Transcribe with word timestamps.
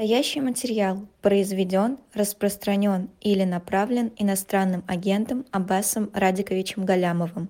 Настоящий 0.00 0.40
материал 0.40 1.08
произведен, 1.22 1.98
распространен 2.14 3.10
или 3.20 3.42
направлен 3.42 4.12
иностранным 4.16 4.84
агентом 4.86 5.44
Аббасом 5.50 6.08
Радиковичем 6.14 6.84
Галямовым. 6.84 7.48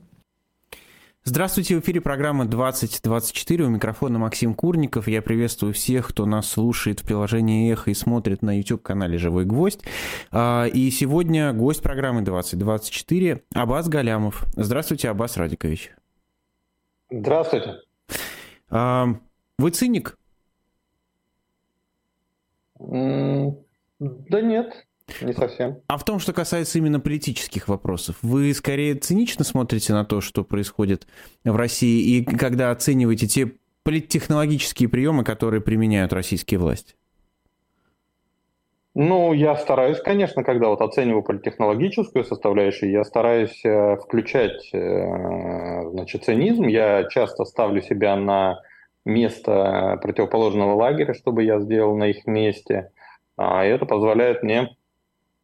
Здравствуйте, 1.25 1.77
в 1.77 1.81
эфире 1.81 2.01
программа 2.01 2.47
2024. 2.47 3.65
У 3.67 3.69
микрофона 3.69 4.19
Максим 4.19 4.55
Курников. 4.55 5.09
Я 5.09 5.21
приветствую 5.21 5.75
всех, 5.75 6.09
кто 6.09 6.25
нас 6.25 6.49
слушает 6.49 7.01
в 7.01 7.05
приложении 7.05 7.71
«Эхо» 7.71 7.91
и 7.91 7.95
смотрит 7.95 8.41
на 8.41 8.57
YouTube-канале 8.57 9.19
«Живой 9.19 9.45
гвоздь». 9.45 9.83
А, 10.31 10.65
и 10.65 10.89
сегодня 10.91 11.53
гость 11.53 11.83
программы 11.83 12.23
2024 12.23 13.43
Аббас 13.53 13.91
Галямов. 13.91 14.47
Здравствуйте, 14.57 15.11
Аббас 15.11 15.37
Радикович. 15.37 15.91
Здравствуйте. 17.11 17.75
А, 18.71 19.09
вы 19.59 19.71
циник? 19.71 20.18
Да 22.79 24.41
нет, 24.41 24.87
не 25.21 25.33
совсем. 25.33 25.81
А 25.89 25.97
в 25.97 26.05
том, 26.05 26.19
что 26.19 26.33
касается 26.33 26.79
именно 26.79 27.01
политических 27.01 27.69
вопросов, 27.69 28.17
вы 28.23 28.53
скорее 28.55 28.95
цинично 28.95 29.45
смотрите 29.45 29.93
на 29.93 30.05
то, 30.05 30.21
что 30.21 30.45
происходит 30.45 31.07
в 31.45 31.57
России, 31.57 32.19
и 32.19 32.25
когда 32.25 32.71
оцениваете 32.71 33.27
те 33.27 33.53
политтехнологические 33.83 34.89
приемы, 34.89 35.25
которые 35.25 35.61
применяют 35.61 36.13
российские 36.13 36.61
власти? 36.61 36.95
Ну, 38.95 39.33
я 39.33 39.55
стараюсь, 39.55 40.01
конечно, 40.01 40.43
когда 40.43 40.69
вот 40.69 40.81
оцениваю 40.81 41.23
политтехнологическую 41.23 42.25
составляющую, 42.25 42.91
я 42.91 43.05
стараюсь 43.05 43.61
э, 43.65 43.97
включать 43.97 44.69
э, 44.73 45.91
значит, 45.91 46.25
цинизм. 46.25 46.65
Я 46.65 47.05
часто 47.05 47.45
ставлю 47.45 47.81
себя 47.81 48.17
на 48.17 48.61
место 49.05 49.99
противоположного 50.03 50.75
лагеря, 50.75 51.15
чтобы 51.15 51.45
я 51.45 51.61
сделал 51.61 51.97
на 51.97 52.09
их 52.09 52.27
месте. 52.27 52.91
А, 53.37 53.65
это 53.65 53.87
позволяет 53.87 54.43
мне 54.43 54.77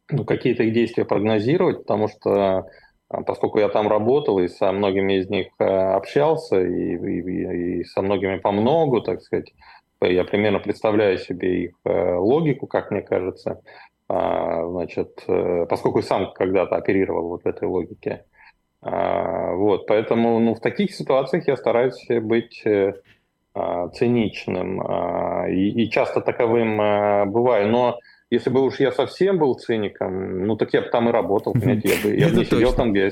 ну, 0.09 0.23
какие-то 0.23 0.63
их 0.63 0.73
действия 0.73 1.05
прогнозировать, 1.05 1.79
потому 1.79 2.07
что 2.07 2.67
а, 3.09 3.21
поскольку 3.23 3.59
я 3.59 3.69
там 3.69 3.87
работал 3.87 4.39
и 4.39 4.47
со 4.47 4.71
многими 4.71 5.19
из 5.19 5.29
них 5.29 5.47
а, 5.59 5.95
общался, 5.95 6.61
и, 6.61 6.95
и, 6.95 7.79
и 7.79 7.83
со 7.85 8.01
многими 8.01 8.37
по 8.37 8.51
многу, 8.51 9.01
так 9.01 9.21
сказать, 9.21 9.53
я 10.01 10.23
примерно 10.25 10.59
представляю 10.59 11.17
себе 11.17 11.63
их 11.63 11.71
логику, 11.83 12.67
как 12.67 12.91
мне 12.91 13.01
кажется, 13.01 13.61
значит, 14.07 15.23
э, 15.27 15.65
поскольку 15.67 16.03
сам 16.03 16.31
когда-то 16.33 16.75
оперировал 16.75 17.29
вот 17.29 17.45
этой 17.45 17.67
логике. 17.67 18.25
Вот, 18.81 19.87
поэтому 19.87 20.37
ну, 20.39 20.53
в 20.53 20.59
таких 20.59 20.93
ситуациях 20.93 21.47
я 21.47 21.55
стараюсь 21.55 22.05
быть 22.21 22.61
э, 22.65 22.93
а, 22.93 22.93
циничным, 23.93 24.81
а, 24.81 25.47
и, 25.49 25.69
и 25.83 25.89
часто 25.89 26.21
таковым 26.21 26.79
а, 26.81 27.25
бываю. 27.25 27.69
Но 27.69 27.99
если 28.29 28.49
бы 28.49 28.61
уж 28.61 28.79
я 28.79 28.91
совсем 28.91 29.37
был 29.37 29.55
циником, 29.55 30.45
ну 30.45 30.57
так 30.57 30.73
я 30.73 30.81
бы 30.81 30.89
там 30.89 31.09
и 31.09 31.11
работал, 31.11 31.53
понимаете, 31.53 31.89
я 31.89 32.03
бы, 32.03 32.15
я 32.15 32.27
бы 32.29 32.35
не 32.35 32.45
сидел 32.45 32.73
там, 32.73 32.91
где 32.91 33.05
я 33.05 33.11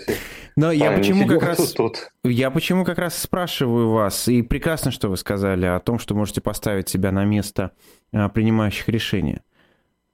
Но 0.55 0.71
я 0.71 0.91
почему 0.91 1.27
как 1.27 1.43
раз 1.43 1.71
тут. 1.77 2.09
я 2.23 2.51
почему 2.51 2.83
как 2.83 2.97
раз 2.97 3.17
спрашиваю 3.17 3.89
вас, 3.91 4.27
и 4.27 4.41
прекрасно, 4.41 4.91
что 4.91 5.09
вы 5.09 5.17
сказали 5.17 5.65
о 5.65 5.79
том, 5.79 5.99
что 5.99 6.15
можете 6.15 6.41
поставить 6.41 6.89
себя 6.89 7.11
на 7.11 7.23
место 7.25 7.71
принимающих 8.11 8.89
решения. 8.89 9.43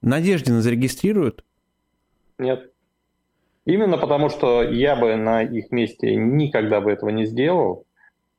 Надеждина 0.02 0.62
зарегистрируют? 0.62 1.44
Нет. 2.38 2.70
Именно 3.66 3.98
потому, 3.98 4.30
что 4.30 4.62
я 4.62 4.96
бы 4.96 5.16
на 5.16 5.42
их 5.42 5.70
месте 5.70 6.14
никогда 6.16 6.80
бы 6.80 6.90
этого 6.90 7.10
не 7.10 7.26
сделал. 7.26 7.84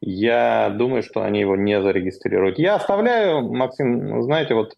Я 0.01 0.69
думаю, 0.71 1.03
что 1.03 1.21
они 1.21 1.39
его 1.39 1.55
не 1.55 1.79
зарегистрируют. 1.79 2.57
Я 2.57 2.75
оставляю, 2.75 3.43
Максим, 3.43 4.23
знаете, 4.23 4.55
вот 4.55 4.75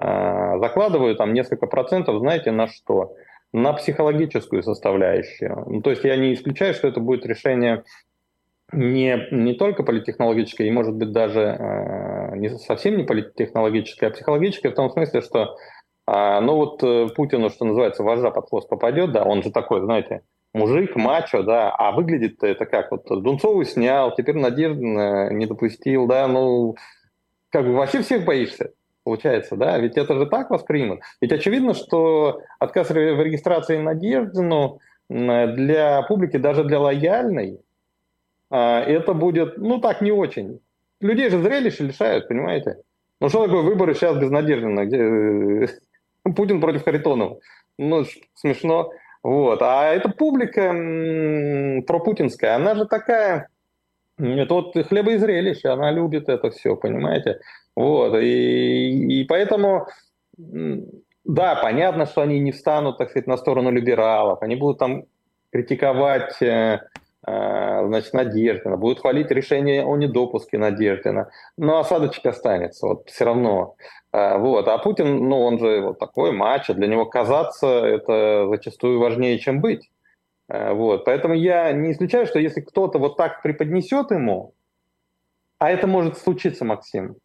э, 0.00 0.58
закладываю 0.58 1.14
там 1.16 1.34
несколько 1.34 1.66
процентов, 1.66 2.18
знаете, 2.18 2.50
на 2.50 2.66
что? 2.66 3.14
На 3.52 3.74
психологическую 3.74 4.62
составляющую. 4.62 5.64
Ну, 5.66 5.82
то 5.82 5.90
есть 5.90 6.02
я 6.02 6.16
не 6.16 6.32
исключаю, 6.32 6.72
что 6.72 6.88
это 6.88 6.98
будет 6.98 7.26
решение 7.26 7.84
не, 8.72 9.28
не 9.30 9.54
только 9.54 9.82
политтехнологическое, 9.82 10.66
и, 10.66 10.72
может 10.72 10.94
быть, 10.94 11.12
даже 11.12 11.40
э, 11.40 12.36
не 12.36 12.48
совсем 12.48 12.96
не 12.96 13.04
политтехнологическое, 13.04 14.08
а 14.08 14.12
психологическое 14.12 14.70
в 14.70 14.74
том 14.74 14.90
смысле, 14.90 15.20
что 15.20 15.56
э, 16.06 16.40
ну 16.40 16.56
вот 16.56 16.82
э, 16.82 17.08
Путину, 17.14 17.50
что 17.50 17.66
называется, 17.66 18.02
вожа 18.02 18.30
под 18.30 18.48
хвост 18.48 18.68
попадет, 18.68 19.12
да, 19.12 19.24
он 19.24 19.42
же 19.42 19.50
такой, 19.50 19.82
знаете, 19.82 20.22
мужик, 20.54 20.96
мачо, 20.96 21.42
да, 21.42 21.70
а 21.70 21.92
выглядит 21.92 22.42
это 22.42 22.64
как, 22.64 22.90
вот 22.90 23.04
Дунцову 23.06 23.64
снял, 23.64 24.14
теперь 24.14 24.36
Надеждина 24.36 25.30
не 25.30 25.46
допустил, 25.46 26.06
да, 26.06 26.26
ну, 26.28 26.76
как 27.50 27.66
бы 27.66 27.74
вообще 27.74 28.00
всех 28.00 28.24
боишься, 28.24 28.72
получается, 29.02 29.56
да, 29.56 29.78
ведь 29.78 29.98
это 29.98 30.14
же 30.14 30.26
так 30.26 30.50
воспримут. 30.50 31.00
Ведь 31.20 31.32
очевидно, 31.32 31.74
что 31.74 32.40
отказ 32.58 32.90
в 32.90 32.94
регистрации 32.94 33.78
Надеждину 33.78 34.78
для 35.08 36.02
публики, 36.08 36.38
даже 36.38 36.64
для 36.64 36.80
лояльной, 36.80 37.60
а, 38.50 38.80
это 38.80 39.12
будет, 39.12 39.58
ну, 39.58 39.80
так, 39.80 40.00
не 40.00 40.12
очень. 40.12 40.60
Людей 41.00 41.28
же 41.28 41.42
зрелище 41.42 41.84
лишают, 41.84 42.28
понимаете? 42.28 42.78
Ну, 43.20 43.28
что 43.28 43.46
такое 43.46 43.62
выборы 43.62 43.94
сейчас 43.94 44.16
без 44.16 44.30
Надеждина? 44.30 44.86
Где... 44.86 44.98
Э, 44.98 45.66
Путин 46.36 46.60
против 46.60 46.84
Харитонова. 46.84 47.40
Ну, 47.78 48.04
смешно. 48.34 48.92
Вот. 49.24 49.62
А 49.62 49.86
эта 49.86 50.10
публика 50.10 50.68
пропутинская, 51.86 52.56
она 52.56 52.74
же 52.74 52.84
такая, 52.84 53.48
это 54.18 54.54
вот 54.54 54.76
хлеба 54.86 55.12
и 55.12 55.16
зрелище, 55.16 55.70
она 55.70 55.90
любит 55.90 56.28
это 56.28 56.50
все, 56.50 56.76
понимаете? 56.76 57.40
Вот. 57.74 58.14
И, 58.20 59.20
и 59.20 59.24
поэтому, 59.24 59.86
да, 60.36 61.54
понятно, 61.56 62.04
что 62.04 62.20
они 62.20 62.38
не 62.38 62.52
встанут, 62.52 62.98
так 62.98 63.10
сказать, 63.10 63.26
на 63.26 63.38
сторону 63.38 63.70
либералов, 63.70 64.42
они 64.42 64.56
будут 64.56 64.78
там 64.78 65.04
критиковать 65.50 66.42
э, 66.42 66.80
значит, 67.26 68.12
Надеждина, 68.12 68.76
будут 68.76 69.00
хвалить 69.00 69.30
решение 69.30 69.84
о 69.84 69.96
недопуске 69.96 70.58
Надеждина, 70.58 71.30
но 71.56 71.78
осадочек 71.78 72.26
останется, 72.26 72.86
вот 72.86 73.08
все 73.08 73.24
равно. 73.24 73.76
А, 74.12 74.38
вот. 74.38 74.68
А 74.68 74.78
Путин, 74.78 75.28
ну, 75.28 75.40
он 75.40 75.58
же 75.58 75.80
вот 75.80 75.98
такой 75.98 76.30
мачо, 76.32 76.74
для 76.74 76.86
него 76.86 77.06
казаться 77.06 77.66
это 77.66 78.46
зачастую 78.48 79.00
важнее, 79.00 79.38
чем 79.38 79.60
быть. 79.60 79.90
А, 80.48 80.72
вот. 80.72 81.04
Поэтому 81.04 81.34
я 81.34 81.72
не 81.72 81.92
исключаю, 81.92 82.26
что 82.26 82.38
если 82.38 82.60
кто-то 82.60 82.98
вот 82.98 83.16
так 83.16 83.42
преподнесет 83.42 84.12
ему, 84.12 84.54
а 85.58 85.70
это 85.70 85.86
может 85.86 86.16
случиться, 86.18 86.64
Максим, 86.64 87.16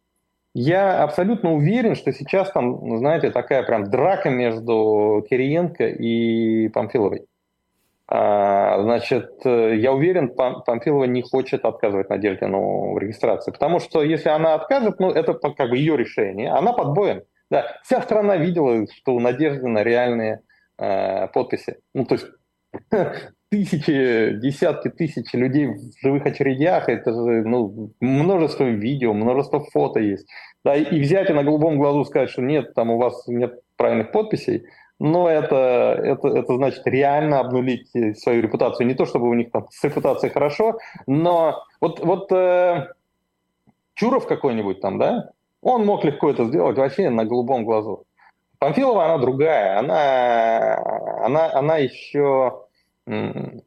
я 0.52 1.04
абсолютно 1.04 1.52
уверен, 1.54 1.94
что 1.94 2.12
сейчас 2.12 2.50
там, 2.50 2.98
знаете, 2.98 3.30
такая 3.30 3.62
прям 3.62 3.88
драка 3.88 4.30
между 4.30 5.24
Кириенко 5.30 5.86
и 5.86 6.68
Памфиловой. 6.70 7.26
А, 8.12 8.82
значит, 8.82 9.30
э, 9.44 9.76
я 9.76 9.92
уверен, 9.92 10.34
Памфилова 10.34 11.04
не 11.04 11.22
хочет 11.22 11.64
отказывать 11.64 12.10
Надежде 12.10 12.48
ну, 12.48 12.94
в 12.94 12.98
регистрации, 12.98 13.52
потому 13.52 13.78
что 13.78 14.02
если 14.02 14.30
она 14.30 14.54
откажет, 14.54 14.98
ну, 14.98 15.10
это 15.10 15.34
как 15.34 15.70
бы 15.70 15.76
ее 15.76 15.96
решение, 15.96 16.50
она 16.50 16.72
под 16.72 16.92
боем. 16.92 17.22
Да, 17.52 17.66
вся 17.84 18.02
страна 18.02 18.36
видела, 18.36 18.84
что 18.92 19.14
у 19.14 19.20
Надежды 19.20 19.68
на 19.68 19.84
реальные 19.84 20.40
э, 20.76 21.28
подписи. 21.28 21.76
Ну, 21.94 22.04
то 22.04 22.16
есть 22.16 22.26
тысячи, 23.48 24.32
десятки 24.40 24.88
тысяч 24.88 25.32
людей 25.32 25.66
в 25.68 25.78
живых 26.02 26.26
очередях, 26.26 26.88
это 26.88 27.12
же 27.12 27.44
ну, 27.44 27.92
множество 28.00 28.64
видео, 28.64 29.14
множество 29.14 29.60
фото 29.72 30.00
есть. 30.00 30.26
Да, 30.64 30.74
и 30.74 31.00
взять 31.00 31.30
и 31.30 31.32
на 31.32 31.44
голубом 31.44 31.78
глазу 31.78 32.04
сказать, 32.04 32.30
что 32.30 32.42
нет, 32.42 32.74
там 32.74 32.90
у 32.90 32.98
вас 32.98 33.28
нет 33.28 33.60
правильных 33.76 34.10
подписей– 34.10 34.64
но 35.00 35.28
это, 35.28 35.98
это, 36.04 36.28
это 36.28 36.56
значит 36.56 36.86
реально 36.86 37.40
обнулить 37.40 37.88
свою 38.18 38.42
репутацию. 38.42 38.86
Не 38.86 38.94
то, 38.94 39.06
чтобы 39.06 39.28
у 39.28 39.34
них 39.34 39.50
там 39.50 39.66
с 39.70 39.82
репутацией 39.82 40.30
хорошо, 40.30 40.78
но 41.06 41.64
вот, 41.80 42.00
вот 42.00 42.30
э, 42.30 42.86
Чуров 43.94 44.26
какой-нибудь 44.26 44.80
там, 44.80 44.98
да, 44.98 45.30
он 45.62 45.86
мог 45.86 46.04
легко 46.04 46.30
это 46.30 46.44
сделать 46.44 46.76
вообще 46.76 47.08
на 47.08 47.24
голубом 47.24 47.64
глазу. 47.64 48.04
Памфилова, 48.58 49.06
она 49.06 49.18
другая, 49.18 49.78
она, 49.78 50.76
она, 51.24 51.50
она 51.54 51.78
еще, 51.78 52.66
ну, 53.06 53.62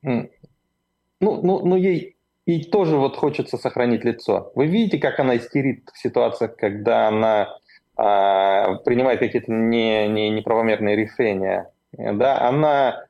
ну, 0.00 1.40
ну 1.40 1.76
ей 1.76 2.16
и 2.44 2.64
тоже 2.64 2.96
вот 2.96 3.16
хочется 3.16 3.56
сохранить 3.56 4.04
лицо. 4.04 4.50
Вы 4.56 4.66
видите, 4.66 4.98
как 4.98 5.20
она 5.20 5.36
истерит 5.36 5.88
в 5.94 5.98
ситуациях, 5.98 6.56
когда 6.56 7.06
она 7.06 7.56
принимает 7.94 9.18
какие-то 9.18 9.52
не, 9.52 10.08
не, 10.08 10.30
неправомерные 10.30 10.96
решения, 10.96 11.70
да, 11.96 12.40
она, 12.48 13.04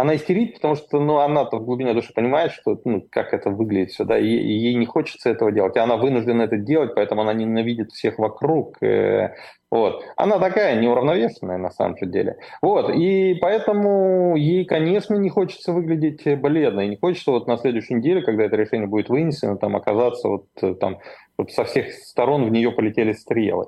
она 0.00 0.16
истерит, 0.16 0.54
потому 0.54 0.76
что 0.76 1.00
ну, 1.00 1.18
она-то 1.18 1.58
в 1.58 1.64
глубине 1.64 1.94
души 1.94 2.12
понимает, 2.14 2.52
что, 2.52 2.80
ну, 2.84 3.06
как 3.10 3.34
это 3.34 3.50
выглядит 3.50 3.90
все, 3.90 4.04
да, 4.04 4.18
и, 4.18 4.26
и 4.26 4.52
ей 4.52 4.74
не 4.74 4.86
хочется 4.86 5.30
этого 5.30 5.52
делать, 5.52 5.76
и 5.76 5.80
она 5.80 5.96
вынуждена 5.96 6.42
это 6.42 6.56
делать, 6.56 6.94
поэтому 6.94 7.22
она 7.22 7.34
ненавидит 7.34 7.92
всех 7.92 8.18
вокруг. 8.18 8.82
Э, 8.82 9.34
вот. 9.70 10.02
Она 10.16 10.38
такая 10.38 10.80
неуравновешенная 10.80 11.58
на 11.58 11.70
самом 11.70 11.96
деле. 12.00 12.38
Вот. 12.60 12.90
И 12.90 13.34
поэтому 13.40 14.34
ей, 14.36 14.64
конечно, 14.64 15.14
не 15.14 15.28
хочется 15.28 15.72
выглядеть 15.72 16.24
бледной. 16.40 16.88
Не 16.88 16.96
хочется 16.96 17.30
вот 17.30 17.46
на 17.46 17.56
следующей 17.56 17.94
неделе, 17.94 18.22
когда 18.22 18.44
это 18.44 18.56
решение 18.56 18.88
будет 18.88 19.08
вынесено, 19.08 19.56
там 19.58 19.76
оказаться 19.76 20.28
вот 20.28 20.46
э, 20.62 20.74
там 20.74 20.98
вот 21.38 21.52
со 21.52 21.64
всех 21.64 21.92
сторон 21.92 22.46
в 22.46 22.50
нее 22.50 22.72
полетели 22.72 23.12
стрелы. 23.12 23.66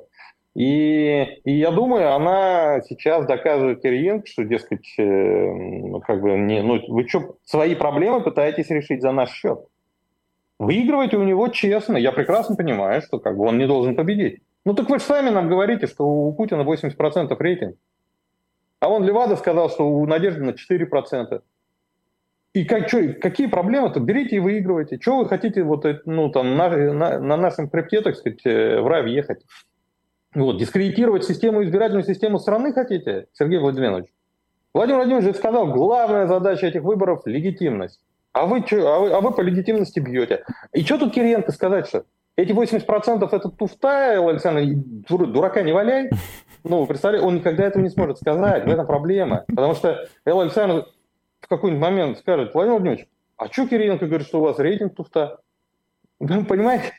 И, 0.54 1.40
и 1.44 1.52
я 1.52 1.70
думаю, 1.70 2.12
она 2.14 2.82
сейчас 2.82 3.24
доказывает 3.26 3.80
Кириенко, 3.80 4.26
что, 4.26 4.44
дескать, 4.44 4.86
э, 4.98 6.00
как 6.06 6.20
бы, 6.20 6.32
не, 6.32 6.62
ну, 6.62 6.78
вы 6.88 7.08
что, 7.08 7.36
свои 7.44 7.74
проблемы 7.74 8.20
пытаетесь 8.20 8.68
решить 8.68 9.00
за 9.00 9.12
наш 9.12 9.32
счет. 9.32 9.60
Выигрывайте 10.58 11.16
у 11.16 11.24
него 11.24 11.48
честно. 11.48 11.96
Я 11.96 12.12
прекрасно 12.12 12.54
понимаю, 12.54 13.00
что 13.02 13.18
как 13.18 13.36
бы 13.36 13.46
он 13.46 13.58
не 13.58 13.66
должен 13.66 13.96
победить. 13.96 14.42
Ну 14.64 14.74
так 14.74 14.88
вы 14.90 14.98
же 14.98 15.04
сами 15.04 15.30
нам 15.30 15.48
говорите, 15.48 15.86
что 15.86 16.04
у 16.04 16.32
Путина 16.34 16.62
80% 16.62 17.34
рейтинг. 17.38 17.76
А 18.78 18.88
он 18.88 19.04
Левада 19.04 19.36
сказал, 19.36 19.70
что 19.70 19.88
у 19.88 20.06
Надежды 20.06 20.42
на 20.44 20.50
4%. 20.50 21.42
И 22.52 22.64
как, 22.64 22.88
что, 22.88 23.14
какие 23.14 23.46
проблемы-то? 23.46 24.00
Берите 24.00 24.36
и 24.36 24.40
выигрывайте. 24.40 24.98
Чего 24.98 25.20
вы 25.20 25.28
хотите 25.28 25.62
вот, 25.62 25.86
ну, 26.04 26.30
там, 26.30 26.56
на, 26.56 26.68
на, 26.68 27.18
на 27.18 27.36
нашем 27.36 27.70
хребте, 27.70 28.02
так 28.02 28.16
сказать, 28.16 28.44
э, 28.44 28.80
в 28.80 28.86
рай 28.86 29.02
въехать? 29.02 29.42
Вот, 30.34 30.56
дискредитировать 30.56 31.24
систему, 31.24 31.62
избирательную 31.62 32.04
систему 32.04 32.38
страны 32.38 32.72
хотите, 32.72 33.26
Сергей 33.32 33.58
Владимирович? 33.58 34.06
Владимир 34.72 35.00
Владимирович 35.00 35.36
сказал, 35.36 35.66
главная 35.66 36.26
задача 36.26 36.66
этих 36.66 36.82
выборов– 36.82 37.22
легитимность. 37.26 38.00
А 38.32 38.46
вы, 38.46 38.64
что, 38.66 38.76
а, 38.94 38.98
вы, 38.98 39.10
а 39.10 39.20
вы 39.20 39.32
по 39.32 39.42
легитимности 39.42 40.00
бьете. 40.00 40.44
И 40.72 40.82
что 40.82 40.96
тут 40.96 41.12
Кириенко 41.12 41.52
сказать, 41.52 41.86
что 41.86 42.04
эти 42.36 42.52
80% 42.52 43.28
это 43.30 43.48
туфта, 43.50 44.26
Александр, 44.26 44.62
дурака 45.26 45.60
не 45.60 45.72
валяй. 45.72 46.08
Ну, 46.64 46.86
представляете, 46.86 47.26
он 47.26 47.36
никогда 47.36 47.64
этого 47.64 47.82
не 47.82 47.90
сможет 47.90 48.18
сказать, 48.18 48.64
в 48.64 48.70
этом 48.70 48.86
проблема. 48.86 49.44
Потому 49.48 49.74
что 49.74 50.06
Эл 50.24 50.40
Александр 50.40 50.86
в 51.40 51.48
какой-нибудь 51.48 51.82
момент 51.82 52.18
скажет, 52.18 52.54
Владимир 52.54 52.78
Владимирович, 52.78 53.08
а 53.36 53.48
что 53.48 53.66
Кириенко 53.66 54.06
говорит, 54.06 54.26
что 54.26 54.38
у 54.38 54.44
вас 54.44 54.58
рейтинг 54.58 54.94
туфта? 54.94 55.40
Вы 56.20 56.44
понимаете? 56.44 56.92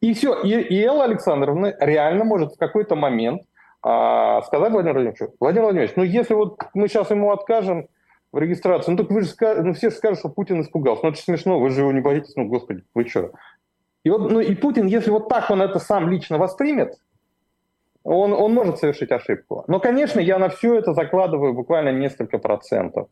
И 0.00 0.14
все. 0.14 0.40
И, 0.42 0.50
и 0.50 0.82
Элла 0.82 1.04
Александровна 1.04 1.74
реально 1.80 2.24
может 2.24 2.54
в 2.54 2.58
какой-то 2.58 2.96
момент 2.96 3.42
а, 3.82 4.42
сказать 4.42 4.72
Владимиру 4.72 5.00
Владимировичу, 5.00 5.34
Владимир 5.40 5.64
Владимирович, 5.64 5.96
ну 5.96 6.02
если 6.04 6.34
вот 6.34 6.58
мы 6.72 6.88
сейчас 6.88 7.10
ему 7.10 7.32
откажем 7.32 7.88
в 8.32 8.38
регистрации, 8.38 8.90
ну 8.90 8.96
так 8.96 9.10
вы 9.10 9.20
же 9.20 9.28
скажете, 9.28 9.66
ну 9.66 9.74
все 9.74 9.90
же 9.90 9.96
скажут, 9.96 10.20
что 10.20 10.28
Путин 10.28 10.60
испугался. 10.62 11.02
Ну 11.02 11.10
это 11.10 11.18
же 11.18 11.24
смешно, 11.24 11.60
вы 11.60 11.70
же 11.70 11.80
его 11.80 11.92
не 11.92 12.00
боитесь, 12.00 12.34
ну 12.34 12.46
господи, 12.46 12.82
вы 12.94 13.06
что? 13.06 13.32
И 14.02 14.10
вот, 14.10 14.30
ну 14.30 14.40
и 14.40 14.54
Путин, 14.54 14.86
если 14.86 15.10
вот 15.10 15.28
так 15.28 15.50
он 15.50 15.62
это 15.62 15.78
сам 15.78 16.08
лично 16.08 16.38
воспримет, 16.38 16.94
он, 18.04 18.34
он 18.34 18.52
может 18.52 18.78
совершить 18.78 19.10
ошибку. 19.10 19.64
Но, 19.66 19.80
конечно, 19.80 20.20
я 20.20 20.38
на 20.38 20.50
все 20.50 20.78
это 20.78 20.92
закладываю 20.92 21.54
буквально 21.54 21.90
несколько 21.90 22.38
процентов. 22.38 23.08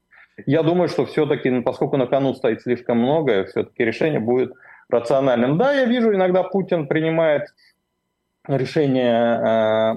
Я 0.47 0.63
думаю, 0.63 0.89
что 0.89 1.07
все-таки, 1.07 1.51
ну, 1.51 1.63
поскольку 1.63 1.97
на 1.97 2.07
кону 2.07 2.35
стоит 2.35 2.63
слишком 2.63 2.99
многое, 2.99 3.45
все-таки 3.45 3.85
решение 3.85 4.21
будет 4.21 4.53
рациональным. 4.93 5.59
Да, 5.59 5.73
я 5.73 5.85
вижу, 5.85 6.15
иногда 6.15 6.43
Путин 6.43 6.87
принимает 6.87 7.49
решения 8.47 9.97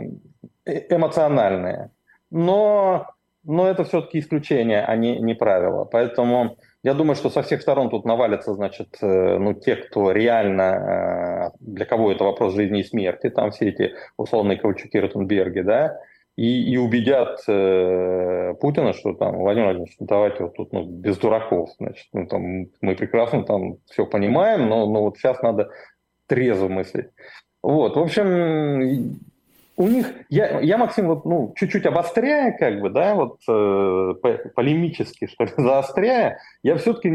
э, 0.66 0.86
эмоциональные, 0.90 1.92
но, 2.32 3.08
но 3.44 3.68
это 3.68 3.84
все-таки 3.84 4.20
исключение, 4.20 4.84
а 4.84 4.96
не, 4.96 5.20
не 5.20 5.34
правило. 5.34 5.86
Поэтому 5.86 6.58
я 6.84 6.94
думаю, 6.94 7.16
что 7.16 7.30
со 7.30 7.42
всех 7.42 7.62
сторон 7.62 7.90
тут 7.90 8.06
навалятся, 8.06 8.54
значит, 8.54 8.98
э, 9.02 9.38
ну, 9.40 9.54
те, 9.54 9.76
кто 9.76 10.12
реально, 10.12 11.52
э, 11.54 11.58
для 11.60 11.86
кого 11.86 12.12
это 12.12 12.24
вопрос 12.24 12.54
жизни 12.54 12.82
и 12.82 12.84
смерти, 12.84 13.30
там 13.30 13.52
все 13.52 13.70
эти 13.70 13.96
условные 14.18 14.60
Ковальчуки, 14.60 14.98
Ротенберги, 14.98 15.62
да, 15.62 16.00
и, 16.36 16.74
и 16.74 16.78
убедят 16.78 17.40
э, 17.48 18.54
Путина, 18.60 18.94
что 18.94 19.14
там, 19.14 19.38
Владимир 19.38 19.68
Владимирович, 19.68 19.96
ну, 20.00 20.06
давайте 20.06 20.44
вот 20.44 20.56
тут 20.56 20.74
ну, 20.74 20.84
без 20.86 21.18
дураков, 21.18 21.70
значит, 21.80 22.08
ну, 22.14 22.28
там, 22.28 22.68
мы 22.82 22.96
прекрасно 22.96 23.44
там 23.44 23.78
все 23.90 24.06
понимаем, 24.06 24.68
но, 24.68 24.86
но 24.86 25.02
вот 25.02 25.18
сейчас 25.18 25.42
надо 25.42 25.70
трезво 26.28 26.68
мыслить. 26.68 27.08
Вот, 27.64 27.96
в 27.96 28.00
общем, 28.00 29.18
у 29.78 29.88
них, 29.88 30.08
я, 30.30 30.60
я 30.60 30.78
Максим, 30.78 31.08
вот, 31.08 31.26
ну, 31.26 31.54
чуть-чуть 31.56 31.86
обостряя, 31.86 32.58
как 32.58 32.80
бы, 32.82 32.90
да, 32.90 33.16
вот 33.16 33.40
э, 33.48 34.14
полемически, 34.56 35.28
что 35.28 35.46
ли, 35.46 35.52
заостряя, 35.58 36.40
я 36.64 36.76
все-таки, 36.78 37.12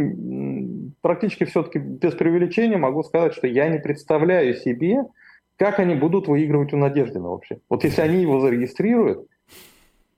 практически 1.02 1.44
все-таки 1.44 1.78
без 1.78 2.14
преувеличения 2.14 2.78
могу 2.78 3.02
сказать, 3.02 3.34
что 3.34 3.46
я 3.46 3.68
не 3.68 3.78
представляю 3.78 4.54
себе, 4.54 5.04
как 5.60 5.78
они 5.78 5.94
будут 5.94 6.26
выигрывать 6.26 6.72
у 6.72 6.78
Надеждина 6.78 7.28
вообще? 7.28 7.60
Вот 7.68 7.84
если 7.84 8.00
они 8.00 8.22
его 8.22 8.40
зарегистрируют, 8.40 9.28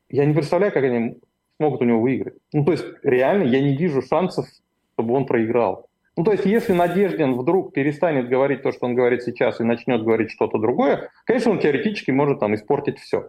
я 0.08 0.24
не 0.24 0.34
представляю, 0.34 0.72
как 0.72 0.84
они 0.84 1.18
смогут 1.56 1.80
у 1.80 1.84
него 1.84 2.00
выиграть. 2.00 2.34
Ну, 2.52 2.64
то 2.64 2.70
есть, 2.70 2.84
реально, 3.02 3.48
я 3.48 3.60
не 3.60 3.76
вижу 3.76 4.02
шансов, 4.02 4.46
чтобы 4.94 5.14
он 5.14 5.26
проиграл. 5.26 5.88
Ну, 6.16 6.22
то 6.22 6.30
есть, 6.30 6.46
если 6.46 6.74
Надеждин 6.74 7.34
вдруг 7.34 7.72
перестанет 7.72 8.28
говорить 8.28 8.62
то, 8.62 8.70
что 8.70 8.86
он 8.86 8.94
говорит 8.94 9.24
сейчас, 9.24 9.58
и 9.58 9.64
начнет 9.64 10.04
говорить 10.04 10.30
что-то 10.30 10.58
другое, 10.58 11.10
конечно, 11.24 11.50
он 11.50 11.58
теоретически 11.58 12.12
может 12.12 12.38
там 12.38 12.54
испортить 12.54 13.00
все. 13.00 13.26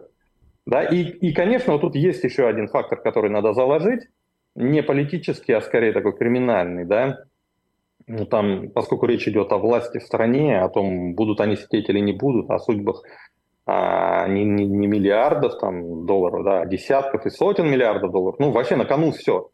Да? 0.66 0.84
И, 0.84 1.02
и, 1.02 1.32
конечно, 1.32 1.72
вот 1.72 1.80
тут 1.80 1.96
есть 1.96 2.22
еще 2.22 2.46
один 2.46 2.68
фактор, 2.68 3.00
который 3.00 3.28
надо 3.28 3.54
заложить, 3.54 4.02
не 4.54 4.84
политический, 4.84 5.52
а 5.52 5.60
скорее 5.60 5.90
такой 5.90 6.16
криминальный, 6.16 6.84
да, 6.84 7.24
ну, 8.06 8.26
там, 8.26 8.70
поскольку 8.70 9.06
речь 9.06 9.26
идет 9.28 9.52
о 9.52 9.58
власти 9.58 9.98
в 9.98 10.02
стране, 10.02 10.60
о 10.60 10.68
том, 10.68 11.14
будут 11.14 11.40
они 11.40 11.56
сидеть 11.56 11.88
или 11.88 12.00
не 12.00 12.12
будут, 12.12 12.50
о 12.50 12.58
судьбах 12.58 13.02
а, 13.66 14.28
не, 14.28 14.44
не, 14.44 14.66
не 14.66 14.86
миллиардов 14.86 15.58
там, 15.58 16.06
долларов, 16.06 16.44
да, 16.44 16.60
а 16.60 16.66
десятков 16.66 17.24
и 17.26 17.30
сотен 17.30 17.70
миллиардов 17.70 18.12
долларов, 18.12 18.38
ну, 18.38 18.50
вообще 18.50 18.76
на 18.76 18.84
кону 18.84 19.10
все, 19.12 19.50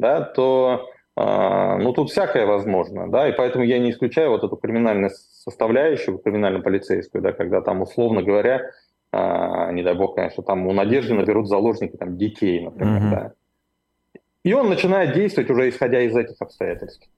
да, 0.00 0.20
то 0.20 0.88
а, 1.14 1.78
ну, 1.78 1.92
тут 1.92 2.10
всякое 2.10 2.46
возможно, 2.46 3.10
да, 3.10 3.28
и 3.28 3.32
поэтому 3.32 3.64
я 3.64 3.78
не 3.78 3.90
исключаю 3.90 4.30
вот 4.30 4.42
эту 4.42 4.56
криминальную 4.56 5.10
составляющую, 5.10 6.18
криминально-полицейскую, 6.18 7.22
да, 7.22 7.32
когда 7.32 7.60
там, 7.60 7.82
условно 7.82 8.22
говоря, 8.22 8.62
а, 9.12 9.70
не 9.72 9.82
дай 9.82 9.94
бог, 9.94 10.16
конечно, 10.16 10.42
там 10.42 10.66
у 10.66 10.72
Надежды 10.72 11.14
наберут 11.14 11.48
заложники 11.48 11.96
там 11.96 12.16
детей, 12.16 12.64
например, 12.64 13.02
mm-hmm. 13.02 13.10
да. 13.10 13.32
И 14.42 14.54
он 14.54 14.68
начинает 14.68 15.14
действовать 15.14 15.50
уже 15.50 15.68
исходя 15.68 16.00
из 16.00 16.16
этих 16.16 16.34
обстоятельств. 16.40 17.08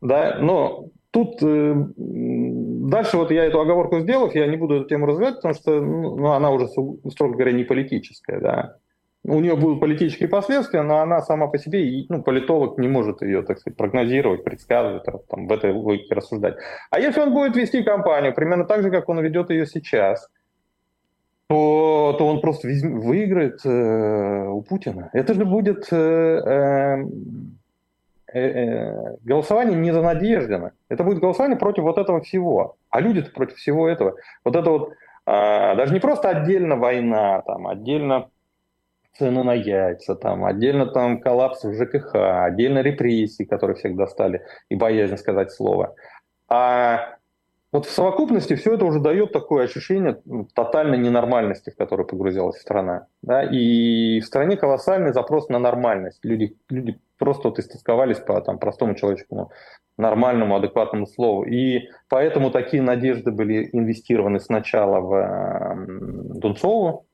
Да, 0.00 0.38
но 0.40 0.86
тут 1.10 1.42
э, 1.42 1.74
дальше 1.96 3.16
вот 3.16 3.30
я 3.30 3.44
эту 3.44 3.60
оговорку 3.60 4.00
сделав, 4.00 4.34
я 4.34 4.46
не 4.46 4.56
буду 4.56 4.76
эту 4.76 4.88
тему 4.88 5.06
развивать, 5.06 5.36
потому 5.36 5.54
что 5.54 5.80
ну, 5.80 6.16
ну, 6.16 6.32
она 6.32 6.50
уже, 6.50 6.68
строго 7.10 7.34
говоря, 7.34 7.52
не 7.52 7.64
политическая, 7.64 8.40
да. 8.40 8.76
У 9.24 9.40
нее 9.40 9.56
будут 9.56 9.80
политические 9.80 10.28
последствия, 10.28 10.82
но 10.82 10.98
она 10.98 11.20
сама 11.20 11.48
по 11.48 11.58
себе, 11.58 12.04
ну, 12.08 12.22
политолог 12.22 12.78
не 12.78 12.86
может 12.86 13.22
ее, 13.22 13.42
так 13.42 13.58
сказать, 13.58 13.76
прогнозировать, 13.76 14.44
предсказывать, 14.44 15.02
там, 15.28 15.48
в 15.48 15.52
этой 15.52 15.72
логике 15.72 16.14
рассуждать. 16.14 16.56
А 16.90 17.00
если 17.00 17.20
он 17.22 17.32
будет 17.32 17.56
вести 17.56 17.82
кампанию 17.82 18.34
примерно 18.34 18.64
так 18.64 18.82
же, 18.82 18.90
как 18.90 19.08
он 19.08 19.18
ведет 19.20 19.50
ее 19.50 19.66
сейчас, 19.66 20.28
то, 21.48 22.14
то 22.18 22.26
он 22.26 22.40
просто 22.40 22.68
выиграет 22.68 23.64
э, 23.64 24.48
у 24.48 24.62
Путина. 24.62 25.10
Это 25.12 25.34
же 25.34 25.44
будет 25.44 25.88
э, 25.92 25.96
э, 25.96 27.04
голосование 29.24 29.78
не 29.78 29.92
за 29.92 30.02
Надеждина. 30.02 30.72
Это 30.88 31.04
будет 31.04 31.20
голосование 31.20 31.58
против 31.58 31.84
вот 31.84 31.98
этого 31.98 32.20
всего. 32.20 32.76
А 32.90 33.00
люди-то 33.00 33.30
против 33.30 33.56
всего 33.56 33.88
этого. 33.88 34.16
Вот 34.44 34.56
это 34.56 34.70
вот 34.70 34.92
а, 35.26 35.74
даже 35.74 35.92
не 35.92 36.00
просто 36.00 36.28
отдельно 36.28 36.76
война, 36.76 37.42
там, 37.42 37.66
отдельно 37.66 38.30
цены 39.18 39.42
на 39.42 39.54
яйца, 39.54 40.14
там, 40.14 40.44
отдельно 40.44 40.86
там 40.86 41.20
коллапс 41.20 41.64
в 41.64 41.74
ЖКХ, 41.74 42.14
отдельно 42.44 42.80
репрессии, 42.80 43.44
которые 43.44 43.76
всех 43.76 43.96
достали, 43.96 44.42
и 44.68 44.76
боязнь 44.76 45.16
сказать 45.16 45.50
слово. 45.50 45.94
А 46.48 47.16
вот 47.72 47.86
в 47.86 47.90
совокупности 47.90 48.54
все 48.54 48.74
это 48.74 48.84
уже 48.84 49.00
дает 49.00 49.32
такое 49.32 49.64
ощущение 49.64 50.20
тотальной 50.54 50.98
ненормальности, 50.98 51.70
в 51.70 51.76
которую 51.76 52.06
погрузилась 52.06 52.60
страна. 52.60 53.06
Да? 53.22 53.42
И 53.42 54.20
в 54.20 54.24
стране 54.26 54.56
колоссальный 54.56 55.12
запрос 55.12 55.48
на 55.48 55.58
нормальность. 55.58 56.20
Люди, 56.24 56.56
люди 56.68 56.98
просто 57.18 57.48
вот 57.48 57.58
истосковались 57.58 58.18
по 58.18 58.40
там, 58.40 58.58
простому 58.58 58.94
человеческому 58.94 59.50
нормальному, 59.98 60.56
адекватному 60.56 61.06
слову. 61.06 61.44
И 61.44 61.88
поэтому 62.08 62.50
такие 62.50 62.82
надежды 62.82 63.30
были 63.30 63.68
инвестированы 63.72 64.40
сначала 64.40 65.00
в 65.00 65.14
э, 65.14 66.38
Дунцову, 66.38 67.06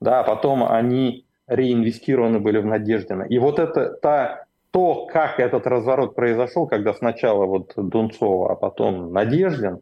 да, 0.00 0.20
а 0.20 0.24
потом 0.24 0.64
они 0.64 1.26
реинвестированы 1.46 2.40
были 2.40 2.58
в 2.58 2.66
Надеждина. 2.66 3.22
И 3.22 3.38
вот 3.38 3.58
это 3.58 3.90
та, 3.90 4.44
то, 4.70 5.06
как 5.06 5.38
этот 5.38 5.66
разворот 5.66 6.14
произошел, 6.14 6.66
когда 6.66 6.94
сначала 6.94 7.46
вот 7.46 7.72
Дунцова, 7.76 8.52
а 8.52 8.56
потом 8.56 9.12
Надеждин, 9.12 9.80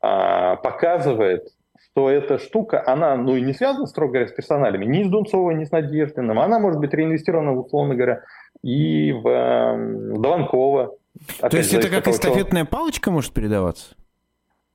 а, 0.00 0.56
показывает, 0.56 1.48
что 1.78 2.10
эта 2.10 2.38
штука, 2.38 2.82
она 2.86 3.16
ну, 3.16 3.36
и 3.36 3.40
не 3.40 3.52
связана, 3.52 3.86
строго 3.86 4.14
говоря, 4.14 4.28
с 4.28 4.32
персоналями, 4.32 4.84
ни 4.84 5.04
с 5.04 5.08
Дунцовой, 5.08 5.54
ни 5.54 5.64
с 5.64 5.70
Надеждиным. 5.70 6.38
Она 6.38 6.58
может 6.58 6.80
быть 6.80 6.92
реинвестирована, 6.92 7.52
условно 7.52 7.94
говоря, 7.94 8.22
и 8.62 9.12
в, 9.12 9.22
в 9.22 10.20
Дованкова. 10.20 10.94
То 11.40 11.56
есть 11.56 11.72
это 11.72 11.88
как 11.88 12.08
эстафетная 12.08 12.64
палочка 12.64 13.10
может 13.10 13.32
передаваться? 13.32 13.94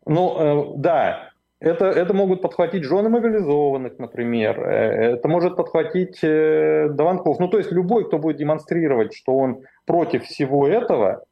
Ну, 0.06 0.74
э, 0.74 0.74
да. 0.78 1.32
Это, 1.60 1.86
это 1.86 2.16
могут 2.16 2.42
подхватить 2.42 2.84
жены 2.86 3.10
мобилизованных, 3.10 4.00
например. 4.00 4.60
Э, 4.60 5.14
это 5.14 5.28
может 5.28 5.56
подхватить 5.56 6.20
э, 6.24 6.90
Дованков. 6.90 7.40
Ну, 7.40 7.48
то 7.48 7.60
есть 7.60 7.72
любой, 7.72 8.08
кто 8.08 8.18
будет 8.18 8.38
демонстрировать, 8.38 9.14
что 9.14 9.38
он 9.38 9.62
против 9.86 10.26
всего 10.26 10.68
этого, 10.68 11.24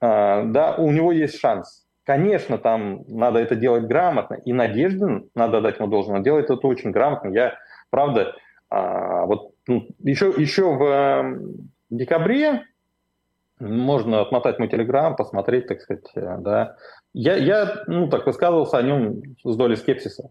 э, 0.00 0.42
да, 0.46 0.74
у 0.76 0.90
него 0.90 1.12
есть 1.12 1.38
шанс. 1.38 1.86
Конечно, 2.04 2.58
там 2.58 3.04
надо 3.06 3.38
это 3.38 3.54
делать 3.54 3.84
грамотно, 3.84 4.34
и 4.34 4.52
Надеждин, 4.52 5.30
надо 5.36 5.60
дать 5.60 5.78
ему 5.78 5.86
должное, 5.86 6.20
делает 6.20 6.50
это 6.50 6.66
очень 6.66 6.90
грамотно. 6.90 7.28
Я, 7.28 7.54
правда, 7.90 8.34
а, 8.68 9.26
вот 9.26 9.52
ну, 9.70 9.88
еще, 10.00 10.32
еще 10.36 10.74
в 10.74 10.82
э, 10.82 11.38
декабре 11.90 12.64
можно 13.58 14.20
отмотать 14.20 14.58
мой 14.58 14.68
телеграм, 14.68 15.16
посмотреть, 15.16 15.66
так 15.66 15.80
сказать, 15.80 16.04
э, 16.14 16.36
да. 16.40 16.76
Я, 17.12 17.36
я, 17.36 17.84
ну, 17.86 18.08
так 18.08 18.26
высказывался 18.26 18.78
о 18.78 18.82
нем 18.82 19.22
с 19.44 19.56
долей 19.56 19.76
скепсиса. 19.76 20.30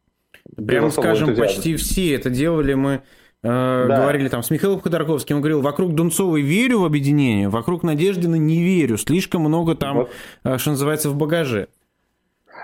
Прямо 0.55 0.89
скажем, 0.89 1.36
почти 1.36 1.75
все 1.75 2.15
это 2.15 2.29
делали 2.29 2.74
мы 2.74 3.01
Э, 3.41 3.86
да. 3.88 4.01
говорили 4.01 4.27
там 4.27 4.43
с 4.43 4.50
Михаилом 4.50 4.81
Ходорковским, 4.81 5.38
он 5.38 5.41
говорил, 5.41 5.62
вокруг 5.62 5.96
Дунцовой 5.96 6.41
верю 6.41 6.81
в 6.81 6.86
объединение, 6.86 7.48
вокруг 7.48 7.84
Надеждина 7.84 8.36
не 8.36 8.62
верю, 8.62 8.98
слишком 8.98 9.43
много 9.43 9.75
там, 9.75 9.98
вот. 9.98 10.12
Э, 10.43 10.58
что 10.58 10.72
называется, 10.72 11.10
в 11.10 11.15
багаже. 11.15 11.69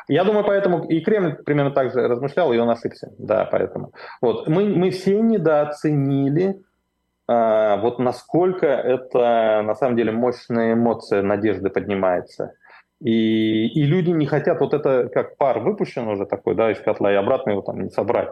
Я 0.07 0.23
думаю, 0.23 0.45
поэтому 0.45 0.85
и 0.85 0.99
Кремль 1.01 1.35
примерно 1.43 1.71
так 1.71 1.91
же 1.91 2.07
размышлял, 2.07 2.53
и 2.53 2.57
он 2.57 2.69
ошибся. 2.69 3.11
Да, 3.17 3.45
поэтому. 3.45 3.93
Вот. 4.21 4.47
Мы, 4.47 4.65
мы 4.65 4.91
все 4.91 5.19
недооценили, 5.19 6.61
а, 7.27 7.77
вот 7.77 7.99
насколько 7.99 8.67
это 8.67 9.63
на 9.65 9.75
самом 9.75 9.97
деле 9.97 10.11
мощная 10.11 10.73
эмоция 10.73 11.23
надежды 11.23 11.69
поднимается. 11.69 12.53
И, 13.01 13.67
и 13.67 13.83
люди 13.83 14.11
не 14.11 14.25
хотят, 14.25 14.59
вот 14.61 14.73
это 14.73 15.09
как 15.09 15.37
пар 15.37 15.59
выпущен 15.59 16.07
уже 16.07 16.25
такой, 16.25 16.55
да, 16.55 16.71
из 16.71 16.79
котла, 16.79 17.11
и 17.11 17.15
обратно 17.15 17.51
его 17.51 17.61
там 17.61 17.81
не 17.81 17.89
собрать. 17.89 18.29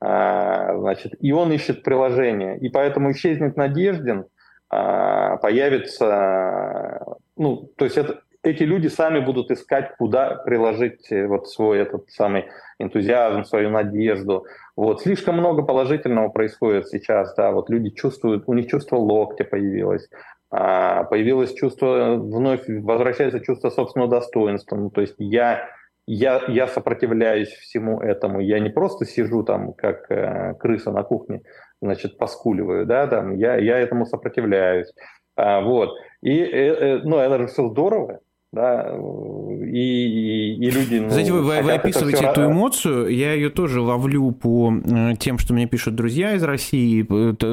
А, 0.00 0.76
значит, 0.78 1.14
и 1.20 1.32
он 1.32 1.52
ищет 1.52 1.82
приложение. 1.82 2.58
И 2.58 2.68
поэтому 2.68 3.12
исчезнет 3.12 3.56
Надеждин, 3.56 4.26
а, 4.68 5.36
появится, 5.36 7.00
ну, 7.36 7.70
то 7.76 7.84
есть 7.84 7.96
это, 7.96 8.20
эти 8.46 8.62
люди 8.62 8.88
сами 8.88 9.20
будут 9.20 9.50
искать, 9.50 9.96
куда 9.98 10.34
приложить 10.34 11.10
э, 11.10 11.26
вот 11.26 11.48
свой 11.48 11.78
этот 11.78 12.10
самый 12.10 12.46
энтузиазм, 12.78 13.44
свою 13.44 13.70
надежду. 13.70 14.46
Вот. 14.76 15.02
Слишком 15.02 15.36
много 15.36 15.62
положительного 15.62 16.28
происходит 16.28 16.88
сейчас, 16.88 17.34
да, 17.34 17.52
вот 17.52 17.70
люди 17.70 17.90
чувствуют, 17.90 18.44
у 18.46 18.52
них 18.54 18.66
чувство 18.66 18.96
локтя 18.96 19.44
появилось, 19.44 20.08
а, 20.50 21.04
появилось 21.04 21.54
чувство, 21.54 22.16
вновь 22.16 22.62
возвращается 22.68 23.40
чувство 23.40 23.70
собственного 23.70 24.10
достоинства, 24.10 24.76
ну, 24.76 24.90
то 24.90 25.00
есть 25.00 25.14
я 25.18 25.68
я, 26.06 26.42
я 26.48 26.66
сопротивляюсь 26.66 27.48
всему 27.48 28.00
этому. 28.00 28.40
Я 28.40 28.60
не 28.60 28.68
просто 28.68 29.06
сижу 29.06 29.42
там, 29.42 29.72
как 29.72 30.10
э, 30.10 30.54
крыса 30.60 30.92
на 30.92 31.02
кухне, 31.02 31.40
значит, 31.80 32.18
поскуливаю, 32.18 32.84
да, 32.84 33.06
там, 33.06 33.34
я, 33.36 33.56
я 33.56 33.78
этому 33.78 34.04
сопротивляюсь. 34.04 34.92
А, 35.36 35.62
вот. 35.62 35.96
И, 36.20 36.38
э, 36.40 36.44
э, 36.44 37.00
ну, 37.04 37.16
это 37.16 37.38
же 37.38 37.46
все 37.46 37.68
здорово 37.68 38.20
да, 38.54 38.88
и, 38.92 39.78
и, 39.78 40.54
и 40.54 40.70
люди... 40.70 40.98
Ну, 40.98 41.10
Знаете, 41.10 41.32
вы, 41.32 41.42
вы 41.42 41.72
описываете 41.72 42.18
все... 42.18 42.26
эту 42.28 42.46
эмоцию, 42.46 43.08
я 43.08 43.32
ее 43.32 43.50
тоже 43.50 43.80
ловлю 43.80 44.30
по 44.30 44.72
э, 44.72 45.14
тем, 45.18 45.38
что 45.38 45.54
мне 45.54 45.66
пишут 45.66 45.96
друзья 45.96 46.34
из 46.34 46.42
России, 46.44 47.02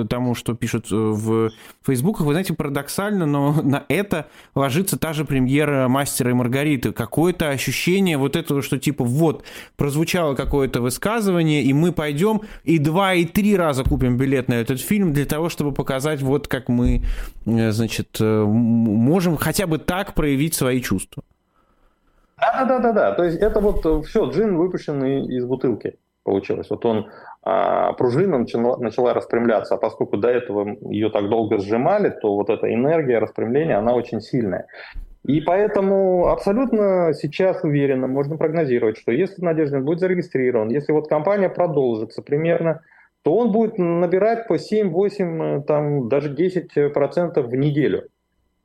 тому, 0.05 0.35
что 0.35 0.53
пишут 0.53 0.91
э, 0.91 0.95
в 0.95 1.49
Фейсбуках. 1.85 2.27
Вы 2.27 2.33
знаете, 2.33 2.53
парадоксально, 2.53 3.25
но 3.25 3.61
на 3.63 3.83
это 3.87 4.27
ложится 4.53 4.97
та 4.97 5.13
же 5.13 5.25
премьера 5.25 5.87
«Мастера 5.87 6.29
и 6.29 6.33
Маргариты». 6.33 6.91
Какое-то 6.91 7.49
ощущение 7.49 8.17
вот 8.17 8.35
этого, 8.35 8.61
что 8.61 8.77
типа 8.77 9.03
вот, 9.03 9.43
прозвучало 9.77 10.35
какое-то 10.35 10.81
высказывание, 10.81 11.63
и 11.63 11.73
мы 11.73 11.93
пойдем 11.93 12.41
и 12.63 12.77
два, 12.77 13.15
и 13.15 13.25
три 13.25 13.55
раза 13.55 13.83
купим 13.83 14.17
билет 14.17 14.49
на 14.49 14.53
этот 14.53 14.79
фильм 14.79 15.13
для 15.13 15.25
того, 15.25 15.49
чтобы 15.49 15.71
показать 15.71 16.21
вот 16.21 16.47
как 16.47 16.69
мы, 16.69 17.01
э, 17.47 17.71
значит, 17.71 18.19
можем 18.19 19.37
хотя 19.37 19.65
бы 19.65 19.79
так 19.79 20.13
проявить 20.13 20.53
свои 20.53 20.79
чувства 20.79 20.90
чувства. 20.91 21.23
Да, 22.37 22.65
да, 22.65 22.79
да, 22.79 22.91
да. 22.91 23.11
То 23.13 23.23
есть 23.23 23.37
это 23.37 23.59
вот 23.59 23.85
э, 23.85 24.01
все, 24.07 24.29
джин 24.29 24.57
выпущенный 24.57 25.25
из 25.25 25.45
бутылки 25.45 25.97
получилось. 26.23 26.69
Вот 26.69 26.85
он 26.85 27.09
а, 27.43 27.93
пружина 27.93 28.39
начала, 28.39 28.77
начала 28.77 29.13
распрямляться, 29.13 29.75
а 29.75 29.77
поскольку 29.77 30.17
до 30.17 30.27
этого 30.27 30.77
ее 30.91 31.09
так 31.09 31.29
долго 31.29 31.57
сжимали, 31.59 32.09
то 32.09 32.35
вот 32.35 32.49
эта 32.49 32.71
энергия 32.73 33.19
распрямления, 33.19 33.77
она 33.77 33.93
очень 33.93 34.21
сильная. 34.21 34.67
И 35.23 35.39
поэтому 35.41 36.27
абсолютно 36.27 37.13
сейчас 37.13 37.63
уверенно 37.63 38.07
можно 38.07 38.37
прогнозировать, 38.37 38.97
что 38.97 39.11
если 39.11 39.43
Надеждин 39.43 39.85
будет 39.85 39.99
зарегистрирован, 39.99 40.69
если 40.69 40.91
вот 40.93 41.07
компания 41.07 41.49
продолжится 41.49 42.21
примерно, 42.21 42.81
то 43.23 43.35
он 43.35 43.51
будет 43.51 43.77
набирать 43.77 44.47
по 44.47 44.57
7-8, 44.57 45.59
э, 45.59 45.63
там, 45.63 46.09
даже 46.09 46.33
10% 46.33 47.41
в 47.41 47.55
неделю. 47.55 48.07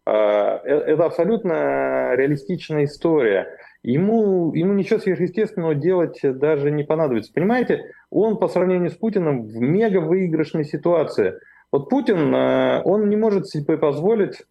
А, 0.06 0.60
э, 0.64 0.68
это 0.68 1.04
абсолютно 1.04 2.14
реалистичная 2.14 2.84
история. 2.84 3.48
Ему, 3.82 4.52
ему 4.54 4.72
ничего 4.72 5.00
сверхъестественного 5.00 5.74
делать 5.74 6.18
даже 6.22 6.70
не 6.70 6.84
понадобится. 6.84 7.32
Понимаете, 7.32 7.92
он 8.10 8.38
по 8.38 8.48
сравнению 8.48 8.90
с 8.90 8.94
Путиным 8.94 9.42
в 9.42 9.56
мега 9.56 9.98
выигрышной 9.98 10.64
ситуации. 10.64 11.34
Вот 11.72 11.90
Путин, 11.90 12.32
э, 12.34 12.82
он 12.84 13.08
не 13.08 13.16
может 13.16 13.48
себе 13.48 13.76
позволить 13.76 14.42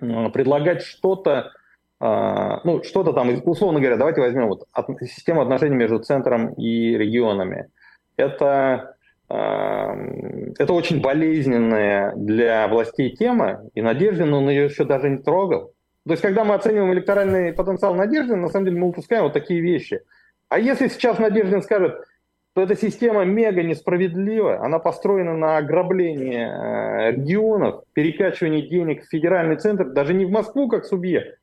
э, 0.00 0.28
предлагать 0.30 0.82
что-то, 0.82 1.52
ну, 2.00 2.82
что-то 2.82 3.14
там, 3.14 3.30
условно 3.44 3.80
говоря, 3.80 3.96
давайте 3.96 4.20
возьмем 4.20 4.48
вот 4.48 4.66
систему 5.00 5.40
отношений 5.40 5.76
между 5.76 6.00
центром 6.00 6.52
и 6.54 6.98
регионами. 6.98 7.68
Это 8.16 8.93
это 9.28 10.72
очень 10.72 11.00
болезненная 11.00 12.14
для 12.14 12.68
властей 12.68 13.16
тема, 13.16 13.62
и 13.74 13.82
Надеждин, 13.82 14.32
он 14.32 14.48
ее 14.48 14.64
еще 14.64 14.84
даже 14.84 15.08
не 15.08 15.18
трогал. 15.18 15.72
То 16.06 16.12
есть, 16.12 16.22
когда 16.22 16.44
мы 16.44 16.54
оцениваем 16.54 16.92
электоральный 16.92 17.52
потенциал 17.52 17.94
Надеждина, 17.94 18.36
на 18.36 18.48
самом 18.48 18.66
деле 18.66 18.78
мы 18.78 18.88
упускаем 18.88 19.24
вот 19.24 19.32
такие 19.32 19.60
вещи. 19.60 20.02
А 20.50 20.58
если 20.58 20.88
сейчас 20.88 21.18
Надеждин 21.18 21.62
скажет, 21.62 21.96
то 22.52 22.62
эта 22.62 22.76
система 22.76 23.24
мега 23.24 23.62
несправедлива, 23.62 24.64
она 24.64 24.78
построена 24.78 25.34
на 25.34 25.56
ограблении 25.56 26.38
э, 26.38 27.10
регионов, 27.12 27.82
перекачивании 27.94 28.68
денег 28.68 29.04
в 29.04 29.08
федеральный 29.08 29.56
центр, 29.56 29.86
даже 29.86 30.14
не 30.14 30.24
в 30.24 30.30
Москву 30.30 30.68
как 30.68 30.84
субъект. 30.84 31.40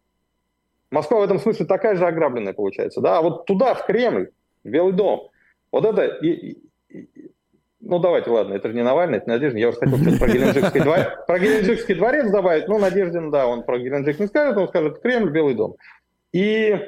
Москва 0.91 1.19
в 1.19 1.23
этом 1.23 1.39
смысле 1.39 1.65
такая 1.65 1.95
же 1.95 2.05
ограбленная 2.05 2.53
получается, 2.53 3.01
да, 3.01 3.17
а 3.17 3.21
вот 3.21 3.45
туда, 3.45 3.73
в 3.73 3.85
Кремль, 3.85 4.29
в 4.63 4.69
Белый 4.69 4.93
дом. 4.93 5.29
Вот 5.71 5.85
это, 5.85 6.17
ну, 7.81 7.99
давайте, 7.99 8.29
ладно, 8.29 8.53
это 8.53 8.69
же 8.69 8.75
не 8.75 8.83
Навальный, 8.83 9.17
это 9.17 9.29
Надеждин. 9.29 9.59
Я 9.59 9.69
уже 9.69 9.77
хотел 9.77 9.97
что 9.97 10.19
про 10.19 10.27
Геленджикский, 10.27 10.81
дворец, 10.81 11.07
про 11.25 11.39
Геленджикский 11.39 11.95
дворец 11.95 12.29
добавить. 12.29 12.67
Ну, 12.67 12.77
Надеждин, 12.77 13.31
да, 13.31 13.47
он 13.47 13.63
про 13.63 13.79
Геленджик 13.79 14.19
не 14.19 14.27
скажет, 14.27 14.57
он 14.57 14.67
скажет 14.67 15.01
Кремль, 15.01 15.31
Белый 15.31 15.55
дом. 15.55 15.75
И, 16.31 16.79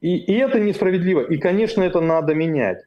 и, 0.00 0.16
и 0.16 0.38
это 0.38 0.58
несправедливо. 0.58 1.20
И, 1.20 1.38
конечно, 1.38 1.82
это 1.82 2.00
надо 2.00 2.34
менять. 2.34 2.82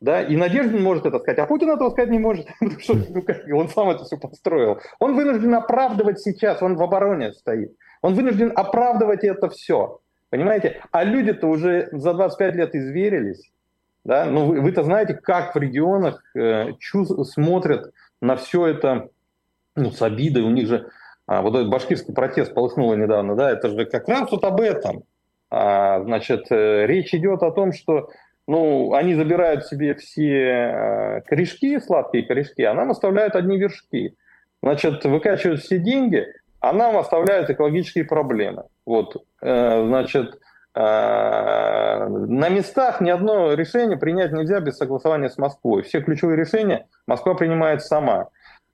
Да? 0.00 0.22
И 0.22 0.36
Надеждин 0.36 0.82
может 0.82 1.06
это 1.06 1.18
сказать, 1.18 1.38
а 1.38 1.46
Путин 1.46 1.70
этого 1.70 1.90
сказать 1.90 2.10
не 2.10 2.18
может, 2.18 2.46
потому 2.60 2.80
что 2.80 2.94
ну, 2.94 3.22
как, 3.22 3.42
он 3.52 3.68
сам 3.68 3.90
это 3.90 4.04
все 4.04 4.16
построил. 4.18 4.78
Он 4.98 5.14
вынужден 5.14 5.54
оправдывать 5.54 6.20
сейчас, 6.20 6.62
он 6.62 6.76
в 6.76 6.82
обороне 6.82 7.32
стоит. 7.32 7.74
Он 8.02 8.14
вынужден 8.14 8.52
оправдывать 8.54 9.24
это 9.24 9.48
все. 9.48 10.00
Понимаете? 10.30 10.80
А 10.90 11.04
люди-то 11.04 11.48
уже 11.48 11.88
за 11.92 12.14
25 12.14 12.54
лет 12.54 12.74
изверились. 12.74 13.50
Да? 14.04 14.24
Ну, 14.24 14.46
вы, 14.46 14.60
вы-то 14.60 14.82
знаете, 14.82 15.14
как 15.14 15.54
в 15.54 15.58
регионах 15.58 16.22
э, 16.34 16.72
чувств, 16.78 17.14
смотрят 17.32 17.92
на 18.20 18.36
все 18.36 18.66
это 18.66 19.10
ну, 19.76 19.90
с 19.90 20.02
обидой. 20.02 20.42
У 20.42 20.50
них 20.50 20.66
же 20.66 20.90
а, 21.26 21.42
вот 21.42 21.54
этот 21.54 21.70
башкирский 21.70 22.12
протест 22.12 22.54
полыхнуло 22.54 22.94
недавно, 22.94 23.36
да, 23.36 23.52
это 23.52 23.68
же 23.68 23.86
как 23.86 24.08
раз 24.08 24.30
вот 24.32 24.44
об 24.44 24.60
этом. 24.60 25.04
А, 25.48 26.02
значит, 26.02 26.46
э, 26.50 26.86
речь 26.86 27.14
идет 27.14 27.42
о 27.42 27.52
том, 27.52 27.72
что 27.72 28.10
ну, 28.48 28.94
они 28.94 29.14
забирают 29.14 29.64
себе 29.66 29.94
все 29.94 30.32
э, 30.32 31.20
корешки, 31.22 31.78
сладкие 31.78 32.24
корешки, 32.24 32.62
а 32.62 32.74
нам 32.74 32.90
оставляют 32.90 33.36
одни 33.36 33.58
вершки. 33.58 34.16
Значит, 34.60 35.04
выкачивают 35.04 35.60
все 35.60 35.78
деньги, 35.78 36.26
а 36.58 36.72
нам 36.72 36.96
оставляют 36.96 37.48
экологические 37.48 38.04
проблемы. 38.06 38.64
Вот, 38.84 39.24
э, 39.40 39.84
значит, 39.86 40.36
на 40.74 42.48
местах 42.48 43.00
ни 43.00 43.10
одно 43.10 43.54
решение 43.54 43.98
принять 43.98 44.32
нельзя 44.32 44.60
без 44.60 44.76
согласования 44.76 45.28
с 45.28 45.36
Москвой. 45.36 45.82
Все 45.82 46.00
ключевые 46.00 46.36
решения 46.36 46.86
Москва 47.06 47.34
принимает 47.34 47.82
сама. 47.82 48.28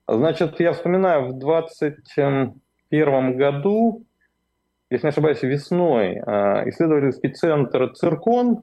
Значит, 0.07 0.59
я 0.59 0.73
вспоминаю, 0.73 1.27
в 1.27 1.39
2021 1.39 3.37
году, 3.37 4.03
если 4.89 5.07
не 5.07 5.09
ошибаюсь, 5.09 5.41
весной, 5.41 6.21
а, 6.25 6.63
исследовательский 6.69 7.33
центр 7.33 7.91
«Циркон» 7.93 8.61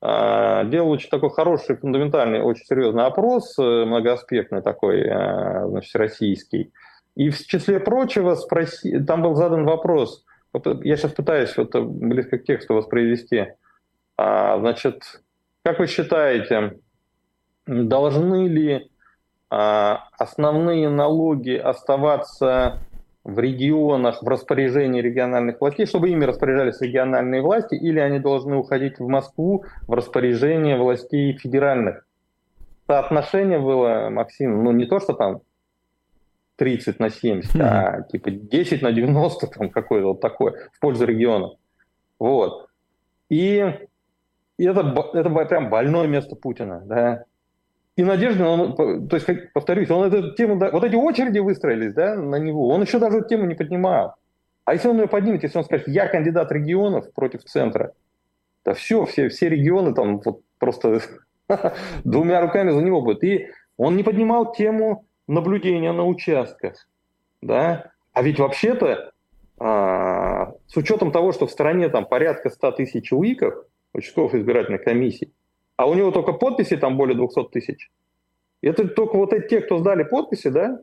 а, 0.00 0.64
делал 0.64 0.90
очень 0.90 1.10
такой 1.10 1.30
хороший, 1.30 1.76
фундаментальный, 1.76 2.40
очень 2.40 2.64
серьезный 2.64 3.04
опрос, 3.04 3.58
э, 3.58 3.84
многоаспектный 3.84 4.62
такой, 4.62 5.02
значит, 5.04 5.94
российский. 5.96 6.72
И 7.16 7.28
в 7.28 7.38
числе 7.46 7.78
прочего 7.78 8.34
спроси... 8.34 8.98
там 9.00 9.20
был 9.22 9.34
задан 9.34 9.66
вопрос– 9.66 10.24
вот 10.52 10.84
я 10.84 10.96
сейчас 10.96 11.12
пытаюсь 11.12 11.56
вот 11.56 11.74
близко 11.74 12.38
к 12.38 12.44
тексту 12.44 12.74
воспроизвести. 12.74 13.54
А, 14.16 14.58
значит, 14.58 15.22
как 15.64 15.78
вы 15.78 15.86
считаете, 15.86 16.78
должны 17.66 18.48
ли 18.48 18.90
а, 19.50 20.08
основные 20.18 20.88
налоги 20.88 21.56
оставаться 21.56 22.80
в 23.24 23.38
регионах 23.38 24.22
в 24.22 24.28
распоряжении 24.28 25.00
региональных 25.00 25.60
властей, 25.60 25.86
чтобы 25.86 26.10
ими 26.10 26.24
распоряжались 26.24 26.80
региональные 26.80 27.40
власти, 27.40 27.74
или 27.74 28.00
они 28.00 28.18
должны 28.18 28.56
уходить 28.56 28.98
в 28.98 29.06
Москву 29.06 29.64
в 29.86 29.92
распоряжение 29.92 30.76
властей 30.76 31.36
федеральных. 31.38 32.04
Соотношение 32.86 33.60
было, 33.60 34.08
Максим, 34.10 34.64
ну 34.64 34.72
не 34.72 34.86
то, 34.86 34.98
что 34.98 35.12
там 35.12 35.40
30 36.62 37.00
на 37.00 37.10
70, 37.10 37.56
mm-hmm. 37.56 37.60
а 37.60 38.02
типа 38.02 38.30
10 38.30 38.82
на 38.82 38.92
90, 38.92 39.46
там 39.48 39.68
какое-то 39.68 40.06
вот 40.10 40.20
такое, 40.20 40.68
в 40.72 40.78
пользу 40.78 41.04
региона. 41.04 41.56
Вот. 42.20 42.68
И, 43.28 43.64
и 44.58 44.64
это, 44.64 44.94
это 45.12 45.28
прям 45.46 45.70
больное 45.70 46.06
место 46.06 46.36
Путина, 46.36 46.80
да. 46.84 47.24
И 47.96 48.04
Надежда, 48.04 48.46
он, 48.46 48.76
то 49.08 49.16
есть, 49.16 49.26
повторюсь, 49.52 49.90
он 49.90 50.06
эту 50.06 50.36
тему, 50.36 50.56
вот 50.56 50.84
эти 50.84 50.94
очереди 50.94 51.40
выстроились, 51.40 51.94
да, 51.94 52.14
на 52.14 52.36
него, 52.36 52.68
он 52.68 52.82
еще 52.82 53.00
даже 53.00 53.18
эту 53.18 53.28
тему 53.28 53.46
не 53.46 53.56
поднимал. 53.56 54.14
А 54.64 54.74
если 54.74 54.86
он 54.86 55.00
ее 55.00 55.08
поднимет, 55.08 55.42
если 55.42 55.58
он 55.58 55.64
скажет, 55.64 55.88
я 55.88 56.06
кандидат 56.06 56.52
регионов 56.52 57.12
против 57.12 57.42
центра, 57.42 57.92
да 58.64 58.74
все, 58.74 59.04
все, 59.06 59.30
все 59.30 59.48
регионы 59.48 59.94
там 59.94 60.20
вот 60.20 60.42
просто 60.60 61.00
двумя 62.04 62.40
руками 62.40 62.70
за 62.70 62.80
него 62.80 63.02
будут. 63.02 63.24
И 63.24 63.48
он 63.76 63.96
не 63.96 64.04
поднимал 64.04 64.52
тему 64.52 65.06
наблюдения 65.26 65.92
на 65.92 66.04
участках, 66.04 66.88
да, 67.40 67.92
а 68.12 68.22
ведь 68.22 68.38
вообще-то 68.38 69.12
а, 69.58 70.54
с 70.66 70.76
учетом 70.76 71.12
того, 71.12 71.32
что 71.32 71.46
в 71.46 71.50
стране 71.50 71.88
там 71.88 72.06
порядка 72.06 72.50
100 72.50 72.72
тысяч 72.72 73.12
УИКов, 73.12 73.54
участковых 73.92 74.34
избирательных 74.34 74.84
комиссий, 74.84 75.32
а 75.76 75.88
у 75.88 75.94
него 75.94 76.10
только 76.10 76.32
подписи 76.32 76.76
там 76.76 76.96
более 76.96 77.16
200 77.16 77.48
тысяч. 77.50 77.90
Это 78.60 78.86
только 78.88 79.16
вот 79.16 79.32
эти 79.32 79.48
те, 79.48 79.60
кто 79.60 79.78
сдали 79.78 80.04
подписи, 80.04 80.48
да? 80.48 80.80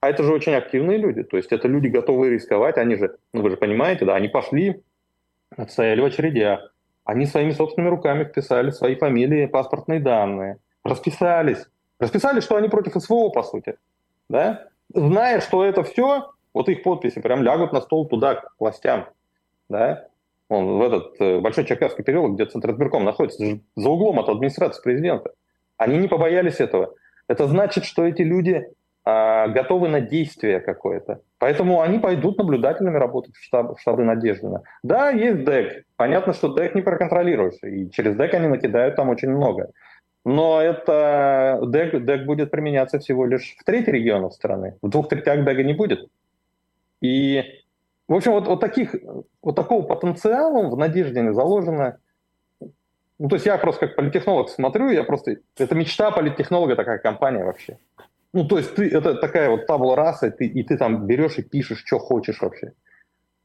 А 0.00 0.10
это 0.10 0.24
же 0.24 0.32
очень 0.32 0.54
активные 0.54 0.98
люди. 0.98 1.22
То 1.22 1.36
есть 1.36 1.52
это 1.52 1.68
люди 1.68 1.86
готовы 1.86 2.30
рисковать. 2.30 2.76
Они 2.76 2.96
же, 2.96 3.16
ну 3.32 3.42
вы 3.42 3.50
же 3.50 3.56
понимаете, 3.56 4.04
да, 4.04 4.16
они 4.16 4.28
пошли, 4.28 4.82
стояли 5.68 6.00
в 6.00 6.04
очередях. 6.04 6.74
Они 7.04 7.26
своими 7.26 7.52
собственными 7.52 7.90
руками 7.90 8.24
вписали 8.24 8.70
свои 8.70 8.96
фамилии, 8.96 9.46
паспортные 9.46 10.00
данные. 10.00 10.58
Расписались. 10.84 11.66
Расписались, 12.02 12.42
что 12.42 12.56
они 12.56 12.68
против 12.68 13.00
СВО, 13.00 13.28
по 13.28 13.44
сути. 13.44 13.76
Да? 14.28 14.66
Зная, 14.92 15.40
что 15.40 15.64
это 15.64 15.84
все, 15.84 16.32
вот 16.52 16.68
их 16.68 16.82
подписи 16.82 17.20
прям 17.20 17.44
лягут 17.44 17.72
на 17.72 17.80
стол 17.80 18.08
туда, 18.08 18.34
к 18.34 18.54
властям. 18.58 19.06
Да? 19.68 20.08
Он 20.48 20.78
в 20.78 20.82
этот 20.82 21.20
э, 21.20 21.38
Большой 21.38 21.64
Черкасский 21.64 22.02
переулок, 22.02 22.34
где 22.34 22.46
Центр 22.46 22.72
избирком 22.72 23.04
находится, 23.04 23.60
за 23.76 23.88
углом 23.88 24.18
от 24.18 24.28
администрации 24.28 24.82
президента. 24.82 25.30
Они 25.76 25.96
не 25.96 26.08
побоялись 26.08 26.58
этого. 26.58 26.92
Это 27.28 27.46
значит, 27.46 27.84
что 27.84 28.04
эти 28.04 28.22
люди 28.22 28.66
а, 29.04 29.46
готовы 29.46 29.88
на 29.88 30.00
действие 30.00 30.58
какое-то. 30.58 31.20
Поэтому 31.38 31.82
они 31.82 32.00
пойдут 32.00 32.36
наблюдателями 32.36 32.96
работать 32.96 33.36
в, 33.36 33.44
штаб, 33.44 33.78
в 33.78 33.80
штабы 33.80 34.02
Надеждина. 34.02 34.62
Да, 34.82 35.10
есть 35.10 35.44
ДЭК. 35.44 35.84
Понятно, 35.94 36.32
что 36.32 36.48
ДЭК 36.48 36.74
не 36.74 36.82
проконтролируешь. 36.82 37.62
И 37.62 37.90
через 37.90 38.16
ДЭК 38.16 38.34
они 38.34 38.48
накидают 38.48 38.96
там 38.96 39.08
очень 39.08 39.30
много. 39.30 39.70
Но 40.24 40.60
это 40.60 41.58
ДЭК, 41.62 42.04
ДЭК 42.04 42.26
будет 42.26 42.50
применяться 42.50 42.98
всего 42.98 43.26
лишь 43.26 43.56
в 43.58 43.64
трети 43.64 43.90
регионов 43.90 44.34
страны. 44.34 44.76
В 44.80 44.88
двух 44.88 45.08
третях 45.08 45.44
ДЭКа 45.44 45.62
не 45.62 45.72
будет. 45.72 46.08
И 47.00 47.42
в 48.12 48.14
общем, 48.14 48.32
вот, 48.32 48.46
вот, 48.46 48.60
таких, 48.60 48.94
вот 49.42 49.56
такого 49.56 49.82
потенциала 49.86 50.68
в 50.68 50.76
Надежде 50.76 51.32
заложено. 51.32 51.98
Ну, 53.18 53.28
то 53.28 53.36
есть 53.36 53.46
я 53.46 53.56
просто 53.56 53.86
как 53.86 53.96
политтехнолог 53.96 54.50
смотрю, 54.50 54.90
я 54.90 55.04
просто... 55.04 55.36
Это 55.56 55.74
мечта 55.74 56.10
политтехнолога 56.10 56.76
такая 56.76 56.98
компания 56.98 57.44
вообще. 57.44 57.78
Ну, 58.32 58.46
то 58.46 58.58
есть 58.58 58.74
ты, 58.74 58.88
это 58.88 59.14
такая 59.14 59.48
вот 59.48 59.66
табула 59.66 59.96
раса, 59.96 60.26
и 60.26 60.30
ты, 60.30 60.46
и 60.46 60.62
ты 60.62 60.76
там 60.76 61.06
берешь 61.06 61.38
и 61.38 61.42
пишешь, 61.42 61.82
что 61.86 61.98
хочешь 61.98 62.40
вообще. 62.40 62.72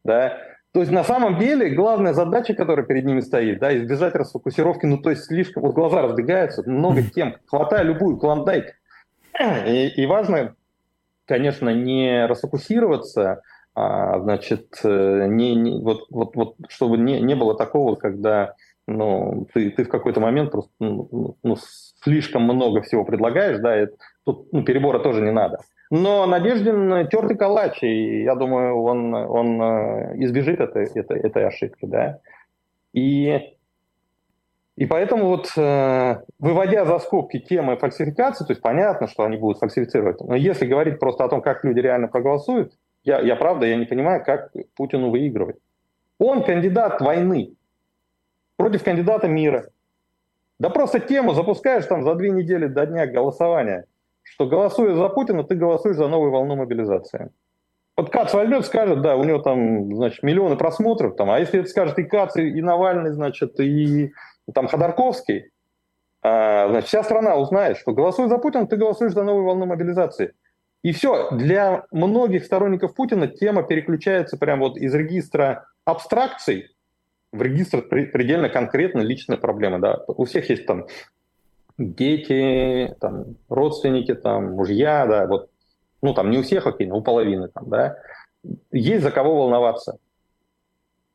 Да? 0.04 0.38
То 0.78 0.82
есть 0.82 0.94
на 0.94 1.04
самом 1.04 1.40
деле 1.40 1.72
главная 1.72 2.14
задача, 2.14 2.54
которая 2.54 2.86
перед 2.86 3.04
ними 3.04 3.22
стоит, 3.22 3.58
да, 3.58 3.76
избежать 3.76 4.14
расфокусировки, 4.14 4.86
ну 4.86 5.00
то 5.00 5.10
есть 5.10 5.24
слишком, 5.24 5.64
вот 5.64 5.74
глаза 5.74 6.04
разбегаются, 6.04 6.62
много 6.70 7.02
тем, 7.02 7.36
хватая 7.48 7.82
любую 7.82 8.18
клондайк. 8.18 8.76
И, 9.66 9.88
и 9.88 10.06
важно, 10.06 10.54
конечно, 11.26 11.74
не 11.74 12.28
расфокусироваться, 12.28 13.42
а, 13.74 14.20
значит, 14.20 14.68
э, 14.84 15.26
не, 15.28 15.56
не, 15.56 15.82
вот, 15.82 16.06
вот, 16.12 16.36
вот, 16.36 16.56
чтобы 16.70 17.00
не, 17.00 17.22
не 17.22 17.34
было 17.34 17.58
такого, 17.58 17.96
когда 17.96 18.54
ну, 18.86 19.48
ты, 19.56 19.72
ты 19.72 19.84
в 19.84 19.90
какой-то 19.90 20.20
момент 20.20 20.52
просто 20.52 20.70
ну, 20.80 21.38
ну, 21.42 21.58
слишком 22.04 22.44
много 22.44 22.84
всего 22.84 23.04
предлагаешь, 23.04 23.58
да, 23.62 23.82
и 23.82 23.88
тут 24.26 24.54
ну, 24.54 24.62
перебора 24.62 25.00
тоже 25.00 25.22
не 25.22 25.32
надо. 25.32 25.58
Но 25.90 26.26
Надеждин 26.26 27.08
тертый 27.08 27.38
калач, 27.38 27.82
и 27.82 28.24
я 28.24 28.36
думаю, 28.36 28.82
он, 28.82 29.14
он 29.14 29.62
э, 29.62 30.16
избежит 30.26 30.60
этой, 30.60 30.86
этой, 30.86 31.20
этой 31.20 31.48
ошибки, 31.48 31.86
да. 31.86 32.20
И, 32.92 33.56
и 34.76 34.86
поэтому 34.86 35.28
вот, 35.28 35.50
э, 35.56 36.22
выводя 36.40 36.84
за 36.84 37.00
скобки 37.00 37.40
темы 37.40 37.78
фальсификации, 37.78 38.44
то 38.44 38.52
есть 38.52 38.62
понятно, 38.62 39.08
что 39.08 39.24
они 39.24 39.38
будут 39.38 39.60
фальсифицировать, 39.60 40.20
но 40.20 40.36
если 40.36 40.66
говорить 40.66 41.00
просто 41.00 41.24
о 41.24 41.30
том, 41.30 41.42
как 41.42 41.64
люди 41.64 41.80
реально 41.80 42.10
проголосуют, 42.10 42.74
я, 43.04 43.22
я 43.22 43.38
правда, 43.38 43.66
я 43.66 43.78
не 43.78 43.86
понимаю, 43.86 44.24
как 44.26 44.52
Путину 44.76 45.10
выигрывать. 45.10 45.56
Он 46.20 46.44
кандидат 46.44 47.00
войны 47.00 47.54
против 48.58 48.84
кандидата 48.84 49.30
мира. 49.30 49.70
Да 50.60 50.70
просто 50.70 51.00
тему 51.00 51.34
запускаешь 51.34 51.86
там 51.86 52.04
за 52.04 52.16
две 52.16 52.32
недели 52.32 52.66
до 52.68 52.86
дня 52.86 53.06
голосования, 53.06 53.86
что 54.32 54.48
голосуя 54.48 54.96
за 54.96 55.10
Путина, 55.10 55.44
ты 55.44 55.56
голосуешь 55.56 55.96
за 55.96 56.08
новую 56.08 56.32
волну 56.32 56.56
мобилизации. 56.56 57.32
Вот 57.96 58.12
Кац 58.12 58.34
возьмет, 58.34 58.66
скажет, 58.66 59.02
да, 59.02 59.16
у 59.16 59.24
него 59.24 59.40
там, 59.40 59.96
значит, 59.96 60.22
миллионы 60.22 60.56
просмотров, 60.56 61.16
там, 61.16 61.32
а 61.32 61.40
если 61.40 61.62
это 61.62 61.70
скажет 61.70 61.98
и 61.98 62.04
Кац, 62.04 62.36
и 62.36 62.62
Навальный, 62.62 63.12
значит, 63.12 63.60
и 63.60 64.14
там 64.54 64.68
Ходорковский, 64.68 65.52
а, 66.22 66.68
значит, 66.70 66.88
вся 66.90 67.04
страна 67.04 67.36
узнает, 67.36 67.78
что 67.78 67.94
голосуя 67.94 68.28
за 68.28 68.38
Путина, 68.38 68.68
ты 68.68 68.76
голосуешь 68.76 69.14
за 69.14 69.24
новую 69.24 69.46
волну 69.46 69.66
мобилизации. 69.66 70.34
И 70.84 70.92
все, 70.92 71.32
для 71.32 71.86
многих 71.92 72.46
сторонников 72.46 72.94
Путина 72.94 73.28
тема 73.28 73.64
переключается 73.64 74.38
прямо 74.38 74.68
вот 74.68 74.78
из 74.78 74.94
регистра 74.94 75.66
абстракций 75.86 76.70
в 77.32 77.42
регистр 77.42 77.82
предельно 77.82 78.50
конкретно 78.50 79.00
личные 79.02 79.38
проблемы. 79.38 79.80
Да. 79.80 80.04
У 80.08 80.26
всех 80.26 80.50
есть 80.50 80.66
там 80.66 80.86
дети, 81.78 82.96
там, 83.00 83.36
родственники, 83.50 84.14
там, 84.16 84.54
мужья, 84.54 85.06
да, 85.06 85.28
вот, 85.28 85.50
ну, 86.02 86.14
там, 86.14 86.30
не 86.30 86.40
у 86.40 86.44
всех, 86.44 86.68
окей, 86.68 86.88
но 86.88 86.98
у 86.98 87.02
половины, 87.02 87.50
там, 87.50 87.70
да, 87.70 87.98
есть 88.72 89.04
за 89.04 89.12
кого 89.12 89.36
волноваться. 89.36 89.98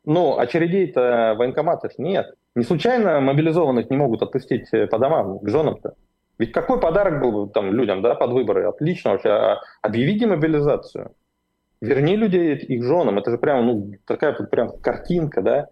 Но 0.04 0.38
очередей-то 0.38 1.34
военкоматов 1.38 1.98
нет. 1.98 2.34
Не 2.54 2.64
случайно 2.64 3.20
мобилизованных 3.20 3.88
не 3.88 3.96
могут 3.96 4.22
отпустить 4.22 4.68
по 4.90 4.98
домам, 4.98 5.38
к 5.38 5.48
женам-то. 5.48 5.94
Ведь 6.38 6.52
какой 6.52 6.80
подарок 6.80 7.20
был 7.20 7.46
бы 7.46 7.52
там 7.52 7.72
людям, 7.72 8.02
да, 8.02 8.14
под 8.14 8.32
выборы? 8.32 8.64
Отлично 8.64 9.12
вообще. 9.12 9.28
А 9.28 9.60
объявите 9.80 10.26
мобилизацию. 10.26 11.12
Верни 11.80 12.16
людей 12.16 12.56
их 12.56 12.82
женам. 12.82 13.18
Это 13.18 13.30
же 13.30 13.38
прям, 13.38 13.66
ну, 13.66 13.92
такая 14.06 14.36
вот 14.36 14.50
прям 14.50 14.76
картинка, 14.80 15.40
да. 15.40 15.68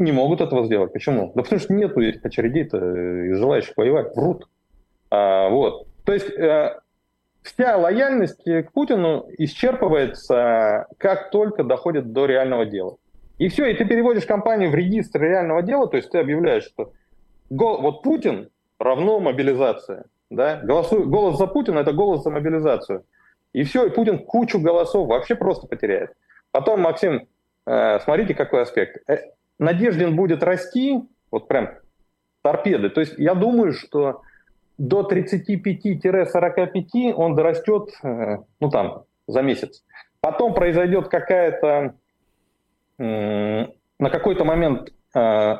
Не 0.00 0.12
могут 0.12 0.40
этого 0.40 0.64
сделать. 0.64 0.92
Почему? 0.92 1.30
Да 1.34 1.42
потому 1.42 1.60
что 1.60 1.74
нету 1.74 2.00
этих 2.00 2.24
очередей-то 2.24 2.78
и 2.78 3.32
желающих 3.34 3.76
воевать. 3.76 4.16
Врут. 4.16 4.48
А, 5.10 5.50
вот. 5.50 5.86
То 6.06 6.14
есть 6.14 6.30
э, 6.30 6.80
вся 7.42 7.76
лояльность 7.76 8.42
к 8.42 8.72
Путину 8.72 9.28
исчерпывается, 9.36 10.86
как 10.96 11.30
только 11.30 11.64
доходит 11.64 12.12
до 12.12 12.24
реального 12.24 12.64
дела. 12.64 12.96
И 13.36 13.48
все, 13.48 13.66
и 13.66 13.74
ты 13.74 13.84
переводишь 13.84 14.24
компанию 14.24 14.70
в 14.70 14.74
регистр 14.74 15.20
реального 15.20 15.60
дела, 15.60 15.86
то 15.86 15.98
есть 15.98 16.10
ты 16.10 16.18
объявляешь, 16.18 16.64
что 16.64 16.92
вот 17.50 18.02
Путин 18.02 18.48
равно 18.78 19.20
мобилизация. 19.20 20.04
Да? 20.30 20.60
Голосуй, 20.62 21.04
голос 21.04 21.36
за 21.36 21.46
Путина– 21.46 21.78
это 21.80 21.92
голос 21.92 22.22
за 22.22 22.30
мобилизацию. 22.30 23.04
И 23.52 23.64
все, 23.64 23.84
и 23.86 23.90
Путин 23.90 24.18
кучу 24.18 24.58
голосов 24.60 25.08
вообще 25.08 25.34
просто 25.34 25.66
потеряет. 25.66 26.12
Потом, 26.52 26.80
Максим, 26.80 27.28
э, 27.66 28.00
смотрите, 28.00 28.34
какой 28.34 28.62
аспект. 28.62 29.02
Э, 29.60 29.64
Надеждин 29.64 30.16
будет 30.16 30.42
расти, 30.42 31.02
вот 31.30 31.46
прям 31.48 31.70
торпеды. 32.42 32.88
То 32.90 33.00
есть 33.00 33.14
я 33.18 33.34
думаю, 33.34 33.72
что 33.72 34.20
до 34.78 35.02
35-45 35.02 37.12
он 37.14 37.36
дорастет, 37.36 37.90
э, 38.02 38.38
ну 38.60 38.70
там, 38.70 39.04
за 39.26 39.42
месяц. 39.42 39.84
Потом 40.20 40.54
произойдет 40.54 41.08
какая-то, 41.08 41.94
на 42.98 43.68
какой-то 43.98 44.44
момент 44.44 44.92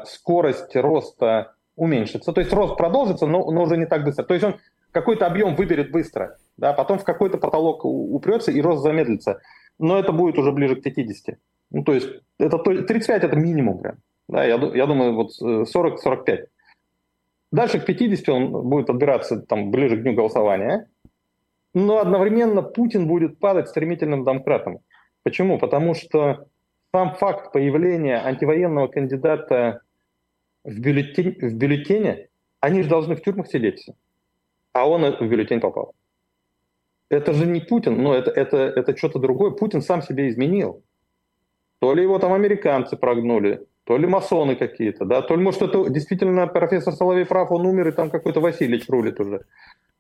скорость 0.05 0.77
роста 0.77 1.55
уменьшится. 1.77 2.33
То 2.35 2.43
есть 2.43 2.53
рост 2.53 2.77
продолжится, 2.77 3.27
но, 3.27 3.51
но 3.51 3.63
уже 3.63 3.79
не 3.79 3.87
так 3.87 4.05
быстро. 4.05 4.25
То 4.25 4.35
есть 4.35 4.45
он 4.45 4.57
какой-то 4.93 5.27
объем 5.27 5.55
выберет 5.55 5.91
быстро, 5.91 6.37
да, 6.59 6.75
потом 6.75 6.99
в 6.99 7.05
какой-то 7.05 7.39
потолок 7.39 7.87
упрется 7.87 8.53
и 8.53 8.61
рост 8.61 8.83
замедлится. 8.83 9.41
Но 9.79 9.99
это 9.99 10.13
будет 10.13 10.37
уже 10.37 10.53
ближе 10.53 10.77
к 10.77 10.83
50. 10.83 11.39
Ну, 11.71 11.85
то 11.85 11.93
есть 11.93 12.09
это 12.39 12.59
35 12.59 13.25
это 13.25 13.37
минимум 13.37 13.79
прям. 13.79 13.97
Да, 14.29 14.45
я, 14.45 14.57
я 14.57 14.87
думаю, 14.87 15.15
вот 15.15 15.31
40-45. 15.41 16.29
Э, 16.29 16.47
Дальше 17.53 17.81
к 17.81 17.85
50 17.85 18.29
он 18.29 18.69
будет 18.69 18.91
отбираться 18.91 19.41
там, 19.41 19.71
ближе 19.71 19.97
к 19.97 20.03
дню 20.03 20.15
голосования. 20.15 20.89
Но 21.75 21.99
одновременно 21.99 22.63
Путин 22.63 23.07
будет 23.07 23.39
падать 23.39 23.69
стремительным 23.69 24.25
домкратом. 24.25 24.81
Почему? 25.23 25.59
Потому 25.59 25.95
что 25.95 26.47
сам 26.93 27.15
факт 27.17 27.53
появления 27.53 28.19
антивоенного 28.19 28.89
кандидата 28.89 29.83
в 30.65 30.79
бюллетень, 30.79 31.37
в 31.41 31.55
бюллетене, 31.55 32.29
они 32.61 32.83
же 32.83 32.89
должны 32.89 33.17
в 33.17 33.23
тюрьмах 33.23 33.49
сидеть. 33.49 33.87
А 34.73 34.89
он 34.89 35.03
в 35.03 35.29
бюллетень 35.29 35.61
попал. 35.61 35.95
Это 37.09 37.33
же 37.33 37.47
не 37.47 37.61
Путин, 37.61 38.01
но 38.03 38.15
это, 38.15 38.31
это, 38.31 38.57
это 38.57 38.97
что-то 38.97 39.19
другое. 39.19 39.51
Путин 39.51 39.83
сам 39.83 40.03
себе 40.03 40.29
изменил. 40.29 40.83
То 41.81 41.95
ли 41.95 42.03
его 42.03 42.19
там 42.19 42.33
американцы 42.33 42.97
прогнули, 42.97 43.67
то 43.85 43.97
ли 43.97 44.07
масоны 44.07 44.55
какие-то, 44.55 45.05
да, 45.05 45.23
то 45.23 45.35
ли, 45.35 45.43
может, 45.43 45.63
это 45.63 45.89
действительно 45.91 46.47
профессор 46.47 46.93
Соловей 46.93 47.25
прав, 47.25 47.51
он 47.51 47.67
умер, 47.67 47.89
и 47.89 47.93
там 47.93 48.11
какой-то 48.11 48.41
Васильевич 48.41 48.89
рулит 48.89 49.19
уже. 49.19 49.41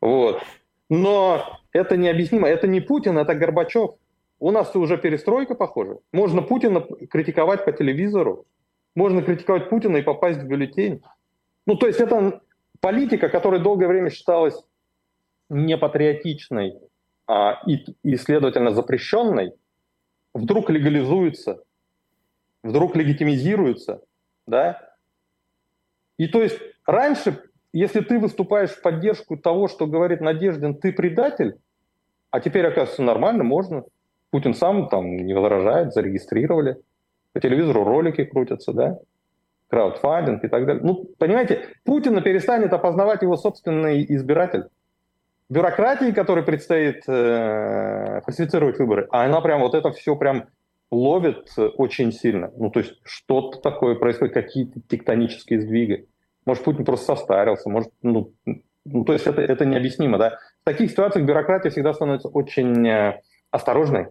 Вот. 0.01 0.43
Но 0.88 1.43
это 1.73 1.97
необъяснимо. 1.97 2.49
Это 2.49 2.66
не 2.66 2.81
Путин, 2.81 3.16
это 3.19 3.35
Горбачев. 3.35 3.93
У 4.38 4.51
нас 4.51 4.75
уже 4.77 4.99
перестройка, 4.99 5.55
похоже. 5.55 5.99
Можно 6.12 6.43
Путина 6.43 6.87
критиковать 7.11 7.64
по 7.64 7.73
телевизору, 7.73 8.47
можно 8.95 9.23
критиковать 9.23 9.69
Путина 9.71 9.99
и 9.99 10.03
попасть 10.03 10.40
в 10.40 10.47
бюллетень. 10.47 11.03
Ну, 11.66 11.77
то 11.77 11.87
есть 11.87 12.01
это 12.01 12.40
политика, 12.81 13.29
которая 13.29 13.61
долгое 13.61 13.87
время 13.87 14.11
считалась 14.11 14.62
непатриотичной 15.49 16.79
а, 17.27 17.61
и, 17.66 17.85
и, 18.03 18.16
следовательно, 18.16 18.73
запрещенной, 18.73 19.53
вдруг 20.35 20.71
легализуется, 20.71 21.62
вдруг 22.62 22.96
легитимизируется, 22.96 24.03
да? 24.46 24.94
И 26.18 26.29
то 26.29 26.42
есть 26.42 26.59
раньше, 26.87 27.42
если 27.73 28.01
ты 28.01 28.18
выступаешь 28.18 28.70
в 28.70 28.83
поддержку 28.83 29.37
того, 29.37 29.68
что 29.68 29.87
говорит 29.87 30.20
Надеждин, 30.20 30.75
ты 30.75 30.92
предатель, 30.92 31.59
а 32.31 32.40
теперь, 32.40 32.66
оказывается, 32.66 33.03
нормально, 33.03 33.44
можно. 33.44 33.85
Путин 34.31 34.55
сам 34.55 34.88
там 34.88 35.16
не 35.16 35.35
возражает, 35.35 35.92
зарегистрировали. 35.92 36.77
По 37.33 37.40
телевизору 37.40 37.85
ролики 37.85 38.25
крутятся, 38.25 38.73
да? 38.73 38.99
краудфандинг 39.70 40.44
и 40.44 40.49
так 40.49 40.66
далее. 40.66 40.83
Ну, 40.83 41.07
понимаете, 41.18 41.68
Путина 41.85 42.20
перестанет 42.20 42.73
опознавать 42.73 43.23
его 43.23 43.37
собственный 43.37 44.05
избиратель. 44.14 44.64
Бюрократии, 45.49 46.12
которой 46.12 46.44
предстоит 46.44 47.03
э, 47.09 48.20
фальсифицировать 48.25 48.79
выборы, 48.79 49.09
а 49.11 49.25
она 49.25 49.40
прям 49.40 49.61
вот 49.61 49.75
это 49.75 49.90
все 49.92 50.14
прям 50.16 50.46
ловит 50.90 51.53
очень 51.57 52.12
сильно. 52.12 52.53
Ну, 52.57 52.70
то 52.70 52.81
есть 52.81 52.94
что-то 53.05 53.59
такое 53.61 53.94
происходит, 53.94 54.35
какие-то 54.35 54.81
тектонические 54.88 55.61
сдвиги. 55.61 56.09
Может, 56.46 56.64
Путин 56.64 56.85
просто 56.85 57.14
состарился, 57.16 57.68
может, 57.68 57.92
ну, 58.03 58.33
ну 58.85 59.05
то 59.05 59.12
есть 59.12 59.26
это, 59.26 59.40
это 59.40 59.64
необъяснимо, 59.64 60.18
да. 60.18 60.38
В 60.62 60.64
таких 60.64 60.90
ситуациях 60.90 61.26
бюрократия 61.26 61.70
всегда 61.70 61.92
становится 61.92 62.29
очень 62.29 62.87
э, 62.88 63.20
осторожной, 63.50 64.09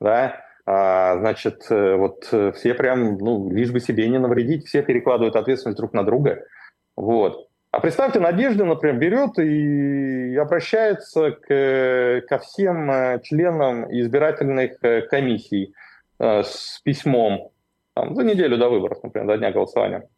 да, 0.00 0.40
а, 0.68 1.18
значит, 1.18 1.64
э, 1.70 1.94
вот 1.94 2.28
э, 2.32 2.50
все 2.52 2.74
прям, 2.74 3.18
ну, 3.18 3.50
лишь 3.50 3.70
бы 3.70 3.78
себе 3.78 4.08
не 4.08 4.18
навредить, 4.18 4.66
все 4.66 4.82
перекладывают 4.82 5.36
ответственность 5.36 5.78
друг 5.78 5.92
на 5.92 6.02
друга, 6.02 6.44
вот. 6.96 7.46
А 7.70 7.80
представьте, 7.80 8.20
Надежда, 8.20 8.64
например, 8.64 8.98
берет 8.98 9.38
и 9.38 10.34
обращается 10.36 11.32
к, 11.32 12.22
ко 12.26 12.38
всем 12.38 12.90
э, 12.90 13.20
членам 13.22 13.84
избирательных 13.92 14.80
комиссий 15.08 15.72
э, 16.18 16.42
с 16.42 16.80
письмом 16.84 17.50
там, 17.94 18.14
за 18.14 18.24
неделю 18.24 18.58
до 18.58 18.68
выборов, 18.68 19.02
например, 19.02 19.26
до 19.26 19.38
дня 19.38 19.52
голосования, 19.52 20.08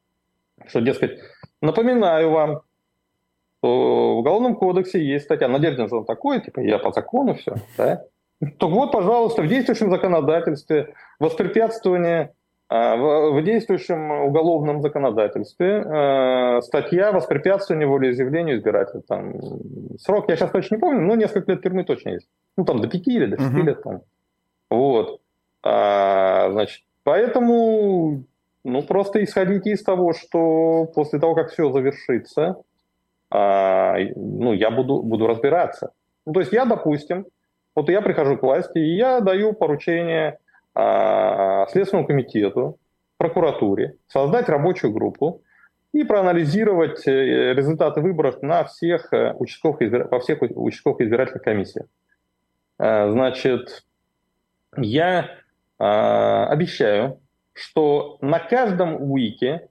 что, 0.67 0.81
дескать, 0.81 1.19
напоминаю 1.61 2.31
вам, 2.31 2.61
что 3.59 4.15
в 4.15 4.19
Уголовном 4.19 4.57
кодексе 4.57 5.05
есть 5.05 5.27
статья, 5.27 5.49
Надежда 5.49 5.89
же 5.89 5.97
он 5.97 6.05
такой, 6.05 6.41
типа, 6.41 6.61
я 6.61 6.79
по 6.79 6.93
закону 6.93 7.35
все, 7.35 7.55
да, 7.77 8.03
то 8.59 8.69
вот, 8.69 8.93
пожалуйста, 8.93 9.43
в 9.43 9.49
действующем 9.49 9.91
законодательстве 9.91 10.95
воспрепятствование 11.19 12.33
а, 12.71 12.97
в 12.97 13.43
действующем 13.43 14.11
уголовном 14.27 14.83
законодательстве 14.83 15.83
э, 15.87 16.61
статья 16.61 17.13
воспрепятствования 17.13 17.87
волеизъявлению 17.87 18.59
избирателя. 18.59 19.01
Там, 19.09 19.33
срок 19.99 20.29
я 20.29 20.37
сейчас 20.37 20.51
точно 20.51 20.75
не 20.75 20.81
помню, 20.81 21.01
но 21.01 21.15
несколько 21.15 21.53
лет 21.53 21.63
тюрьмы 21.63 21.85
точно 21.85 22.11
есть. 22.11 22.29
Ну, 22.59 22.67
там 22.67 22.83
до 22.83 22.89
пяти 22.89 23.15
или 23.15 23.25
до 23.25 23.39
шести 23.39 23.57
uh-huh. 23.57 23.63
лет. 23.63 23.83
Там. 23.83 24.01
Вот. 24.69 25.21
А, 25.62 26.51
значит, 26.51 26.85
поэтому 27.05 28.25
ну, 28.64 28.83
просто 28.83 29.23
исходите 29.25 29.71
из 29.71 29.83
того, 29.83 30.12
что 30.12 30.87
после 30.94 31.18
того, 31.18 31.35
как 31.35 31.51
все 31.51 31.71
завершится, 31.71 32.57
а, 33.31 33.97
ну, 34.16 34.53
я 34.53 34.71
буду, 34.71 35.03
буду 35.03 35.27
разбираться. 35.27 35.92
Ну, 36.27 36.33
то 36.33 36.40
есть 36.40 36.53
я, 36.53 36.64
допустим, 36.64 37.27
вот 37.75 37.88
я 37.88 38.03
прихожу 38.03 38.37
к 38.37 38.42
власти, 38.42 38.79
и 38.79 38.97
я 38.97 39.21
даю 39.21 39.53
поручение 39.53 40.38
а, 40.75 41.66
Следственному 41.68 42.07
комитету, 42.07 42.79
прокуратуре 43.18 43.97
создать 44.07 44.49
рабочую 44.49 44.92
группу 44.92 45.42
и 45.92 46.05
проанализировать 46.05 47.07
э, 47.07 47.55
результаты 47.55 48.01
выборов 48.01 48.42
на 48.42 48.64
всех 48.64 49.12
э, 49.12 49.33
участковых, 49.35 49.83
избир... 49.83 50.09
во 50.09 50.21
всех 50.21 50.38
участковых 50.40 51.01
избирательных 51.01 51.42
комиссиях. 51.42 51.87
А, 52.79 53.11
значит, 53.11 53.85
я 54.77 55.31
обещаю, 55.79 57.21
что 57.53 58.19
на 58.21 58.38
каждом 58.38 59.01
уике, 59.01 59.69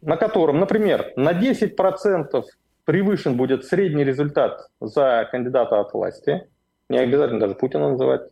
на 0.00 0.16
котором, 0.16 0.60
например, 0.60 1.12
на 1.16 1.32
10% 1.32 2.44
превышен 2.84 3.36
будет 3.36 3.64
средний 3.64 4.04
результат 4.04 4.68
за 4.80 5.28
кандидата 5.30 5.80
от 5.80 5.92
власти, 5.92 6.48
не 6.88 6.98
обязательно 6.98 7.40
даже 7.40 7.54
Путина 7.54 7.90
называть, 7.90 8.30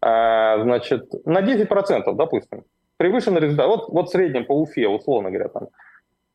а, 0.00 0.62
значит, 0.62 1.26
на 1.26 1.42
10%, 1.42 2.14
допустим, 2.16 2.64
превышен 2.96 3.36
результат. 3.38 3.66
Вот, 3.66 3.88
вот 3.88 4.08
в 4.08 4.12
среднем 4.12 4.44
по 4.46 4.52
Уфе, 4.52 4.88
условно 4.88 5.30
говоря, 5.30 5.48
там 5.48 5.68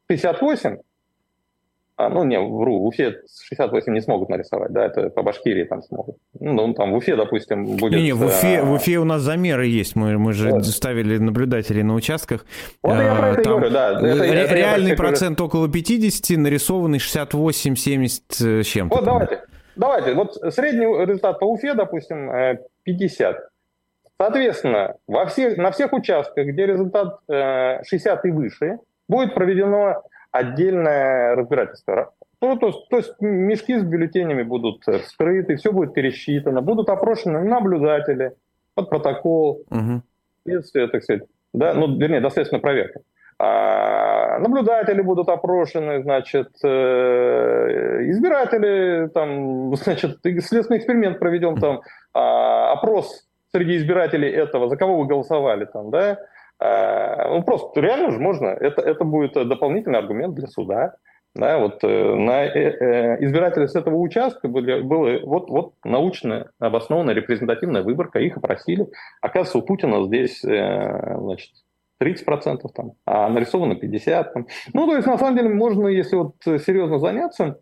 58, 0.08 0.80
а, 2.00 2.08
ну, 2.08 2.24
не, 2.24 2.40
вру, 2.40 2.80
в 2.80 2.86
Уфе 2.86 3.18
68 3.50 3.94
не 3.94 4.00
смогут 4.00 4.30
нарисовать, 4.30 4.72
да, 4.72 4.86
это 4.86 5.10
по 5.10 5.22
Башкирии 5.22 5.66
там 5.66 5.82
смогут. 5.82 6.16
Ну, 6.40 6.74
там 6.74 6.94
в 6.94 6.96
Уфе, 6.96 7.18
допустим, 7.18 7.76
будет... 7.76 8.00
Не-не, 8.00 8.14
в 8.14 8.24
Уфе, 8.24 8.60
а... 8.60 8.64
в 8.64 8.72
Уфе 8.72 9.00
у 9.00 9.04
нас 9.04 9.22
замеры 9.22 9.68
есть, 9.68 9.98
мы, 9.98 10.18
мы 10.18 10.32
же 10.32 10.50
вот. 10.50 10.66
ставили 10.66 11.18
наблюдателей 11.18 11.84
на 11.84 11.96
участках. 11.96 12.46
Вот 12.82 12.94
а, 12.94 13.04
я 13.04 13.16
про 13.16 13.30
это 13.32 13.42
там 13.42 13.54
говорю, 13.54 13.70
да. 13.72 13.92
Это, 14.00 14.24
это, 14.24 14.56
реальный 14.56 14.92
это 14.94 15.04
процент 15.04 15.40
говорю. 15.40 15.50
около 15.50 15.70
50, 15.70 16.38
нарисованный 16.38 17.00
68-70 17.00 18.64
с 18.64 18.66
чем-то. 18.66 18.96
Вот 18.96 19.04
давайте, 19.04 19.42
Давайте, 19.76 20.14
вот 20.14 20.36
средний 20.54 20.86
результат 20.86 21.38
по 21.40 21.46
Уфе, 21.46 21.74
допустим, 21.74 22.32
50. 22.84 23.36
Э, 23.36 23.40
Соответственно, 24.18 24.96
во 25.06 25.26
всех, 25.26 25.58
на 25.58 25.72
всех 25.72 25.92
участках, 25.92 26.48
где 26.48 26.66
результат 26.66 27.20
60 27.28 28.26
э, 28.26 28.28
и 28.28 28.32
выше, 28.32 28.78
будет 29.10 29.34
проведено 29.34 30.04
отдельное 30.32 31.36
разбирательство. 31.36 32.14
То, 32.40 32.56
то, 32.56 32.72
то 32.72 32.98
есть 32.98 33.14
мешки 33.20 33.78
с 33.78 33.84
бюллетенями 33.84 34.44
будут 34.44 34.84
вскрыты, 34.86 35.58
все 35.58 35.72
будет 35.72 35.94
пересчитано, 35.94 36.62
будут 36.62 36.90
опрошены 36.90 37.44
наблюдатели 37.44 38.34
под 38.76 38.90
протокол, 38.90 39.64
угу. 39.70 40.02
следствие, 40.46 40.88
так 40.88 41.04
сказать, 41.04 41.24
да, 41.54 41.74
ну, 41.74 41.98
вернее, 41.98 42.22
доследственная 42.22 42.62
проверка. 42.62 43.02
А 43.42 44.40
наблюдатели 44.40 45.02
будут 45.02 45.30
опрошены, 45.30 46.04
значит, 46.04 46.50
э, 46.64 48.10
избиратели, 48.10 49.10
там, 49.10 49.76
значит, 49.78 50.20
следственный 50.22 50.78
эксперимент 50.78 51.20
проведем, 51.20 51.58
там, 51.58 51.82
а, 52.14 52.74
опрос 52.74 53.28
среди 53.52 53.78
избирателей 53.78 54.30
этого, 54.30 54.70
за 54.70 54.76
кого 54.78 55.00
вы 55.00 55.08
голосовали, 55.08 55.66
там, 55.66 55.90
да, 55.90 56.20
ну, 56.62 57.44
просто 57.44 57.80
реально 57.80 58.12
же 58.12 58.20
можно, 58.20 58.48
это, 58.48 58.82
это 58.82 59.04
будет 59.04 59.34
дополнительный 59.34 60.00
аргумент 60.00 60.36
для 60.36 60.48
суда, 60.48 60.96
да, 61.36 61.60
вот 61.60 61.84
э, 61.84 62.16
на 62.16 62.46
э, 62.46 63.24
избирателей 63.24 63.68
с 63.68 63.76
этого 63.76 63.96
участка 63.96 64.48
были, 64.48 64.82
была 64.82 65.20
вот, 65.24 65.50
вот 65.50 65.74
научная, 65.84 66.50
обоснованная, 66.60 67.14
репрезентативная 67.14 67.84
выборка, 67.84 68.20
их 68.20 68.38
опросили. 68.38 68.88
Оказывается, 69.22 69.60
у 69.60 69.62
Путина 69.62 70.06
здесь, 70.08 70.42
значит, 70.42 71.52
30%, 72.02 72.62
там, 72.74 72.94
а 73.06 73.30
нарисовано 73.30 73.74
50%. 73.74 74.34
Там. 74.34 74.48
Ну, 74.74 74.88
то 74.88 74.96
есть, 74.96 75.08
на 75.08 75.18
самом 75.18 75.38
деле, 75.38 75.50
можно, 75.50 75.88
если 75.88 76.16
вот 76.16 76.36
серьезно 76.44 76.98
заняться, 76.98 77.60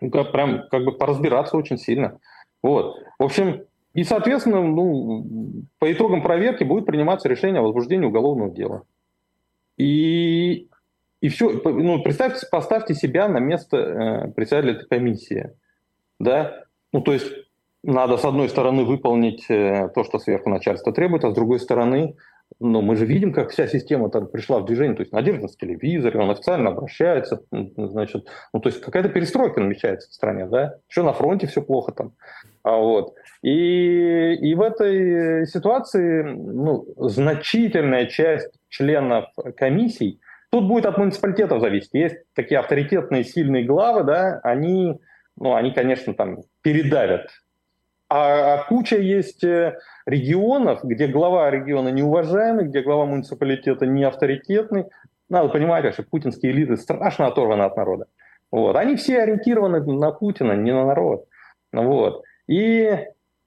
ну, 0.00 0.24
прям 0.24 0.68
как 0.70 0.84
бы 0.84 0.92
поразбираться 0.92 1.56
очень 1.56 1.78
сильно. 1.78 2.18
Вот. 2.62 2.96
В 3.18 3.24
общем, 3.24 3.64
и, 3.94 4.04
соответственно, 4.04 4.62
ну, 4.62 5.64
по 5.78 5.92
итогам 5.92 6.22
проверки 6.22 6.64
будет 6.64 6.86
приниматься 6.86 7.28
решение 7.28 7.60
о 7.60 7.64
возбуждении 7.64 8.06
уголовного 8.06 8.50
дела. 8.50 8.84
И, 9.76 10.68
и 11.20 11.28
все, 11.28 11.50
ну, 11.64 12.02
представьте, 12.02 12.46
поставьте 12.50 12.94
себя 12.94 13.28
на 13.28 13.38
место 13.38 13.76
э, 13.76 14.28
председателя 14.32 14.74
этой 14.74 14.88
комиссии. 14.88 15.50
Да? 16.18 16.64
Ну, 16.92 17.02
то 17.02 17.12
есть, 17.12 17.26
надо, 17.82 18.16
с 18.16 18.24
одной 18.24 18.48
стороны, 18.48 18.84
выполнить 18.84 19.44
э, 19.50 19.90
то, 19.94 20.04
что 20.04 20.18
сверху 20.18 20.48
начальство 20.48 20.92
требует, 20.92 21.24
а 21.24 21.30
с 21.30 21.34
другой 21.34 21.60
стороны, 21.60 22.14
но 22.60 22.82
мы 22.82 22.96
же 22.96 23.06
видим, 23.06 23.32
как 23.32 23.50
вся 23.50 23.66
система 23.66 24.10
там 24.10 24.26
пришла 24.26 24.60
в 24.60 24.64
движение. 24.64 24.96
То 24.96 25.02
есть 25.02 25.12
Надежда 25.12 25.48
с 25.48 25.56
телевизоре, 25.56 26.20
он 26.20 26.30
официально 26.30 26.70
обращается. 26.70 27.42
Значит, 27.50 28.26
ну, 28.52 28.60
то 28.60 28.68
есть 28.68 28.80
какая-то 28.80 29.08
перестройка 29.08 29.60
намечается 29.60 30.08
в 30.10 30.14
стране, 30.14 30.46
да? 30.46 30.76
Еще 30.88 31.02
на 31.02 31.12
фронте 31.12 31.46
все 31.46 31.62
плохо 31.62 31.92
там. 31.92 32.12
А 32.62 32.76
вот. 32.76 33.14
И, 33.42 34.34
и 34.34 34.54
в 34.54 34.62
этой 34.62 35.46
ситуации 35.46 36.22
ну, 36.22 36.86
значительная 36.96 38.06
часть 38.06 38.52
членов 38.68 39.26
комиссий, 39.56 40.20
тут 40.50 40.68
будет 40.68 40.86
от 40.86 40.98
муниципалитетов 40.98 41.60
зависеть. 41.60 41.94
Есть 41.94 42.16
такие 42.34 42.60
авторитетные, 42.60 43.24
сильные 43.24 43.64
главы, 43.64 44.04
да, 44.04 44.40
они, 44.42 45.00
ну, 45.36 45.54
они, 45.54 45.72
конечно, 45.72 46.14
там 46.14 46.38
передавят. 46.62 47.28
А, 48.14 48.54
а 48.54 48.64
куча 48.64 48.98
есть 48.98 49.42
э, 49.42 49.78
регионов, 50.04 50.84
где 50.84 51.06
глава 51.06 51.50
региона 51.50 51.88
неуважаемый, 51.88 52.66
где 52.66 52.82
глава 52.82 53.06
муниципалитета 53.06 53.86
не 53.86 54.04
авторитетный. 54.04 54.84
Надо 55.30 55.48
понимать, 55.48 55.90
что 55.94 56.02
путинские 56.02 56.52
элиты 56.52 56.76
страшно 56.76 57.26
оторваны 57.26 57.62
от 57.62 57.74
народа. 57.74 58.04
Вот. 58.50 58.76
Они 58.76 58.96
все 58.96 59.22
ориентированы 59.22 59.80
на 59.80 60.10
Путина, 60.12 60.52
не 60.52 60.72
на 60.72 60.84
народ. 60.84 61.24
Вот. 61.72 62.24
И, 62.48 62.98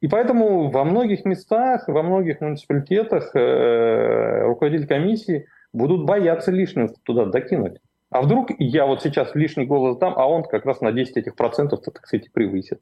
и 0.02 0.08
поэтому 0.08 0.72
во 0.72 0.84
многих 0.84 1.26
местах, 1.26 1.88
во 1.88 2.02
многих 2.02 2.42
муниципалитетах 2.42 3.36
э, 3.36 4.46
руководители 4.46 4.88
комиссии 4.88 5.46
будут 5.74 6.06
бояться 6.06 6.50
лишнего 6.50 6.90
туда 7.04 7.26
докинуть. 7.26 7.78
А 8.10 8.24
вдруг 8.24 8.50
я 8.58 8.88
вот 8.88 9.04
сейчас 9.04 9.36
лишний 9.36 9.68
голос 9.68 9.98
дам, 9.98 10.16
а 10.18 10.28
он 10.28 10.42
как 10.42 10.66
раз 10.66 10.82
на 10.82 10.92
10 10.92 11.18
этих 11.18 11.36
процентов, 11.36 11.82
так 11.84 12.04
сказать, 12.08 12.32
превысит. 12.32 12.80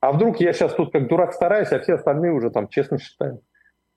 А 0.00 0.12
вдруг 0.12 0.40
я 0.40 0.52
сейчас 0.52 0.74
тут 0.74 0.92
как 0.92 1.08
дурак 1.08 1.32
стараюсь, 1.32 1.72
а 1.72 1.80
все 1.80 1.94
остальные 1.94 2.32
уже 2.32 2.50
там 2.50 2.68
честно 2.68 2.98
считают. 2.98 3.40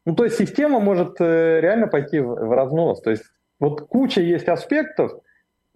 Ну, 0.06 0.16
то 0.16 0.24
есть 0.24 0.38
система 0.38 0.80
может 0.80 1.20
э, 1.20 1.60
реально 1.62 1.88
пойти 1.88 2.20
в, 2.20 2.56
разнос. 2.56 3.02
То 3.02 3.12
есть 3.12 3.24
вот 3.60 3.82
куча 3.82 4.22
есть 4.22 4.48
аспектов, 4.48 5.12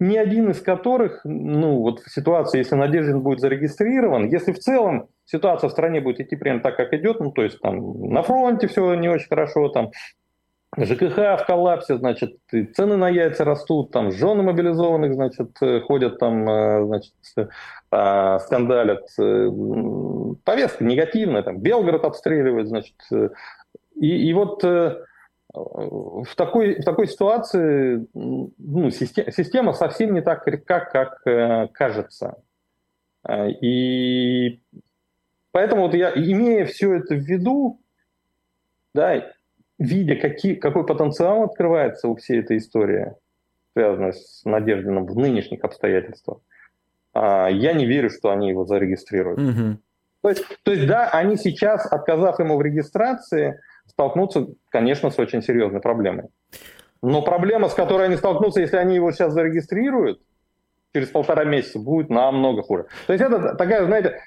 ни 0.00 0.16
один 0.16 0.50
из 0.50 0.60
которых, 0.60 1.20
ну, 1.24 1.78
вот 1.78 2.00
в 2.00 2.10
ситуации, 2.10 2.58
если 2.58 2.74
Надеждин 2.74 3.20
будет 3.20 3.40
зарегистрирован, 3.40 4.26
если 4.26 4.52
в 4.52 4.58
целом 4.58 5.08
ситуация 5.24 5.68
в 5.68 5.72
стране 5.72 6.00
будет 6.00 6.20
идти 6.20 6.36
примерно 6.36 6.62
так, 6.62 6.76
как 6.76 6.92
идет, 6.94 7.20
ну, 7.20 7.30
то 7.30 7.42
есть 7.42 7.60
там 7.60 8.10
на 8.10 8.22
фронте 8.22 8.66
все 8.66 8.94
не 8.94 9.08
очень 9.08 9.28
хорошо, 9.28 9.68
там 9.68 9.92
ЖКХ 10.76 11.16
в 11.16 11.44
коллапсе, 11.46 11.96
значит, 11.96 12.38
цены 12.74 12.96
на 12.96 13.08
яйца 13.08 13.44
растут, 13.44 13.90
там 13.90 14.10
жены 14.10 14.42
мобилизованных, 14.42 15.14
значит, 15.14 15.56
ходят 15.86 16.18
там, 16.18 16.48
э, 16.48 16.86
значит, 16.86 17.14
а, 17.90 18.40
скандалят. 18.40 19.06
Э, 19.20 19.50
повестка 20.42 20.84
негативная, 20.84 21.42
там 21.42 21.60
Белгород 21.60 22.04
обстреливает, 22.04 22.66
значит. 22.66 22.96
Э, 23.12 23.28
и, 23.94 24.28
и 24.28 24.32
вот 24.32 24.64
в 25.54 26.34
такой, 26.34 26.80
в 26.80 26.84
такой 26.84 27.06
ситуации 27.06 28.04
ну, 28.12 28.90
система, 28.90 29.30
система 29.30 29.72
совсем 29.72 30.12
не 30.12 30.20
так 30.20 30.42
крепка, 30.42 30.80
как 30.80 31.24
э, 31.26 31.68
кажется. 31.72 32.42
И 33.62 34.60
поэтому 35.52 35.82
вот 35.82 35.94
я, 35.94 36.10
имея 36.10 36.66
все 36.66 36.94
это 36.94 37.14
в 37.14 37.20
виду, 37.20 37.80
да, 38.92 39.22
видя, 39.78 40.16
какие, 40.16 40.54
какой 40.54 40.86
потенциал 40.86 41.44
открывается 41.44 42.08
у 42.08 42.16
всей 42.16 42.40
этой 42.40 42.58
истории, 42.58 43.14
связанной 43.72 44.12
с 44.12 44.42
Надеждиным 44.44 45.06
в 45.06 45.16
нынешних 45.16 45.64
обстоятельствах, 45.64 46.38
а, 47.12 47.48
я 47.48 47.72
не 47.72 47.86
верю, 47.86 48.10
что 48.10 48.30
они 48.30 48.48
его 48.48 48.64
зарегистрируют. 48.64 49.40
Угу. 49.40 49.78
То, 50.22 50.28
есть, 50.28 50.44
то 50.62 50.72
есть, 50.72 50.86
да, 50.86 51.08
они 51.10 51.36
сейчас, 51.36 51.86
отказав 51.90 52.38
ему 52.38 52.56
в 52.56 52.62
регистрации, 52.62 53.60
столкнутся, 53.86 54.46
конечно, 54.70 55.10
с 55.10 55.18
очень 55.18 55.42
серьезной 55.42 55.80
проблемой. 55.80 56.28
Но 57.02 57.20
проблема, 57.20 57.68
с 57.68 57.74
которой 57.74 58.06
они 58.06 58.16
столкнутся, 58.16 58.60
если 58.60 58.76
они 58.76 58.94
его 58.94 59.12
сейчас 59.12 59.34
зарегистрируют, 59.34 60.20
через 60.94 61.08
полтора 61.08 61.44
месяца 61.44 61.78
будет 61.78 62.08
намного 62.08 62.62
хуже. 62.62 62.86
То 63.06 63.12
есть 63.12 63.24
это 63.24 63.54
такая, 63.54 63.84
знаете, 63.84 64.20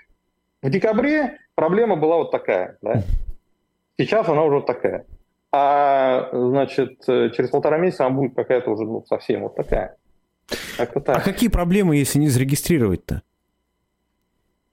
в 0.62 0.70
декабре 0.70 1.40
проблема 1.56 1.96
была 1.96 2.18
вот 2.18 2.32
такая, 2.32 2.78
да? 2.82 3.02
Сейчас 3.98 4.30
она 4.30 4.44
уже 4.44 4.62
такая. 4.62 5.06
А, 5.60 6.30
значит, 6.32 7.00
через 7.06 7.50
полтора 7.50 7.78
месяца 7.80 8.06
она 8.06 8.16
будет 8.16 8.36
какая-то 8.36 8.70
уже 8.70 8.86
ну, 8.86 9.04
совсем 9.08 9.42
вот 9.42 9.56
такая. 9.56 9.96
Как 10.78 10.94
так. 11.04 11.18
А 11.18 11.20
какие 11.20 11.50
проблемы, 11.50 11.96
если 11.96 12.20
не 12.20 12.28
зарегистрировать-то? 12.28 13.24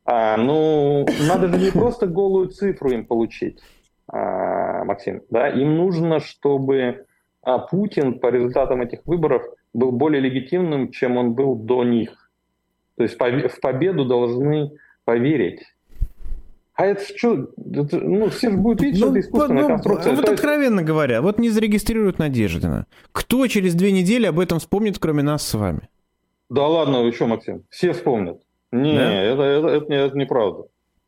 А, 0.04 0.36
ну, 0.36 1.06
надо 1.26 1.48
же 1.48 1.58
не 1.58 1.70
просто 1.70 2.06
голую 2.06 2.48
цифру 2.48 2.90
им 2.90 3.06
получить. 3.06 3.60
А, 4.08 4.84
Максим, 4.84 5.22
да, 5.30 5.48
им 5.48 5.76
нужно, 5.76 6.20
чтобы 6.20 7.06
а, 7.40 7.58
Путин 7.58 8.18
по 8.18 8.26
результатам 8.26 8.82
этих 8.82 9.06
выборов 9.06 9.42
был 9.72 9.90
более 9.90 10.20
легитимным, 10.20 10.90
чем 10.90 11.16
он 11.16 11.32
был 11.32 11.56
до 11.56 11.82
них. 11.84 12.30
То 12.96 13.04
есть 13.04 13.16
в 13.16 13.60
победу 13.60 14.04
должны 14.04 14.72
поверить. 15.04 15.62
А 16.74 16.86
это 16.86 17.02
что? 17.16 17.50
Это, 17.72 17.98
ну, 17.98 18.28
все 18.30 18.50
же 18.50 18.56
будут 18.56 18.82
видеть, 18.82 19.00
ну, 19.00 19.06
что 19.06 19.16
это 19.16 19.20
искусственная 19.26 19.62
ну, 19.62 19.68
конструкция. 19.68 20.14
Вот 20.14 20.28
откровенно 20.28 20.80
есть... 20.80 20.88
говоря, 20.88 21.22
вот 21.22 21.38
не 21.38 21.48
зарегистрируют 21.48 22.18
Надеждина. 22.18 22.86
Кто 23.12 23.46
через 23.46 23.74
две 23.74 23.92
недели 23.92 24.26
об 24.26 24.40
этом 24.40 24.58
вспомнит, 24.58 24.98
кроме 24.98 25.22
нас 25.22 25.46
с 25.46 25.54
вами? 25.54 25.88
Да 26.50 26.66
ладно, 26.66 27.02
вы 27.02 27.12
что, 27.12 27.26
Максим? 27.26 27.64
Все 27.70 27.92
вспомнят. 27.92 28.40
Не, 28.72 28.96
да? 28.96 29.12
это, 29.12 29.42
это, 29.42 29.68
это, 29.68 29.94
это 29.94 30.18
неправда. 30.18 30.64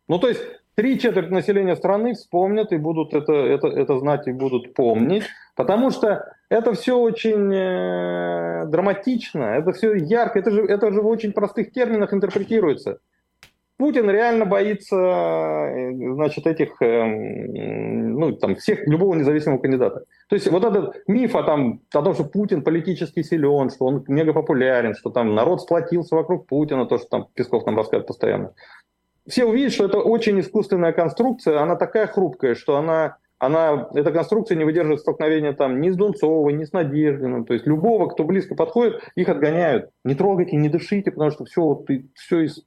Ну, 0.06 0.20
то 0.20 0.28
есть 0.28 0.40
три 0.76 1.00
четверти 1.00 1.32
населения 1.32 1.74
страны 1.74 2.14
вспомнят 2.14 2.70
и 2.72 2.76
будут 2.76 3.12
это, 3.12 3.32
это, 3.32 3.66
это 3.66 3.98
знать 3.98 4.28
и 4.28 4.32
будут 4.32 4.72
помнить, 4.74 5.24
потому 5.56 5.90
что 5.90 6.26
это 6.48 6.74
все 6.74 6.96
очень 6.96 7.52
э, 7.52 8.66
драматично, 8.66 9.42
это 9.42 9.72
все 9.72 9.94
ярко, 9.94 10.38
это 10.38 10.52
же, 10.52 10.62
это 10.62 10.92
же 10.92 11.00
в 11.00 11.06
очень 11.08 11.32
простых 11.32 11.72
терминах 11.72 12.14
интерпретируется. 12.14 13.00
Путин 13.78 14.08
реально 14.08 14.46
боится, 14.46 14.96
э, 14.96 15.92
значит, 16.14 16.46
этих, 16.46 16.80
э, 16.80 17.04
ну, 17.04 18.32
там, 18.32 18.56
всех, 18.56 18.86
любого 18.86 19.14
независимого 19.14 19.58
кандидата. 19.58 20.04
То 20.28 20.34
есть 20.34 20.50
вот 20.50 20.64
этот 20.64 21.02
миф 21.06 21.36
о, 21.36 21.42
там, 21.42 21.80
о 21.92 22.02
том, 22.02 22.14
что 22.14 22.24
Путин 22.24 22.62
политически 22.62 23.22
силен, 23.22 23.70
что 23.70 23.84
он 23.84 24.04
мега 24.08 24.32
популярен, 24.32 24.94
что 24.94 25.10
там 25.10 25.34
народ 25.34 25.62
сплотился 25.62 26.14
вокруг 26.16 26.46
Путина, 26.46 26.86
то, 26.86 26.98
что 26.98 27.08
там 27.08 27.28
Песков 27.34 27.66
нам 27.66 27.76
рассказывает 27.76 28.06
постоянно 28.06 28.52
все 29.26 29.44
увидят, 29.44 29.72
что 29.72 29.86
это 29.86 29.98
очень 29.98 30.40
искусственная 30.40 30.92
конструкция, 30.92 31.60
она 31.60 31.76
такая 31.76 32.06
хрупкая, 32.06 32.54
что 32.54 32.76
она, 32.76 33.16
она, 33.38 33.88
эта 33.94 34.12
конструкция 34.12 34.56
не 34.56 34.64
выдерживает 34.64 35.00
столкновения 35.00 35.52
там 35.52 35.80
ни 35.80 35.90
с 35.90 35.96
Дунцовой, 35.96 36.54
ни 36.54 36.64
с 36.64 36.72
Надеждиным. 36.72 37.44
То 37.44 37.52
есть 37.52 37.66
любого, 37.66 38.08
кто 38.08 38.24
близко 38.24 38.54
подходит, 38.54 39.02
их 39.14 39.28
отгоняют. 39.28 39.90
Не 40.04 40.14
трогайте, 40.14 40.56
не 40.56 40.68
дышите, 40.70 41.10
потому 41.10 41.30
что 41.30 41.44
все, 41.44 41.62
вот, 41.62 41.86
все 42.14 42.40
из 42.40 42.64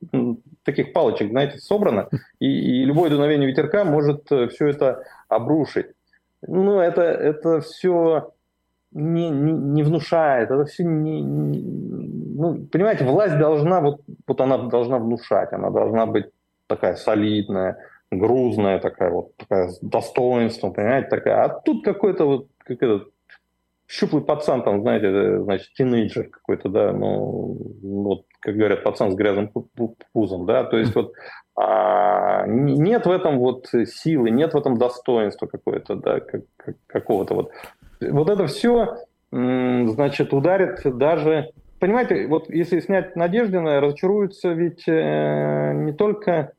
таких 0.63 0.93
палочек, 0.93 1.29
знаете, 1.29 1.57
собрано, 1.57 2.09
и, 2.39 2.47
и 2.47 2.85
любое 2.85 3.09
дуновение 3.09 3.47
ветерка 3.47 3.83
может 3.83 4.31
э, 4.31 4.47
все 4.49 4.67
это 4.67 5.03
обрушить. 5.27 5.87
Ну, 6.45 6.79
это, 6.79 7.01
это 7.01 7.61
все 7.61 8.31
не, 8.91 9.29
не, 9.29 9.51
не 9.51 9.83
внушает, 9.83 10.51
это 10.51 10.65
все 10.65 10.83
не, 10.83 11.21
не... 11.21 11.61
Ну, 11.61 12.67
понимаете, 12.71 13.05
власть 13.05 13.37
должна, 13.37 13.81
вот, 13.81 14.01
вот 14.27 14.41
она 14.41 14.57
должна 14.57 14.99
внушать, 14.99 15.51
она 15.51 15.71
должна 15.71 16.05
быть 16.05 16.27
такая 16.67 16.95
солидная, 16.95 17.77
грузная 18.11 18.79
такая 18.79 19.11
вот, 19.11 19.35
такая 19.37 19.69
с 19.69 19.79
достоинством, 19.79 20.73
понимаете, 20.73 21.09
такая. 21.09 21.43
А 21.43 21.49
тут 21.49 21.83
какой-то 21.83 22.25
вот, 22.25 22.47
как 22.59 22.81
этот, 22.81 23.09
щуплый 23.87 24.23
пацан 24.23 24.63
там, 24.63 24.81
знаете, 24.81 25.41
значит, 25.41 25.73
тинейджер 25.73 26.29
какой-то, 26.29 26.69
да, 26.69 26.91
ну, 26.91 27.57
вот, 27.81 28.25
как 28.39 28.55
говорят, 28.55 28.83
пацан 28.83 29.11
с 29.11 29.15
грязным 29.15 29.51
пузом, 30.13 30.45
да, 30.45 30.63
то 30.63 30.77
есть 30.77 30.95
вот 30.95 31.13
а, 31.55 32.45
нет 32.47 33.05
в 33.05 33.11
этом 33.11 33.39
вот 33.39 33.67
силы, 33.85 34.29
нет 34.29 34.53
в 34.53 34.57
этом 34.57 34.77
достоинства 34.77 35.47
какое-то, 35.47 35.95
да, 35.95 36.19
как, 36.19 36.41
как, 36.57 36.75
какого-то 36.87 37.33
вот. 37.33 37.51
Вот 38.01 38.29
это 38.29 38.47
все, 38.47 38.97
значит, 39.31 40.33
ударит 40.33 40.81
даже 40.97 41.49
понимаете, 41.79 42.27
вот 42.27 42.49
если 42.49 42.79
снять 42.79 43.15
Надеждина, 43.15 43.79
разочаруются 43.79 44.49
ведь 44.49 44.83
э, 44.87 45.73
не 45.73 45.93
только 45.93 46.53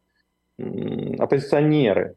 оппозиционеры. 1.19 2.17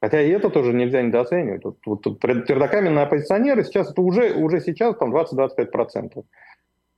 Хотя 0.00 0.20
и 0.20 0.28
это 0.28 0.50
тоже 0.50 0.74
нельзя 0.74 1.00
недооценивать. 1.00 1.64
Вот, 1.64 1.78
вот 1.86 2.20
твердокаменные 2.20 3.04
оппозиционеры 3.04 3.64
сейчас, 3.64 3.90
это 3.90 4.02
уже, 4.02 4.34
уже 4.34 4.60
сейчас 4.60 4.96
там 4.96 5.14
20-25%. 5.14 6.24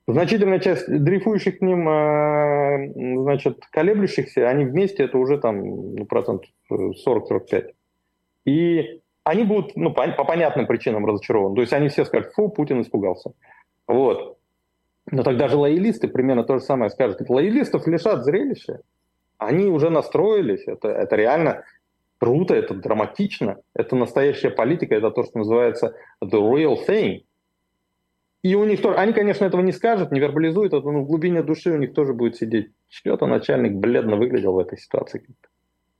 Значительная 0.09 0.59
часть 0.59 0.87
дрейфующих 0.87 1.59
к 1.59 1.61
ним, 1.61 1.87
а, 1.87 2.77
значит, 2.95 3.65
колеблющихся, 3.71 4.49
они 4.49 4.65
вместе, 4.65 5.03
это 5.03 5.17
уже 5.17 5.37
там 5.37 5.95
ну, 5.95 6.05
процент 6.05 6.43
40-45. 6.69 7.73
И 8.45 9.01
они 9.23 9.43
будут 9.43 9.77
ну, 9.77 9.93
по, 9.93 10.07
по 10.09 10.25
понятным 10.25 10.67
причинам 10.67 11.05
разочарованы. 11.05 11.55
То 11.55 11.61
есть 11.61 11.73
они 11.73 11.87
все 11.87 12.03
скажут, 12.03 12.33
фу, 12.33 12.49
Путин 12.49 12.81
испугался. 12.81 13.31
Вот. 13.87 14.37
Но 15.09 15.23
тогда 15.23 15.47
же 15.47 15.55
лоялисты 15.55 16.09
примерно 16.09 16.43
то 16.43 16.59
же 16.59 16.63
самое 16.63 16.89
скажут. 16.89 17.21
Лоялистов 17.29 17.87
лишат 17.87 18.25
зрелища 18.25 18.81
они 19.37 19.65
уже 19.67 19.89
настроились, 19.89 20.63
это, 20.67 20.89
это 20.89 21.15
реально 21.15 21.63
круто, 22.19 22.55
это 22.55 22.73
драматично, 22.73 23.57
это 23.75 23.95
настоящая 23.95 24.49
политика, 24.49 24.95
это 24.95 25.11
то, 25.11 25.23
что 25.23 25.39
называется 25.39 25.95
the 26.23 26.39
real 26.39 26.77
thing. 26.87 27.23
И 28.43 28.55
у 28.55 28.63
них 28.65 28.81
тоже, 28.81 28.97
они, 28.97 29.13
конечно, 29.13 29.45
этого 29.45 29.61
не 29.61 29.71
скажут, 29.71 30.11
не 30.11 30.19
вербализуют, 30.19 30.73
это, 30.73 30.89
но 30.89 31.01
в 31.01 31.07
глубине 31.07 31.43
души 31.43 31.71
у 31.71 31.77
них 31.77 31.93
тоже 31.93 32.13
будет 32.13 32.35
сидеть. 32.35 32.71
Что-то 32.89 33.25
начальник 33.25 33.73
бледно 33.73 34.15
выглядел 34.15 34.53
в 34.53 34.59
этой 34.59 34.77
ситуации. 34.77 35.23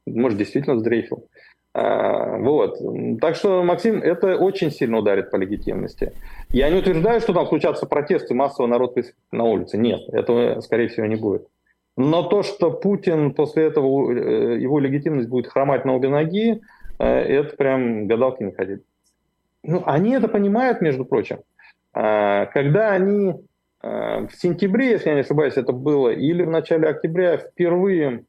Может, 0.05 0.37
действительно 0.37 0.79
сдрейфил. 0.79 1.27
А, 1.73 2.37
вот. 2.37 2.79
Так 3.19 3.35
что, 3.35 3.63
Максим, 3.63 4.01
это 4.01 4.37
очень 4.37 4.71
сильно 4.71 4.99
ударит 4.99 5.29
по 5.29 5.35
легитимности. 5.35 6.13
Я 6.49 6.69
не 6.69 6.79
утверждаю, 6.79 7.19
что 7.19 7.33
там 7.33 7.45
случатся 7.47 7.85
протесты, 7.85 8.33
массово 8.33 8.67
народ 8.67 8.97
на 9.31 9.43
улице. 9.43 9.77
Нет, 9.77 10.01
этого, 10.09 10.61
скорее 10.61 10.87
всего, 10.87 11.05
не 11.05 11.17
будет. 11.17 11.47
Но 11.97 12.23
то, 12.23 12.43
что 12.43 12.71
Путин 12.71 13.33
после 13.33 13.65
этого, 13.65 14.11
э, 14.11 14.59
его 14.59 14.79
легитимность 14.79 15.27
будет 15.27 15.47
хромать 15.47 15.83
на 15.83 15.95
обе 15.95 16.09
ноги, 16.09 16.61
э, 16.99 17.05
это 17.05 17.57
прям 17.57 18.07
гадалки 18.07 18.43
не 18.43 18.51
ходить. 18.51 18.83
Ну, 19.63 19.83
они 19.85 20.11
это 20.11 20.27
понимают, 20.27 20.79
между 20.79 21.03
прочим. 21.03 21.39
А, 21.93 22.45
когда 22.45 22.91
они 22.91 23.33
э, 23.81 24.27
в 24.27 24.31
сентябре, 24.35 24.91
если 24.91 25.09
я 25.09 25.15
не 25.15 25.21
ошибаюсь, 25.21 25.57
это 25.57 25.73
было, 25.73 26.09
или 26.09 26.43
в 26.43 26.49
начале 26.49 26.87
октября 26.87 27.37
впервые 27.37 28.21
Э, 28.21 28.26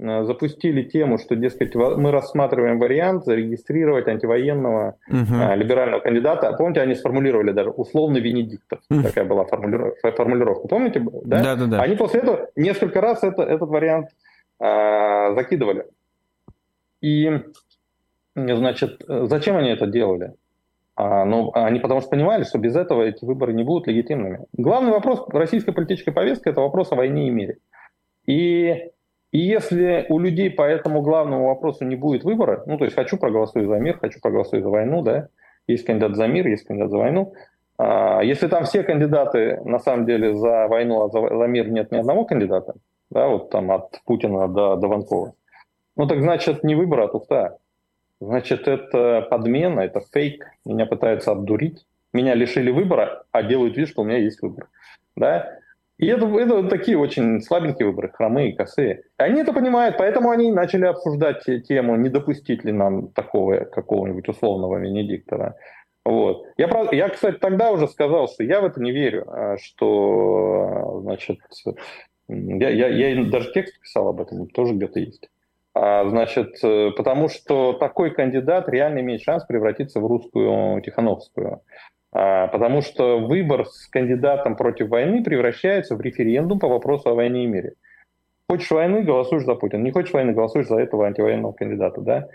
запустили 0.00 0.82
тему, 0.82 1.18
что, 1.18 1.36
дескать, 1.36 1.74
мы 1.74 2.10
рассматриваем 2.10 2.78
вариант 2.78 3.24
зарегистрировать 3.26 4.08
антивоенного 4.08 4.96
uh-huh. 5.10 5.56
либерального 5.56 6.00
кандидата. 6.00 6.52
Помните, 6.56 6.80
они 6.80 6.94
сформулировали 6.94 7.52
даже 7.52 7.70
условный 7.70 8.20
Венедиктов. 8.20 8.80
Uh-huh. 8.90 9.02
Такая 9.02 9.24
была 9.24 9.44
формулировка. 9.44 10.12
формулировка. 10.12 10.68
Помните? 10.68 11.06
Да? 11.24 11.42
Да, 11.42 11.56
да, 11.56 11.66
да. 11.66 11.82
Они 11.82 11.96
после 11.96 12.20
этого 12.20 12.48
несколько 12.56 13.00
раз 13.00 13.22
это, 13.22 13.42
этот 13.42 13.68
вариант 13.68 14.08
а, 14.58 15.34
закидывали. 15.34 15.84
И, 17.02 17.30
значит, 18.34 19.02
зачем 19.06 19.56
они 19.56 19.68
это 19.68 19.86
делали? 19.86 20.32
А, 20.96 21.24
ну, 21.24 21.50
они 21.54 21.78
потому 21.78 22.00
что 22.00 22.10
понимали, 22.10 22.44
что 22.44 22.58
без 22.58 22.74
этого 22.74 23.02
эти 23.02 23.24
выборы 23.24 23.52
не 23.52 23.64
будут 23.64 23.86
легитимными. 23.86 24.40
Главный 24.52 24.92
вопрос 24.92 25.28
российской 25.28 25.72
политической 25.72 26.10
повестки– 26.10 26.48
это 26.50 26.60
вопрос 26.60 26.92
о 26.92 26.96
войне 26.96 27.28
и 27.28 27.30
мире. 27.30 27.58
И 28.26 28.90
и 29.32 29.38
если 29.38 30.06
у 30.08 30.18
людей 30.18 30.50
по 30.50 30.62
этому 30.62 31.02
главному 31.02 31.46
вопросу 31.46 31.84
не 31.84 31.96
будет 31.96 32.24
выбора, 32.24 32.62
ну, 32.66 32.78
то 32.78 32.84
есть 32.84 32.96
хочу 32.96 33.16
проголосую 33.16 33.68
за 33.68 33.76
мир, 33.76 33.98
хочу 33.98 34.20
проголосую 34.20 34.62
за 34.62 34.68
войну, 34.68 35.02
да, 35.02 35.28
есть 35.66 35.84
кандидат 35.84 36.16
за 36.16 36.26
мир, 36.26 36.46
есть 36.48 36.66
кандидат 36.66 36.90
за 36.90 36.98
войну, 36.98 37.32
а, 37.78 38.22
если 38.22 38.48
там 38.48 38.64
все 38.64 38.82
кандидаты 38.82 39.60
на 39.64 39.78
самом 39.78 40.06
деле 40.06 40.34
за 40.34 40.66
войну, 40.66 41.02
а 41.02 41.08
за, 41.10 41.20
за 41.20 41.46
мир 41.46 41.68
нет 41.68 41.92
ни 41.92 41.98
одного 41.98 42.24
кандидата, 42.24 42.74
да, 43.10 43.28
вот 43.28 43.50
там 43.50 43.70
от 43.70 44.00
Путина 44.04 44.48
до, 44.48 44.76
до 44.76 44.88
Ванкова, 44.88 45.34
ну 45.96 46.06
так 46.06 46.20
значит 46.20 46.64
не 46.64 46.74
выбор, 46.74 47.00
а 47.00 47.08
туфта. 47.08 47.58
Значит, 48.22 48.68
это 48.68 49.26
подмена, 49.30 49.80
это 49.80 50.00
фейк, 50.12 50.44
меня 50.66 50.84
пытаются 50.84 51.30
обдурить, 51.30 51.86
меня 52.12 52.34
лишили 52.34 52.70
выбора, 52.70 53.24
а 53.32 53.42
делают 53.42 53.78
вид, 53.78 53.88
что 53.88 54.02
у 54.02 54.04
меня 54.04 54.18
есть 54.18 54.42
выбор. 54.42 54.68
Да? 55.16 55.59
И 56.00 56.06
это, 56.06 56.26
это 56.26 56.66
такие 56.68 56.96
очень 56.96 57.42
слабенькие 57.42 57.86
выборы, 57.86 58.10
хромые, 58.10 58.54
косые. 58.54 59.02
Они 59.18 59.42
это 59.42 59.52
понимают, 59.52 59.96
поэтому 59.98 60.30
они 60.30 60.50
начали 60.50 60.86
обсуждать 60.86 61.44
тему, 61.68 61.94
не 61.96 62.08
допустить 62.08 62.64
ли 62.64 62.72
нам 62.72 63.08
такого 63.08 63.64
какого-нибудь 63.64 64.26
условного 64.26 64.78
Венедиктора. 64.78 65.56
Вот. 66.06 66.46
Я, 66.56 66.70
я, 66.92 67.10
кстати, 67.10 67.36
тогда 67.36 67.70
уже 67.70 67.86
сказал, 67.86 68.28
что 68.28 68.42
я 68.42 68.62
в 68.62 68.64
это 68.64 68.80
не 68.80 68.92
верю, 68.92 69.26
а 69.28 69.58
что, 69.58 71.00
значит, 71.02 71.38
я, 72.28 72.70
я, 72.70 72.88
я 72.88 73.24
даже 73.30 73.52
текст 73.52 73.78
писал 73.78 74.08
об 74.08 74.22
этом, 74.22 74.48
тоже 74.48 74.72
где-то 74.72 75.00
есть. 75.00 75.28
А, 75.74 76.08
значит, 76.08 76.62
потому 76.96 77.28
что 77.28 77.74
такой 77.74 78.10
кандидат 78.10 78.70
реально 78.70 79.00
имеет 79.00 79.20
шанс 79.20 79.44
превратиться 79.44 80.00
в 80.00 80.06
русскую 80.06 80.80
Тихановскую. 80.80 81.60
А, 82.12 82.48
потому 82.48 82.82
что 82.82 83.20
выбор 83.20 83.66
с 83.66 83.86
кандидатом 83.86 84.56
против 84.56 84.88
войны 84.88 85.22
превращается 85.22 85.94
в 85.94 86.00
референдум 86.00 86.58
по 86.58 86.68
вопросу 86.68 87.10
о 87.10 87.14
войне 87.14 87.44
и 87.44 87.46
мире. 87.46 87.74
Хочешь 88.48 88.70
войны, 88.70 89.02
голосуешь 89.02 89.44
за 89.44 89.54
Путина. 89.54 89.82
Не 89.82 89.92
хочешь 89.92 90.12
войны, 90.12 90.32
голосуешь 90.32 90.66
за 90.66 90.78
этого 90.78 91.06
антивоенного 91.06 91.52
кандидата. 91.52 92.00
Да? 92.00 92.28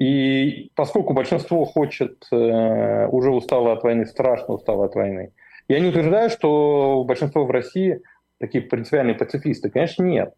И 0.00 0.72
поскольку 0.74 1.12
большинство 1.12 1.64
хочет, 1.64 2.26
э, 2.32 3.06
уже 3.06 3.30
устало 3.30 3.72
от 3.72 3.84
войны, 3.84 4.06
страшно 4.06 4.54
устало 4.54 4.86
от 4.86 4.96
войны, 4.96 5.32
я 5.68 5.78
не 5.78 5.90
утверждаю, 5.90 6.28
что 6.28 7.04
большинство 7.06 7.44
в 7.44 7.50
России 7.52 8.00
такие 8.38 8.64
принципиальные 8.64 9.14
пацифисты. 9.14 9.70
Конечно, 9.70 10.02
нет. 10.02 10.34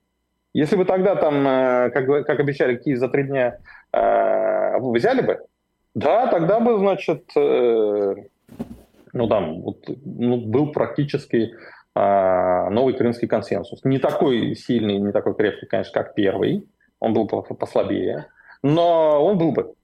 Если 0.52 0.76
бы 0.76 0.84
тогда 0.84 1.16
там, 1.16 1.48
э, 1.48 1.90
как, 1.94 2.26
как 2.26 2.40
обещали, 2.40 2.76
Киев 2.76 2.98
за 2.98 3.08
три 3.08 3.22
дня 3.22 3.58
э, 3.94 4.78
взяли 4.80 5.22
бы, 5.22 5.40
да, 5.94 6.26
тогда 6.26 6.60
бы, 6.60 6.76
значит, 6.76 7.24
ну 9.16 9.28
там 9.28 9.62
вот, 9.62 9.88
ну, 10.04 10.36
был 10.36 10.72
практически 10.72 11.54
а, 11.94 12.68
новый 12.70 12.94
крымский 12.94 13.26
консенсус. 13.26 13.80
Не 13.84 13.98
такой 13.98 14.54
сильный, 14.54 14.98
не 14.98 15.12
такой 15.12 15.34
крепкий, 15.34 15.66
конечно, 15.66 15.92
как 15.92 16.14
первый, 16.14 16.68
он 17.00 17.14
был 17.14 17.26
послабее, 17.26 18.26
но 18.62 19.24
он 19.24 19.38
был 19.38 19.52
бы. 19.52 19.74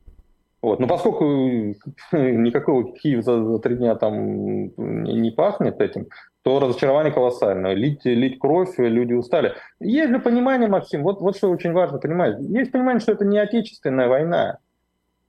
Вот. 0.60 0.78
Но 0.78 0.86
поскольку 0.86 1.24
никакого 2.12 2.92
Киев 2.92 3.24
за, 3.24 3.58
три 3.58 3.76
дня 3.76 3.94
там 3.94 4.70
не 4.76 5.30
пахнет 5.30 5.80
этим, 5.80 6.08
то 6.42 6.60
разочарование 6.60 7.12
колоссальное. 7.12 7.72
Лить, 7.72 8.04
лить 8.04 8.38
кровь, 8.38 8.74
люди 8.76 9.14
устали. 9.14 9.54
Есть 9.80 10.10
же 10.10 10.18
понимание, 10.18 10.68
Максим, 10.68 11.02
вот, 11.02 11.20
вот 11.20 11.36
что 11.36 11.50
очень 11.50 11.72
важно 11.72 11.98
понимать. 11.98 12.36
Есть 12.40 12.72
понимание, 12.72 13.00
что 13.00 13.12
это 13.12 13.24
не 13.24 13.38
отечественная 13.38 14.08
война. 14.08 14.58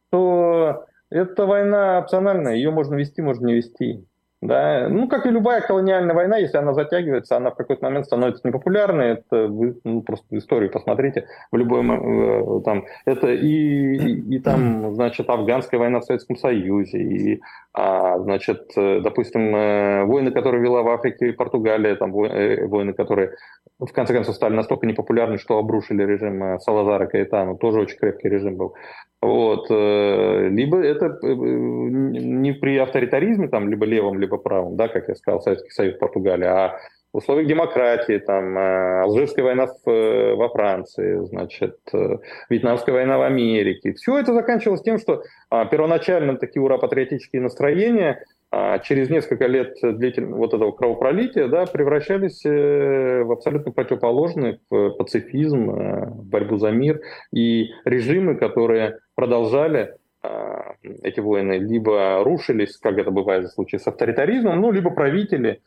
То 0.09 0.85
это 1.13 1.45
война 1.45 1.99
опциональная, 1.99 2.55
ее 2.55 2.71
можно 2.71 2.95
вести, 2.95 3.21
можно 3.21 3.47
не 3.47 3.55
вести. 3.55 4.05
Да? 4.41 4.89
Ну, 4.89 5.07
как 5.07 5.25
и 5.25 5.29
любая 5.29 5.61
колониальная 5.61 6.13
война, 6.13 6.37
если 6.37 6.57
она 6.57 6.73
затягивается, 6.73 7.37
она 7.37 7.51
в 7.51 7.55
какой-то 7.55 7.85
момент 7.85 8.07
становится 8.07 8.45
непопулярной. 8.45 9.11
Это 9.11 9.47
вы 9.47 9.79
ну, 9.85 10.01
просто 10.01 10.37
историю 10.37 10.69
посмотрите. 10.69 11.27
В 11.49 11.55
любой 11.55 11.81
э, 11.81 12.61
там 12.65 12.83
это 13.05 13.31
и, 13.31 13.95
и, 13.95 14.35
и 14.35 14.39
там, 14.39 14.95
значит, 14.95 15.29
афганская 15.29 15.79
война 15.79 16.01
в 16.01 16.03
Советском 16.03 16.35
Союзе, 16.35 16.97
и 16.97 17.41
а, 17.75 18.19
значит, 18.19 18.71
э, 18.77 18.99
допустим, 19.01 19.55
э, 19.55 20.05
войны, 20.05 20.31
которые 20.31 20.61
вела 20.61 20.83
в 20.83 20.89
Африке 20.89 21.29
и 21.29 21.31
Португалия, 21.31 21.95
там 21.95 22.11
войны, 22.11 22.93
которые 22.93 23.31
в 23.79 23.91
конце 23.91 24.13
концов 24.13 24.35
стали 24.35 24.53
настолько 24.53 24.85
непопулярны, 24.85 25.39
что 25.39 25.57
обрушили 25.57 26.03
режим 26.03 26.59
Салазара 26.59 27.07
Каэтану, 27.07 27.57
тоже 27.57 27.79
очень 27.79 27.97
крепкий 27.97 28.29
режим 28.29 28.57
был. 28.57 28.75
Вот. 29.21 29.69
Либо 29.69 30.77
это 30.77 31.17
не 31.23 32.51
при 32.53 32.77
авторитаризме, 32.77 33.47
там, 33.47 33.69
либо 33.69 33.85
левом, 33.85 34.19
либо 34.19 34.37
правом, 34.37 34.75
да, 34.75 34.87
как 34.87 35.07
я 35.07 35.15
сказал, 35.15 35.41
Советский 35.41 35.71
Союз, 35.71 35.97
Португалия, 35.97 36.49
а 36.49 36.79
в 37.13 37.17
условиях 37.17 37.47
демократии, 37.47 38.17
там, 38.17 38.57
э, 38.57 39.01
Алжирская 39.03 39.45
война 39.45 39.67
в, 39.67 39.89
э, 39.89 40.33
во 40.33 40.49
Франции, 40.49 41.23
значит, 41.25 41.77
э, 41.93 42.17
Вьетнамская 42.49 42.93
война 42.93 43.19
в 43.19 43.21
Америке. 43.21 43.93
Все 43.93 44.17
это 44.17 44.33
заканчивалось 44.33 44.81
тем, 44.81 44.97
что 44.97 45.21
а, 45.49 45.65
первоначально 45.65 46.37
такие 46.37 46.63
ура-патриотические 46.63 47.43
настроения 47.43 48.23
а, 48.49 48.79
через 48.79 49.11
несколько 49.11 49.45
лет 49.45 49.75
длительного 49.81 50.37
вот 50.37 50.53
этого 50.55 50.71
кровопролития 50.71 51.47
да, 51.47 51.67
превращались 51.67 52.43
в 52.43 53.31
абсолютно 53.31 53.71
противоположный 53.71 54.59
в 54.71 54.91
пацифизм, 54.91 55.69
в 55.69 56.25
борьбу 56.25 56.57
за 56.57 56.71
мир. 56.71 57.01
И 57.31 57.69
режимы, 57.85 58.35
которые 58.35 58.97
продолжали 59.15 59.95
а, 60.23 60.75
эти 61.03 61.19
войны 61.19 61.53
либо 61.59 62.23
рушились, 62.23 62.77
как 62.77 62.97
это 62.97 63.11
бывает 63.11 63.45
в 63.45 63.53
случае 63.53 63.79
с 63.79 63.87
авторитаризмом, 63.87 64.61
ну, 64.61 64.71
либо 64.71 64.89
правители 64.89 65.61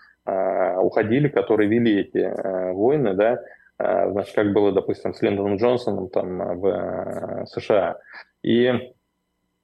уходили, 0.81 1.29
которые 1.29 1.69
вели 1.69 2.01
эти 2.01 2.19
э, 2.19 2.73
войны, 2.73 3.15
да, 3.15 3.41
э, 3.79 4.11
значит, 4.11 4.35
как 4.35 4.53
было, 4.53 4.73
допустим, 4.73 5.15
с 5.15 5.23
Линдоном 5.23 5.57
Джонсоном 5.57 6.09
там 6.09 6.59
в 6.59 6.67
э, 6.67 7.47
США. 7.47 7.99
И 8.43 8.93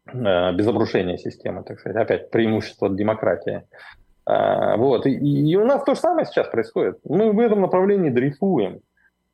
без 0.05 0.66
обрушения 0.66 1.16
системы, 1.16 1.62
так 1.62 1.79
сказать, 1.79 1.96
опять 2.03 2.31
преимущество 2.31 2.90
демократии. 2.90 3.62
Вот. 4.27 5.07
И, 5.07 5.57
у 5.57 5.64
нас 5.64 5.85
то 5.85 5.94
же 5.94 6.01
самое 6.01 6.27
сейчас 6.27 6.48
происходит. 6.48 6.98
Мы 7.05 7.31
в 7.31 7.38
этом 7.38 7.61
направлении 7.61 8.11
дрейфуем. 8.11 8.81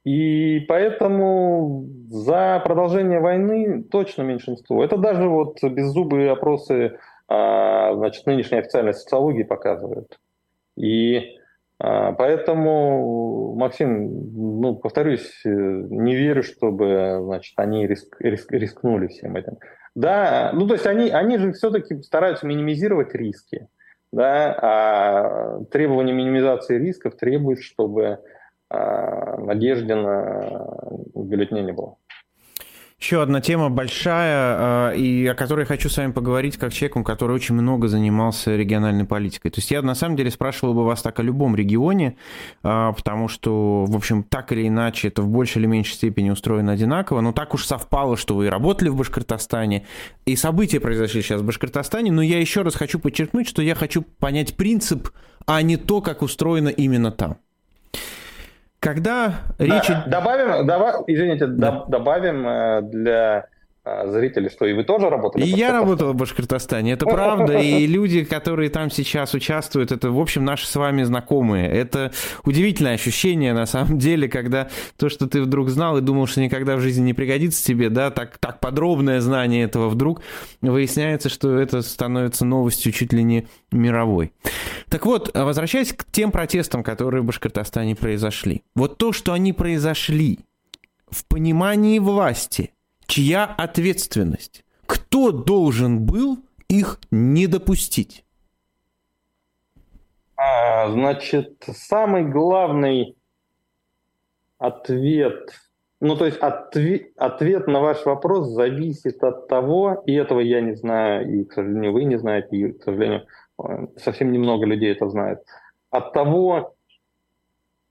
И 0.05 0.61
поэтому 0.69 1.87
за 2.11 2.61
продолжение 2.63 3.21
войны 3.21 3.83
точно 3.85 4.23
меньшинство. 4.23 4.85
Это 4.85 4.99
даже 4.99 5.27
вот 5.27 5.57
беззубые 5.65 6.33
опросы 6.33 6.99
значит, 7.27 8.27
нынешней 8.27 8.59
официальной 8.59 8.93
социологии 8.93 9.45
показывают. 9.45 10.19
И 10.77 11.39
поэтому, 11.79 13.55
Максим, 13.57 14.61
ну, 14.61 14.77
повторюсь, 14.77 15.41
не 15.45 16.15
верю, 16.15 16.43
чтобы 16.43 17.19
значит, 17.23 17.55
они 17.57 17.87
риск, 17.87 18.17
риск, 18.21 18.53
рискнули 18.53 19.07
всем 19.07 19.37
этим. 19.37 19.59
Да, 19.95 20.51
ну 20.55 20.67
то 20.67 20.75
есть 20.75 20.87
они, 20.87 21.11
они 21.11 21.39
же 21.39 21.53
все-таки 21.53 22.03
стараются 22.03 22.47
минимизировать 22.47 23.15
риски. 23.15 23.69
Да, 24.13 24.59
а 24.61 25.65
требование 25.71 26.15
минимизации 26.15 26.79
рисков 26.79 27.17
требует, 27.17 27.61
чтобы 27.61 28.19
а, 28.71 29.37
надежде 29.39 29.95
на 29.95 30.67
бюллетеня 31.15 31.63
не 31.63 31.73
было. 31.73 31.97
Еще 33.01 33.23
одна 33.23 33.41
тема 33.41 33.71
большая, 33.71 34.91
э, 34.93 34.97
и 34.97 35.27
о 35.29 35.35
которой 35.35 35.65
хочу 35.67 35.89
с 35.89 35.97
вами 35.97 36.11
поговорить 36.11 36.57
как 36.57 36.73
человеку, 36.73 37.05
который 37.05 37.37
очень 37.37 37.55
много 37.55 37.87
занимался 37.87 38.57
региональной 38.57 39.05
политикой. 39.05 39.51
То 39.51 39.61
есть 39.61 39.71
я 39.71 39.83
на 39.83 39.95
самом 39.95 40.17
деле 40.17 40.33
спрашивал 40.33 40.75
бы 40.75 40.85
вас 40.85 41.01
так 41.01 41.21
о 41.21 41.23
любом 41.23 41.55
регионе, 41.55 42.17
э, 42.65 42.93
потому 42.97 43.29
что, 43.29 43.85
в 43.85 43.95
общем, 43.95 44.25
так 44.25 44.51
или 44.51 44.67
иначе 44.67 45.09
это 45.09 45.23
в 45.23 45.29
большей 45.29 45.61
или 45.61 45.67
меньшей 45.67 45.95
степени 45.95 46.31
устроено 46.31 46.73
одинаково, 46.73 47.21
но 47.21 47.33
так 47.33 47.55
уж 47.55 47.67
совпало, 47.67 48.17
что 48.17 48.35
вы 48.35 48.51
работали 48.51 48.89
в 48.89 48.97
Башкортостане, 48.97 49.87
и 50.27 50.35
события 50.35 50.81
произошли 50.81 51.23
сейчас 51.23 51.41
в 51.41 51.47
Башкортостане, 51.47 52.11
но 52.11 52.21
я 52.21 52.41
еще 52.41 52.63
раз 52.63 52.75
хочу 52.75 52.99
подчеркнуть, 52.99 53.49
что 53.49 53.63
я 53.63 53.77
хочу 53.77 54.03
понять 54.03 54.57
принцип, 54.57 55.11
а 55.47 55.63
не 55.63 55.77
то, 55.77 56.01
как 56.01 56.21
устроено 56.21 56.69
именно 56.69 57.13
там. 57.13 57.37
Когда 58.81 59.33
речь... 59.59 59.91
Добавим, 60.07 60.67
добав, 60.67 61.05
извините, 61.09 61.47
да. 61.47 61.85
добавим 61.89 62.47
э, 62.47 62.83
для 62.83 63.45
зрители, 64.07 64.49
что 64.49 64.67
и 64.67 64.73
вы 64.73 64.85
тоже 64.85 65.09
работали? 65.09 65.45
И 65.45 65.49
я 65.49 65.73
работал 65.73 66.13
в 66.13 66.17
Башкортостане, 66.17 66.93
это 66.93 67.07
правда, 67.07 67.59
и 67.59 67.87
люди, 67.99 68.25
которые 68.25 68.71
там 68.71 68.91
сейчас 68.91 69.35
участвуют, 69.35 69.93
это, 69.93 70.11
в 70.11 70.19
общем, 70.19 70.45
наши 70.45 70.67
с 70.67 70.75
вами 70.75 71.03
знакомые. 71.03 71.69
Это 71.69 72.13
удивительное 72.45 72.95
ощущение, 72.95 73.53
на 73.53 73.67
самом 73.67 73.99
деле, 73.99 74.29
когда 74.29 74.69
то, 74.97 75.09
что 75.09 75.27
ты 75.27 75.43
вдруг 75.43 75.69
знал 75.69 75.99
и 75.99 76.01
думал, 76.01 76.27
что 76.27 76.41
никогда 76.41 76.77
в 76.77 76.81
жизни 76.81 77.07
не 77.07 77.15
пригодится 77.15 77.65
тебе, 77.65 77.89
да, 77.91 78.11
так, 78.11 78.39
так 78.39 78.61
подробное 78.61 79.21
знание 79.21 79.65
этого 79.65 79.89
вдруг, 79.89 80.23
выясняется, 80.61 81.29
что 81.29 81.59
это 81.59 81.83
становится 81.83 82.45
новостью 82.45 82.93
чуть 82.93 83.13
ли 83.13 83.23
не 83.23 83.47
мировой. 83.73 84.33
Так 84.89 85.07
вот, 85.07 85.31
возвращаясь 85.35 85.93
к 85.93 86.05
тем 86.11 86.31
протестам, 86.31 86.83
которые 86.83 87.23
в 87.23 87.27
Башкортостане 87.27 87.95
произошли. 87.95 88.63
Вот 88.75 88.99
то, 88.99 89.13
что 89.13 89.33
они 89.33 89.53
произошли 89.53 90.41
в 91.11 91.25
понимании 91.27 91.99
власти– 91.99 92.71
Чья 93.09 93.47
ответственность? 93.47 94.65
Кто 94.85 95.33
должен 95.33 96.05
был 96.05 96.39
их 96.69 97.01
не 97.11 97.47
допустить? 97.47 98.23
А, 100.37 100.91
значит, 100.91 101.65
самый 101.73 102.25
главный 102.27 103.17
ответ, 104.59 105.55
ну 106.01 106.17
то 106.17 106.27
есть 106.27 106.37
ответ, 106.39 107.11
ответ 107.17 107.67
на 107.67 107.81
ваш 107.81 108.05
вопрос 108.05 108.49
зависит 108.49 109.25
от 109.25 109.49
того, 109.49 110.03
и 110.05 110.13
этого 110.13 110.41
я 110.41 110.61
не 110.61 110.75
знаю, 110.75 111.41
и, 111.41 111.45
к 111.45 111.55
сожалению, 111.55 111.95
вы 111.95 112.05
не 112.05 112.19
знаете, 112.19 112.57
и, 112.57 112.73
к 112.73 112.83
сожалению, 112.85 113.27
совсем 113.97 114.33
немного 114.33 114.67
людей 114.67 114.93
это 114.93 115.09
знает, 115.09 115.43
от 115.91 116.13
того, 116.13 116.75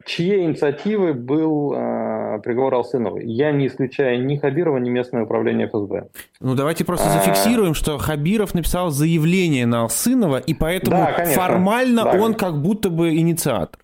чьей 0.05 0.43
инициативы 0.43 1.15
был 1.15 1.73
э, 1.73 2.16
приговор 2.39 2.75
Алсыновой. 2.75 3.25
Я 3.25 3.51
не 3.51 3.67
исключаю 3.67 4.25
ни 4.25 4.37
Хабирова, 4.37 4.77
ни 4.77 4.89
местное 4.89 5.23
управление 5.23 5.67
ФСБ. 5.67 6.07
Ну, 6.39 6.55
давайте 6.55 6.85
просто 6.85 7.09
зафиксируем, 7.09 7.73
что 7.73 7.97
Хабиров 7.97 8.53
написал 8.53 8.89
заявление 8.89 9.65
на 9.65 9.81
Алсынова, 9.81 10.37
и 10.37 10.53
поэтому 10.53 10.97
да, 10.97 11.25
формально 11.25 12.03
да. 12.03 12.11
он 12.19 12.33
как 12.33 12.61
будто 12.61 12.89
бы 12.89 13.15
инициатор. 13.15 13.79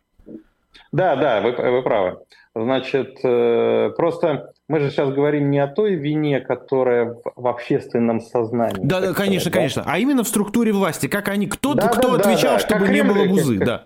Да, 0.91 1.15
да, 1.15 1.41
вы, 1.41 1.51
вы 1.51 1.81
правы. 1.81 2.17
Значит, 2.55 3.17
э, 3.23 3.91
просто 3.97 4.53
мы 4.69 4.79
же 4.79 4.91
сейчас 4.91 5.09
говорим 5.09 5.49
не 5.49 5.57
о 5.57 5.67
той 5.67 5.95
вине, 5.95 6.39
которая 6.39 7.15
в, 7.35 7.47
общественном 7.47 8.21
сознании. 8.21 8.83
Да, 8.83 9.01
да, 9.01 9.13
конечно, 9.13 9.49
да? 9.49 9.57
конечно. 9.57 9.83
А 9.87 9.97
именно 9.97 10.23
в 10.23 10.27
структуре 10.27 10.71
власти. 10.71 11.07
Как 11.07 11.29
они, 11.29 11.47
кто, 11.47 11.73
да, 11.73 11.87
кто 11.87 12.15
да, 12.15 12.21
отвечал, 12.21 12.53
да, 12.53 12.59
чтобы 12.59 12.89
не 12.89 13.03
было 13.03 13.25
бузы, 13.25 13.57
да. 13.57 13.85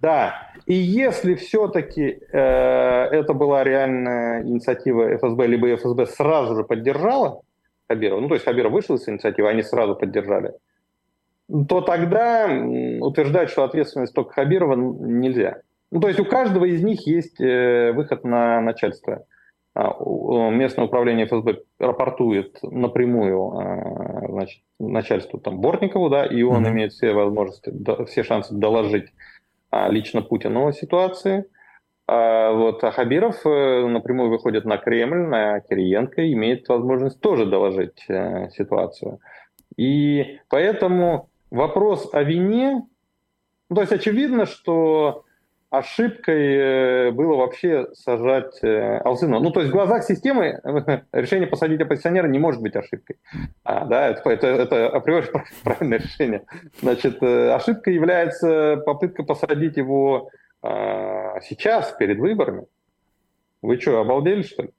Да, 0.00 0.52
и 0.64 0.74
если 0.74 1.34
все-таки 1.34 2.20
э, 2.32 2.38
это 2.38 3.34
была 3.34 3.64
реальная 3.64 4.42
инициатива 4.42 5.14
ФСБ, 5.16 5.46
либо 5.46 5.74
ФСБ 5.76 6.06
сразу 6.06 6.56
же 6.56 6.64
поддержала 6.64 7.42
Хабирова, 7.88 8.20
ну 8.20 8.28
то 8.28 8.34
есть 8.34 8.46
Хабиров 8.46 8.72
вышел 8.72 8.96
из 8.96 9.06
инициативы, 9.06 9.50
они 9.50 9.62
сразу 9.62 9.94
поддержали, 9.94 10.54
то 11.68 11.82
тогда 11.82 12.48
утверждать, 13.00 13.50
что 13.50 13.64
ответственность 13.64 14.14
только 14.14 14.32
Хабирова 14.32 14.74
нельзя. 14.74 15.60
Ну, 15.90 16.00
то 16.00 16.08
есть 16.08 16.20
у 16.20 16.24
каждого 16.24 16.64
из 16.64 16.82
них 16.82 17.06
есть 17.06 17.40
э, 17.40 17.92
выход 17.92 18.24
на 18.24 18.60
начальство. 18.60 19.24
А, 19.74 19.92
местное 20.50 20.84
управление 20.84 21.26
ФСБ 21.26 21.62
рапортует 21.78 22.58
напрямую 22.62 23.58
а, 23.58 24.28
значит, 24.28 24.62
начальству 24.78 25.38
там, 25.38 25.60
Бортникову, 25.60 26.08
да, 26.08 26.26
и 26.26 26.42
он 26.42 26.64
mm-hmm. 26.64 26.70
имеет 26.70 26.92
все 26.92 27.12
возможности, 27.12 27.72
все 28.06 28.22
шансы 28.22 28.54
доложить 28.54 29.12
лично 29.72 30.22
Путину 30.22 30.72
ситуации. 30.72 31.46
А, 32.12 32.50
вот, 32.50 32.82
а 32.82 32.90
Хабиров 32.90 33.46
э, 33.46 33.86
напрямую 33.86 34.30
выходит 34.30 34.64
на 34.64 34.78
Кремль, 34.78 35.28
на 35.28 35.60
Кириенко, 35.60 36.32
имеет 36.32 36.68
возможность 36.68 37.20
тоже 37.20 37.46
доложить 37.46 38.04
э, 38.08 38.48
ситуацию. 38.50 39.20
И 39.76 40.40
поэтому 40.48 41.28
вопрос 41.52 42.12
о 42.12 42.24
вине, 42.24 42.84
то 43.72 43.80
есть 43.80 43.92
очевидно, 43.92 44.46
что 44.46 45.24
ошибкой 45.70 46.56
э, 46.56 47.10
было 47.12 47.36
вообще 47.36 47.88
сажать 47.94 48.62
Алсынова. 48.62 49.40
Ну, 49.40 49.50
то 49.50 49.60
есть 49.60 49.70
в 49.70 49.74
глазах 49.74 50.04
системы 50.04 50.60
решение 51.12 51.46
посадить 51.46 51.80
оппозиционера 51.80 52.26
не 52.26 52.38
может 52.38 52.60
быть 52.60 52.76
ошибкой. 52.76 53.16
А, 53.64 53.86
да, 53.86 54.08
это, 54.08 54.28
это, 54.28 54.46
это 54.48 54.88
априори 54.88 55.26
правильное 55.64 55.98
решение. 55.98 56.44
Значит, 56.80 57.22
ошибкой 57.22 57.94
является 57.94 58.82
попытка 58.84 59.22
посадить 59.22 59.76
его 59.76 60.30
а, 60.62 61.40
сейчас, 61.40 61.92
перед 61.92 62.18
выборами. 62.18 62.66
Вы 63.62 63.78
что, 63.78 64.00
обалдели, 64.00 64.42
что 64.42 64.62
ли? 64.64 64.70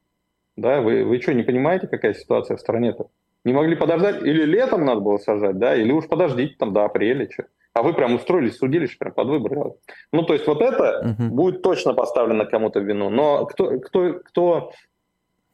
Да, 0.55 0.81
вы, 0.81 1.03
вы 1.05 1.19
что, 1.21 1.33
не 1.33 1.43
понимаете, 1.43 1.87
какая 1.87 2.13
ситуация 2.13 2.57
в 2.57 2.59
стране-то? 2.59 3.07
Не 3.43 3.53
могли 3.53 3.75
подождать? 3.75 4.21
Или 4.21 4.43
летом 4.43 4.85
надо 4.85 5.01
было 5.01 5.17
сажать, 5.17 5.57
да, 5.57 5.75
или 5.75 5.91
уж 5.91 6.07
подождите 6.07 6.55
там 6.57 6.73
до 6.73 6.85
апреля, 6.85 7.27
что? 7.31 7.45
А 7.73 7.83
вы 7.83 7.93
прям 7.93 8.15
устроились, 8.15 8.57
судились 8.57 8.95
прям 8.95 9.13
под 9.13 9.27
выборы. 9.27 9.73
Ну, 10.11 10.23
то 10.23 10.33
есть 10.33 10.45
вот 10.45 10.61
это 10.61 11.15
угу. 11.17 11.33
будет 11.33 11.61
точно 11.61 11.93
поставлено 11.93 12.45
кому-то 12.45 12.81
в 12.81 12.83
вину. 12.83 13.09
Но 13.09 13.45
кто, 13.45 13.79
кто, 13.79 14.19
кто 14.25 14.71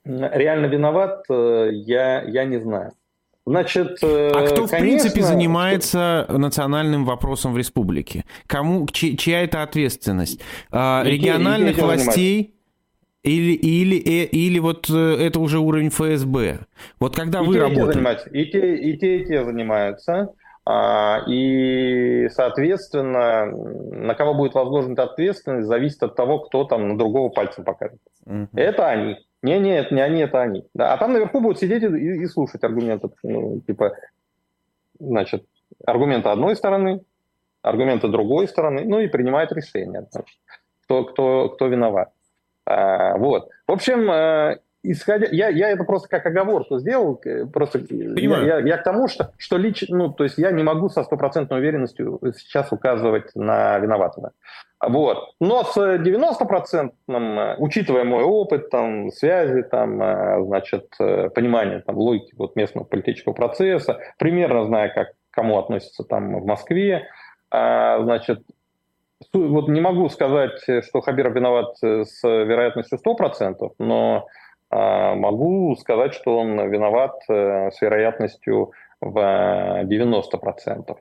реально 0.03 0.65
виноват, 0.65 1.25
э, 1.29 1.69
я, 1.73 2.23
я 2.23 2.45
не 2.45 2.59
знаю. 2.59 2.91
Значит, 3.45 3.99
э, 4.01 4.31
а 4.33 4.45
кто, 4.47 4.67
в 4.67 4.69
конечно, 4.69 4.77
принципе, 4.79 5.21
занимается 5.21 6.25
кто... 6.27 6.37
национальным 6.37 7.05
вопросом 7.05 7.53
в 7.53 7.57
республике? 7.57 8.25
Кому, 8.45 8.87
чья 8.87 9.43
это 9.43 9.63
ответственность? 9.63 10.41
А, 10.71 11.03
и 11.05 11.11
региональных 11.11 11.77
и 11.77 11.81
властей? 11.81 12.53
Или, 13.23 13.53
или, 13.53 13.95
или, 13.95 14.25
или 14.25 14.59
вот 14.59 14.89
э, 14.89 15.15
это 15.19 15.39
уже 15.39 15.59
уровень 15.59 15.89
ФСБ? 15.89 16.59
Вот 16.99 17.15
когда 17.15 17.41
и 17.41 17.45
вы 17.45 17.53
те, 17.53 17.59
работаете... 17.61 18.29
И 18.31 18.45
те, 18.51 18.75
и 18.75 18.97
те, 18.97 19.17
и 19.17 19.25
те 19.25 19.45
занимаются. 19.45 20.33
А, 20.69 21.23
и, 21.27 22.27
соответственно, 22.27 23.45
на 23.45 24.15
кого 24.15 24.33
будет 24.33 24.53
возложена 24.53 25.01
ответственность, 25.01 25.65
зависит 25.65 26.03
от 26.03 26.15
того, 26.15 26.39
кто 26.39 26.65
там 26.65 26.89
на 26.89 26.97
другого 26.97 27.29
пальцем 27.29 27.63
покажет. 27.63 28.01
Угу. 28.25 28.49
Это 28.53 28.89
они. 28.89 29.15
Не, 29.41 29.59
нет, 29.59 29.91
не 29.91 30.01
они, 30.01 30.23
это 30.23 30.41
они. 30.41 30.65
Да, 30.73 30.93
а 30.93 30.97
там 30.97 31.13
наверху 31.13 31.39
будут 31.39 31.59
сидеть 31.59 31.83
и, 31.83 31.87
и 31.87 32.25
слушать 32.25 32.65
аргументы, 32.65 33.09
ну, 33.23 33.61
типа, 33.61 33.93
значит, 34.99 35.45
аргументы 35.85 36.27
одной 36.27 36.57
стороны, 36.57 36.99
аргументы 37.61 38.09
другой 38.09 38.49
стороны, 38.49 38.83
ну 38.83 38.99
и 38.99 39.07
принимают 39.07 39.53
решение, 39.53 40.05
значит, 40.11 40.37
кто, 40.83 41.05
кто, 41.05 41.47
кто 41.47 41.67
виноват. 41.67 42.09
А, 42.65 43.15
вот. 43.17 43.47
В 43.67 43.71
общем, 43.71 44.11
э, 44.11 44.59
исходя, 44.91 45.27
я, 45.31 45.49
я 45.49 45.69
это 45.69 45.83
просто 45.83 46.07
как 46.07 46.25
оговорку 46.25 46.79
сделал, 46.79 47.21
просто 47.53 47.79
я, 47.89 48.41
я, 48.41 48.59
я 48.59 48.77
к 48.77 48.83
тому, 48.83 49.07
что, 49.07 49.31
что 49.37 49.57
лично, 49.57 49.97
ну, 49.97 50.09
то 50.13 50.23
есть 50.23 50.37
я 50.37 50.51
не 50.51 50.63
могу 50.63 50.89
со 50.89 51.03
стопроцентной 51.03 51.59
уверенностью 51.59 52.19
сейчас 52.37 52.71
указывать 52.71 53.35
на 53.35 53.77
виноватого. 53.79 54.31
Вот. 54.79 55.33
Но 55.39 55.63
с 55.63 55.75
90%, 55.75 57.55
учитывая 57.57 58.03
мой 58.03 58.23
опыт, 58.23 58.69
там, 58.69 59.09
связи, 59.11 59.63
там, 59.63 60.01
э, 60.01 60.43
значит, 60.45 60.93
э, 60.99 61.29
понимание 61.29 61.81
там, 61.81 61.97
логики 61.97 62.33
вот, 62.37 62.55
местного 62.55 62.85
политического 62.85 63.33
процесса, 63.33 63.99
примерно 64.19 64.65
зная, 64.65 64.89
как 64.89 65.09
кому 65.31 65.57
относятся 65.57 66.03
там 66.03 66.39
в 66.39 66.45
Москве, 66.45 67.07
а, 67.51 68.01
значит, 68.01 68.41
вот 69.33 69.67
не 69.67 69.81
могу 69.81 70.09
сказать, 70.09 70.59
что 70.83 71.01
Хабиров 71.01 71.33
виноват 71.33 71.77
с 71.79 72.23
вероятностью 72.23 72.97
100%, 72.97 73.73
но 73.79 74.27
могу 74.69 75.75
сказать, 75.77 76.13
что 76.13 76.37
он 76.37 76.69
виноват 76.69 77.21
э, 77.29 77.71
с 77.71 77.81
вероятностью 77.81 78.71
в 78.99 79.17
90%. 79.83 80.97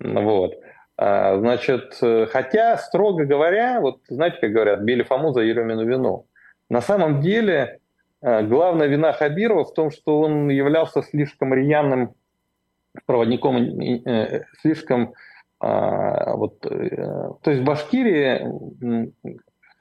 Вот. 0.00 0.54
А, 0.96 1.38
значит, 1.38 2.00
хотя, 2.30 2.78
строго 2.78 3.24
говоря, 3.24 3.80
вот 3.80 4.00
знаете, 4.08 4.38
как 4.40 4.52
говорят, 4.52 4.80
били 4.80 5.02
Фому 5.02 5.32
за 5.32 5.42
Еремину 5.42 5.84
вину. 5.84 6.26
На 6.70 6.80
самом 6.80 7.20
деле, 7.20 7.80
э, 8.22 8.42
главная 8.42 8.86
вина 8.86 9.12
Хабирова 9.12 9.64
в 9.64 9.74
том, 9.74 9.90
что 9.90 10.20
он 10.20 10.48
являлся 10.48 11.02
слишком 11.02 11.52
рьяным 11.52 12.14
проводником, 13.06 13.56
э, 13.56 14.44
слишком 14.60 15.14
а, 15.60 16.36
вот, 16.36 16.60
то 16.60 17.38
есть 17.46 17.62
в 17.62 17.64
Башкирии 17.64 19.10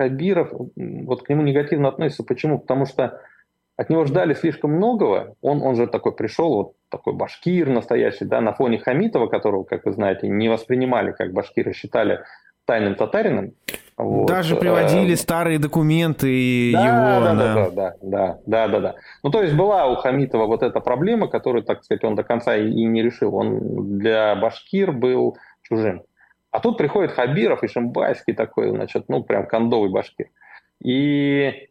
Хабиров 0.03 0.51
вот 0.75 1.23
к 1.23 1.29
нему 1.29 1.43
негативно 1.43 1.87
относится. 1.87 2.23
Почему? 2.23 2.59
Потому 2.59 2.85
что 2.85 3.21
от 3.77 3.89
него 3.89 4.05
ждали 4.05 4.33
слишком 4.33 4.71
многого. 4.71 5.35
Он, 5.41 5.61
он 5.61 5.75
же 5.75 5.87
такой 5.87 6.13
пришел, 6.13 6.53
вот 6.53 6.73
такой 6.89 7.13
башкир 7.13 7.69
настоящий, 7.69 8.25
да, 8.25 8.41
на 8.41 8.53
фоне 8.53 8.79
Хамитова, 8.79 9.27
которого, 9.27 9.63
как 9.63 9.85
вы 9.85 9.93
знаете, 9.93 10.27
не 10.27 10.49
воспринимали 10.49 11.13
как 11.13 11.31
башкиры, 11.31 11.73
считали 11.73 12.19
тайным 12.65 12.95
татарином. 12.95 13.53
Вот. 13.95 14.27
Даже 14.27 14.55
приводили 14.55 15.13
э, 15.13 15.17
старые 15.17 15.59
документы 15.59 16.71
да, 16.73 16.85
его. 16.85 17.25
Да, 17.25 17.35
да, 17.35 17.53
да, 17.53 17.69
да, 18.01 18.37
да, 18.45 18.67
да, 18.67 18.79
да. 18.79 18.95
Ну, 19.23 19.29
то 19.29 19.41
есть 19.41 19.55
была 19.55 19.87
у 19.87 19.95
Хамитова 19.95 20.47
вот 20.47 20.63
эта 20.63 20.79
проблема, 20.81 21.27
которую, 21.27 21.63
так 21.63 21.83
сказать, 21.83 22.03
он 22.03 22.15
до 22.15 22.23
конца 22.23 22.57
и 22.57 22.85
не 22.85 23.01
решил. 23.01 23.35
Он 23.35 23.97
для 23.99 24.35
башкир 24.35 24.91
был 24.91 25.37
чужим. 25.61 26.03
А 26.53 26.59
тут 26.59 26.77
приходит 26.77 27.11
Хабиров 27.11 27.63
и 27.63 27.67
Шимбайский 27.67 28.33
такой, 28.35 28.69
значит, 28.69 29.05
ну, 29.07 29.23
прям 29.23 29.47
кондовый 29.47 29.89
башкир. 29.89 30.29
И 30.79 31.67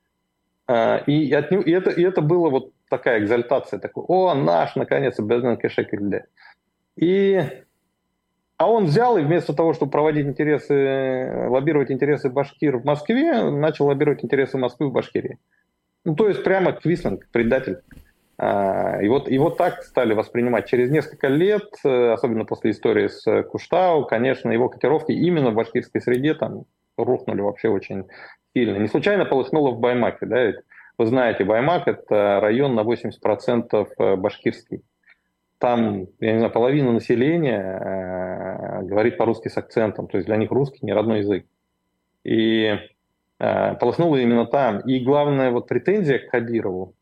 а, 0.67 0.97
и, 1.07 1.33
от 1.33 1.53
него, 1.53 1.63
и, 1.63 1.71
это, 1.71 1.91
и 1.91 2.03
это 2.03 2.21
было 2.21 2.51
вот 2.51 2.73
такая 2.89 3.21
экзальтация, 3.21 3.79
такой, 3.79 4.05
о, 4.09 4.35
наш, 4.35 4.75
наконец, 4.75 5.21
безмен 5.21 5.57
кешекельде. 5.57 6.27
И, 6.97 7.41
а 8.57 8.69
он 8.69 8.87
взял 8.87 9.17
и 9.19 9.23
вместо 9.23 9.55
того, 9.55 9.73
чтобы 9.73 9.93
проводить 9.93 10.27
интересы, 10.27 11.49
лоббировать 11.49 11.93
интересы 11.93 12.29
башкир 12.29 12.79
в 12.79 12.85
Москве, 12.85 13.51
начал 13.51 13.87
лоббировать 13.87 14.25
интересы 14.25 14.59
Москвы 14.59 14.89
в 14.89 14.93
Башкирии. 14.93 15.39
Ну, 16.05 16.17
то 16.17 16.27
есть 16.29 16.43
прямо 16.43 16.73
квислинг, 16.73 17.29
предатель. 17.31 17.83
А, 18.39 19.01
и 19.01 19.09
вот, 19.09 19.29
и 19.29 19.39
вот 19.39 19.57
так 19.57 19.83
стали 19.83 20.15
воспринимать. 20.15 20.67
Через 20.67 20.91
несколько 20.91 21.29
лет, 21.29 21.69
э, 21.85 22.13
особенно 22.13 22.45
после 22.45 22.71
истории 22.71 23.09
с 23.09 23.43
Куштау, 23.45 24.05
конечно, 24.07 24.51
его 24.51 24.69
котировки 24.69 25.13
именно 25.13 25.51
в 25.51 25.55
башкирской 25.55 26.01
среде 26.01 26.35
там 26.35 26.65
рухнули 26.97 27.41
вообще 27.41 27.69
очень 27.69 28.07
сильно. 28.55 28.79
Не 28.79 28.89
случайно 28.89 29.25
полыхнуло 29.25 29.71
в 29.71 29.81
Баймаке. 29.81 30.27
Да? 30.27 30.43
Ведь 30.43 30.57
вы 30.99 31.07
знаете, 31.07 31.45
Баймак– 31.45 31.83
это 31.89 32.41
район 32.41 32.75
на 32.75 32.83
80% 32.83 33.89
э, 33.99 34.17
башкирский. 34.17 34.83
Там, 35.59 36.07
я 36.19 36.33
не 36.33 36.39
знаю, 36.39 36.53
половина 36.53 36.93
населения 36.93 37.61
э, 37.61 38.83
говорит 38.83 39.17
по-русски 39.17 39.49
с 39.49 39.57
акцентом. 39.57 40.09
То 40.09 40.19
есть 40.19 40.27
для 40.27 40.37
них 40.37 40.51
русский 40.51 40.85
не 40.85 40.93
родной 40.93 41.21
язык. 41.21 41.47
И 42.25 42.79
э, 43.39 43.75
полыхнуло 43.77 44.17
именно 44.17 44.47
там. 44.47 44.81
И 44.81 45.01
главная 45.01 45.51
вот 45.51 45.69
претензия 45.69 46.19
к 46.19 46.31
Хабирову 46.31 46.95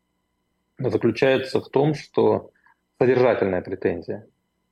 заключается 0.89 1.61
в 1.61 1.69
том, 1.69 1.93
что 1.93 2.51
содержательная 2.99 3.61
претензия 3.61 4.25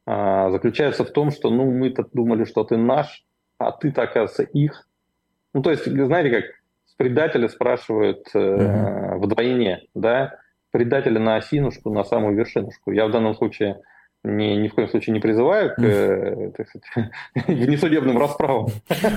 э, 0.05 0.49
заключается 0.51 1.03
в 1.03 1.11
том, 1.11 1.31
что 1.31 1.49
ну 1.49 1.69
мы-то 1.69 2.05
думали, 2.13 2.45
что 2.45 2.63
ты 2.63 2.77
наш, 2.77 3.25
а 3.57 3.71
ты-то, 3.71 4.03
оказывается, 4.03 4.43
их. 4.43 4.87
Ну, 5.53 5.61
то 5.61 5.71
есть, 5.71 5.85
знаете 5.85 6.29
как, 6.29 6.45
предателя 6.99 7.47
спрашивают 7.47 8.27
э, 8.33 8.37
uh-huh. 8.37 9.17
вдвойне, 9.19 9.83
да, 9.95 10.35
предателя 10.71 11.19
на 11.19 11.37
осинушку, 11.37 11.91
на 11.91 12.03
самую 12.03 12.35
вершинушку. 12.35 12.91
Я 12.91 13.07
в 13.07 13.11
данном 13.11 13.35
случае 13.35 13.81
ни, 14.23 14.55
ни 14.55 14.67
в 14.67 14.73
коем 14.73 14.89
случае 14.89 15.13
не 15.13 15.19
призываю 15.19 15.73
к 15.73 15.79
э, 15.79 16.51
сказать, 16.53 17.11
несудебным 17.47 18.17
расправам. 18.17 18.67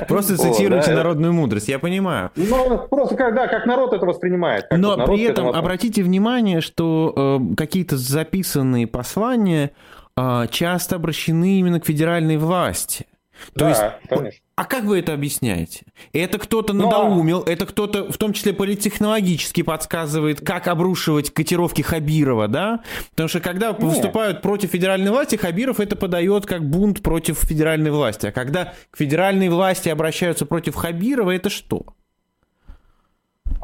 Просто 0.06 0.36
цитируйте 0.38 0.90
да, 0.90 0.96
народную 0.96 1.32
мудрость, 1.32 1.68
я 1.68 1.78
понимаю. 1.78 2.30
Ну, 2.36 2.86
просто 2.88 3.16
как, 3.16 3.34
да, 3.34 3.48
как 3.48 3.66
народ 3.66 3.92
это 3.92 4.06
воспринимает. 4.06 4.66
Но 4.70 4.96
вот 4.96 5.06
при 5.06 5.22
этом 5.22 5.48
обратите 5.48 6.02
внимание, 6.02 6.60
что 6.60 7.40
э, 7.42 7.54
какие-то 7.56 7.96
записанные 7.96 8.86
послания 8.86 9.72
э, 10.16 10.46
часто 10.50 10.96
обращены 10.96 11.58
именно 11.58 11.80
к 11.80 11.86
федеральной 11.86 12.36
власти. 12.36 13.06
То 13.54 13.60
да, 13.60 13.68
есть, 13.68 13.82
конечно. 14.08 14.40
А 14.54 14.64
как 14.64 14.84
вы 14.84 14.98
это 14.98 15.14
объясняете? 15.14 15.86
Это 16.12 16.38
кто-то 16.38 16.72
надоумил, 16.72 17.42
Но... 17.44 17.52
это 17.52 17.66
кто-то, 17.66 18.12
в 18.12 18.18
том 18.18 18.32
числе 18.32 18.52
политтехнологически 18.52 19.62
подсказывает, 19.62 20.44
как 20.44 20.68
обрушивать 20.68 21.32
котировки 21.32 21.82
Хабирова, 21.82 22.48
да? 22.48 22.80
Потому 23.10 23.28
что 23.28 23.40
когда 23.40 23.68
Нет. 23.68 23.80
выступают 23.80 24.42
против 24.42 24.70
федеральной 24.70 25.10
власти, 25.10 25.36
Хабиров 25.36 25.80
это 25.80 25.96
подает 25.96 26.46
как 26.46 26.62
бунт 26.68 27.02
против 27.02 27.38
федеральной 27.38 27.90
власти. 27.90 28.26
А 28.26 28.32
когда 28.32 28.74
к 28.90 28.96
федеральной 28.96 29.48
власти 29.48 29.88
обращаются 29.88 30.46
против 30.46 30.74
Хабирова, 30.74 31.30
это 31.34 31.48
что? 31.50 31.86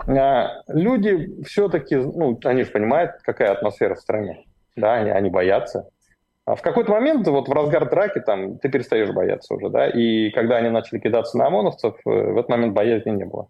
А, 0.07 0.63
люди 0.69 1.43
все-таки, 1.45 1.97
ну, 1.97 2.39
они 2.45 2.65
же 2.65 2.71
понимают, 2.71 3.13
какая 3.23 3.53
атмосфера 3.53 3.95
в 3.95 4.01
стране. 4.01 4.45
Да, 4.77 4.95
они, 4.95 5.11
они 5.11 5.29
боятся. 5.29 5.89
А 6.49 6.55
в 6.55 6.63
какой-то 6.63 6.91
момент, 6.91 7.29
вот 7.29 7.47
в 7.47 7.53
разгар 7.53 7.91
драки, 7.91 8.21
там, 8.21 8.59
ты 8.59 8.71
перестаешь 8.71 9.11
бояться 9.11 9.53
уже, 9.53 9.69
да, 9.69 9.87
и 9.87 10.31
когда 10.31 10.57
они 10.57 10.71
начали 10.71 10.99
кидаться 10.99 11.37
на 11.37 11.49
ОМОНовцев, 11.49 11.97
э, 12.07 12.11
в 12.11 12.39
этот 12.39 12.49
момент 12.49 12.73
боязни 12.73 13.11
не 13.11 13.27
было. 13.27 13.49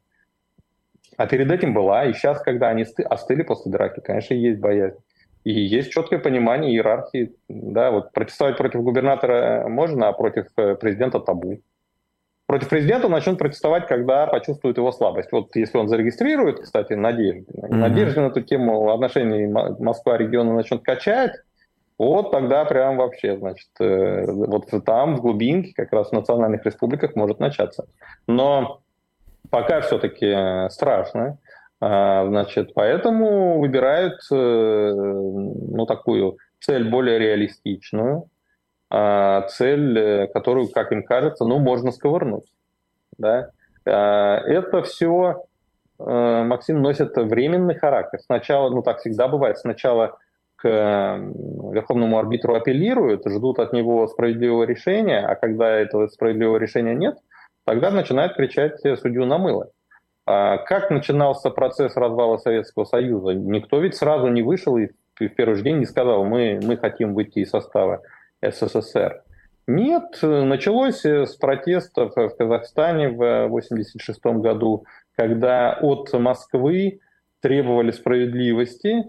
А 1.16 1.28
перед 1.28 1.48
этим 1.52 1.74
была, 1.74 2.06
и 2.06 2.12
сейчас, 2.12 2.40
когда 2.40 2.70
они 2.70 2.84
остыли 3.08 3.42
после 3.44 3.70
драки, 3.70 4.00
конечно, 4.00 4.34
есть 4.34 4.58
боязнь. 4.58 4.98
И 5.44 5.52
есть 5.52 5.92
четкое 5.92 6.18
понимание 6.18 6.72
иерархии, 6.72 7.36
да, 7.48 7.92
вот 7.92 8.10
протестовать 8.10 8.56
против 8.56 8.82
губернатора 8.82 9.68
можно, 9.68 10.08
а 10.08 10.12
против 10.12 10.46
э, 10.56 10.74
президента 10.74 11.20
табу. 11.20 11.60
Против 12.46 12.68
президента 12.68 13.08
начнут 13.08 13.38
протестовать, 13.38 13.86
когда 13.86 14.26
почувствуют 14.26 14.76
его 14.76 14.90
слабость. 14.90 15.30
Вот 15.30 15.54
если 15.54 15.78
он 15.78 15.86
зарегистрирует, 15.86 16.62
кстати, 16.62 16.94
Надежду, 16.94 17.52
mm-hmm. 17.52 17.74
Надежда 17.74 18.22
на 18.22 18.26
эту 18.26 18.40
тему 18.40 18.90
отношений 18.92 19.46
Москва-региона 19.46 20.52
начнет 20.52 20.82
качать, 20.82 21.34
вот 21.98 22.30
тогда 22.30 22.64
прям 22.64 22.96
вообще, 22.96 23.36
значит, 23.36 23.68
э, 23.80 24.24
вот 24.30 24.70
там, 24.86 25.16
в 25.16 25.20
глубинке, 25.20 25.72
как 25.74 25.92
раз 25.92 26.10
в 26.10 26.12
национальных 26.12 26.64
республиках 26.64 27.16
может 27.16 27.40
начаться. 27.40 27.86
Но 28.26 28.80
пока 29.50 29.80
все-таки 29.80 30.70
страшно, 30.70 31.38
а, 31.80 32.26
значит, 32.26 32.74
поэтому 32.74 33.60
выбирают, 33.60 34.20
э, 34.32 34.34
ну, 34.94 35.86
такую 35.86 36.38
цель 36.60 36.88
более 36.88 37.18
реалистичную, 37.18 38.28
а, 38.90 39.42
цель, 39.42 39.98
э, 39.98 40.26
которую, 40.28 40.68
как 40.68 40.92
им 40.92 41.04
кажется, 41.04 41.44
ну, 41.44 41.58
можно 41.58 41.92
сковырнуть, 41.92 42.52
да. 43.16 43.50
А, 43.86 44.38
это 44.38 44.82
все, 44.82 45.44
Максим, 46.00 46.80
носит 46.80 47.16
временный 47.16 47.74
характер. 47.74 48.20
Сначала, 48.20 48.70
ну, 48.70 48.82
так 48.82 48.98
всегда 48.98 49.26
бывает, 49.26 49.58
сначала 49.58 50.16
к 50.58 50.64
верховному 51.72 52.18
арбитру 52.18 52.54
апеллируют, 52.54 53.22
ждут 53.26 53.60
от 53.60 53.72
него 53.72 54.06
справедливого 54.08 54.64
решения, 54.64 55.20
а 55.20 55.34
когда 55.36 55.70
этого 55.70 56.08
справедливого 56.08 56.56
решения 56.56 56.94
нет, 56.94 57.16
тогда 57.64 57.90
начинают 57.90 58.34
кричать 58.34 58.80
судью 58.98 59.24
на 59.24 59.38
мыло. 59.38 59.70
А 60.26 60.58
как 60.58 60.90
начинался 60.90 61.50
процесс 61.50 61.96
развала 61.96 62.36
Советского 62.36 62.84
Союза? 62.84 63.32
Никто 63.34 63.80
ведь 63.80 63.94
сразу 63.94 64.26
не 64.28 64.42
вышел 64.42 64.76
и 64.76 64.88
в 65.18 65.28
первый 65.28 65.54
же 65.54 65.62
день 65.62 65.78
не 65.78 65.86
сказал, 65.86 66.24
мы, 66.24 66.60
мы 66.62 66.76
хотим 66.76 67.14
выйти 67.14 67.40
из 67.40 67.50
состава 67.50 68.02
СССР. 68.42 69.22
Нет, 69.66 70.18
началось 70.22 71.04
с 71.04 71.34
протестов 71.36 72.12
в 72.16 72.36
Казахстане 72.36 73.10
в 73.10 73.46
1986 73.46 74.20
году, 74.40 74.84
когда 75.16 75.78
от 75.80 76.12
Москвы 76.12 77.00
требовали 77.40 77.90
справедливости, 77.90 79.04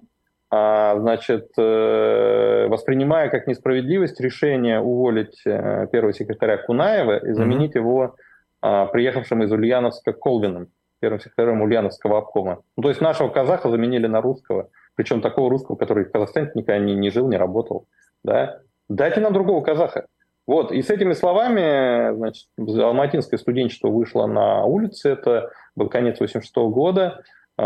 а, 0.51 0.97
значит, 0.99 1.49
э, 1.57 2.67
воспринимая 2.69 3.29
как 3.29 3.45
несправедливость 3.45 4.19
решение 4.19 4.79
уволить 4.79 5.41
э, 5.45 5.87
первого 5.91 6.13
секретаря 6.13 6.57
Кунаева 6.57 7.17
и 7.17 7.33
заменить 7.33 7.75
mm-hmm. 7.75 7.79
его 7.79 8.15
а, 8.61 8.87
приехавшим 8.87 9.43
из 9.43 9.51
Ульяновска 9.51 10.11
Колвином, 10.11 10.69
первым 10.99 11.19
секретарем 11.19 11.61
Ульяновского 11.61 12.17
обкома. 12.17 12.63
Ну, 12.75 12.83
то 12.83 12.89
есть 12.89 12.99
нашего 12.99 13.29
казаха 13.29 13.69
заменили 13.69 14.07
на 14.07 14.21
русского, 14.21 14.69
причем 14.95 15.21
такого 15.21 15.49
русского, 15.49 15.75
который 15.75 16.05
в 16.05 16.11
Казахстане 16.11 16.51
никогда 16.55 16.79
не, 16.79 16.95
не 16.95 17.09
жил, 17.11 17.29
не 17.29 17.37
работал. 17.37 17.87
Да? 18.23 18.59
Дайте 18.89 19.21
нам 19.21 19.33
другого 19.33 19.63
казаха. 19.63 20.07
Вот, 20.47 20.71
и 20.71 20.81
с 20.81 20.89
этими 20.89 21.13
словами, 21.13 22.15
значит, 22.15 22.47
алматинское 22.57 23.37
студенчество 23.37 23.89
вышло 23.89 24.25
на 24.25 24.65
улицы, 24.65 25.09
это 25.11 25.51
был 25.75 25.89
конец 25.89 26.19
86 26.19 26.55
года, 26.55 27.21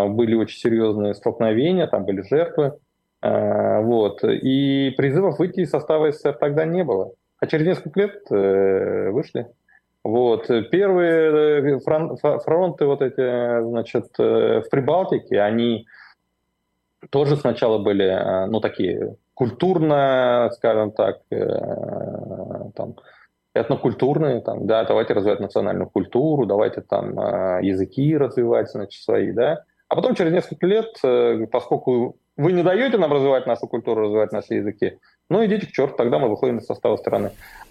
были 0.08 0.36
очень 0.36 0.58
серьезные 0.58 1.14
столкновения, 1.14 1.88
там 1.88 2.06
были 2.06 2.22
жертвы. 2.22 2.78
А, 3.24 3.80
вот. 3.82 4.24
И 4.24 4.94
призывов 4.98 5.40
выйти 5.40 5.62
из 5.62 5.70
состава 5.70 6.12
СССР 6.12 6.34
тогда 6.34 6.66
не 6.66 6.84
было. 6.84 7.14
А 7.40 7.48
через 7.48 7.66
несколько 7.66 8.00
лет 8.02 8.22
э, 8.32 9.10
вышли. 9.12 9.48
Вот. 10.04 10.48
Первые 10.72 11.76
э, 11.76 12.40
фронты 12.40 12.86
вот 12.86 13.02
эти, 13.02 13.64
значит, 13.64 14.08
э, 14.20 14.62
в 14.62 14.70
Прибалтике, 14.70 15.42
они 15.42 15.86
тоже 17.10 17.36
сначала 17.38 17.80
были, 17.80 18.48
ну, 18.48 18.62
такие 18.62 19.18
культурно, 19.34 20.50
скажем 20.54 20.92
так, 20.92 21.20
там, 21.30 22.96
этнокультурные, 23.54 24.40
там, 24.40 24.66
да, 24.66 24.86
давайте 24.86 25.14
развивать 25.14 25.42
национальную 25.42 25.90
культуру, 25.90 26.46
давайте 26.46 26.80
там 26.80 27.12
языки 27.62 28.16
развивать, 28.16 28.72
значит, 28.72 29.04
свои, 29.04 29.34
да. 29.34 29.66
А 29.94 29.96
потом 29.96 30.16
через 30.16 30.32
несколько 30.32 30.66
лет, 30.66 30.88
э, 31.04 31.46
поскольку 31.52 32.18
вы 32.36 32.54
не 32.54 32.64
даете 32.64 32.98
нам 32.98 33.14
развивать 33.14 33.46
нашу 33.46 33.68
культуру, 33.68 34.06
развивать 34.06 34.32
наши 34.32 34.56
языки, 34.56 34.98
ну 35.30 35.46
идите 35.46 35.68
к 35.68 35.72
черту, 35.72 35.96
тогда 35.96 36.18
мы 36.18 36.30
выходим 36.30 36.58
из 36.58 36.66
состава 36.66 36.98
страны. 36.98 37.30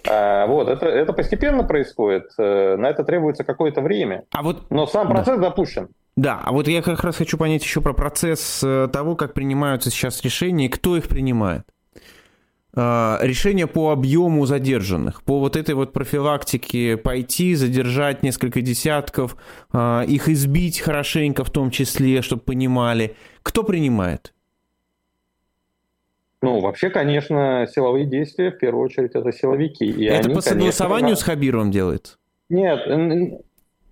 А, 0.09 0.47
вот, 0.47 0.69
это, 0.69 0.85
это 0.85 1.11
постепенно 1.11 1.65
происходит, 1.65 2.29
э, 2.37 2.77
на 2.77 2.89
это 2.89 3.03
требуется 3.03 3.43
какое-то 3.43 3.81
время. 3.81 4.23
А 4.31 4.41
вот... 4.41 4.71
Но 4.71 4.87
сам 4.87 5.09
процесс 5.09 5.35
да. 5.35 5.49
запущен. 5.49 5.89
Да, 6.15 6.39
а 6.41 6.53
вот 6.53 6.69
я 6.69 6.81
как 6.81 7.03
раз 7.03 7.17
хочу 7.17 7.37
понять 7.37 7.61
еще 7.61 7.81
про 7.81 7.91
процесс 7.91 8.63
э, 8.63 8.87
того, 8.87 9.17
как 9.17 9.33
принимаются 9.33 9.89
сейчас 9.89 10.23
решения 10.23 10.67
и 10.67 10.69
кто 10.69 10.95
их 10.95 11.09
принимает. 11.09 11.63
А, 12.75 13.19
решения 13.21 13.67
по 13.67 13.91
объему 13.91 14.47
задержанных, 14.47 15.21
по 15.23 15.39
вот 15.39 15.55
этой 15.55 15.75
вот 15.75 15.93
профилактике 15.93 16.97
пойти, 16.97 17.53
задержать 17.53 18.23
несколько 18.23 18.61
десятков, 18.61 19.37
а, 19.71 20.01
их 20.01 20.27
избить 20.27 20.79
хорошенько 20.79 21.43
в 21.43 21.51
том 21.51 21.69
числе, 21.69 22.23
чтобы 22.23 22.41
понимали. 22.41 23.15
Кто 23.43 23.63
принимает? 23.63 24.33
Ну, 26.41 26.61
вообще, 26.61 26.89
конечно, 26.89 27.67
силовые 27.71 28.05
действия, 28.07 28.51
в 28.51 28.57
первую 28.57 28.85
очередь, 28.85 29.11
это 29.13 29.31
силовики. 29.31 29.85
И 29.85 30.05
это 30.05 30.25
они, 30.25 30.35
по 30.35 30.41
согласованию 30.41 31.01
конечно, 31.01 31.21
с 31.21 31.23
Хабировым 31.23 31.71
делается? 31.71 32.17
Нет, 32.49 32.79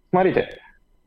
смотрите, 0.09 0.59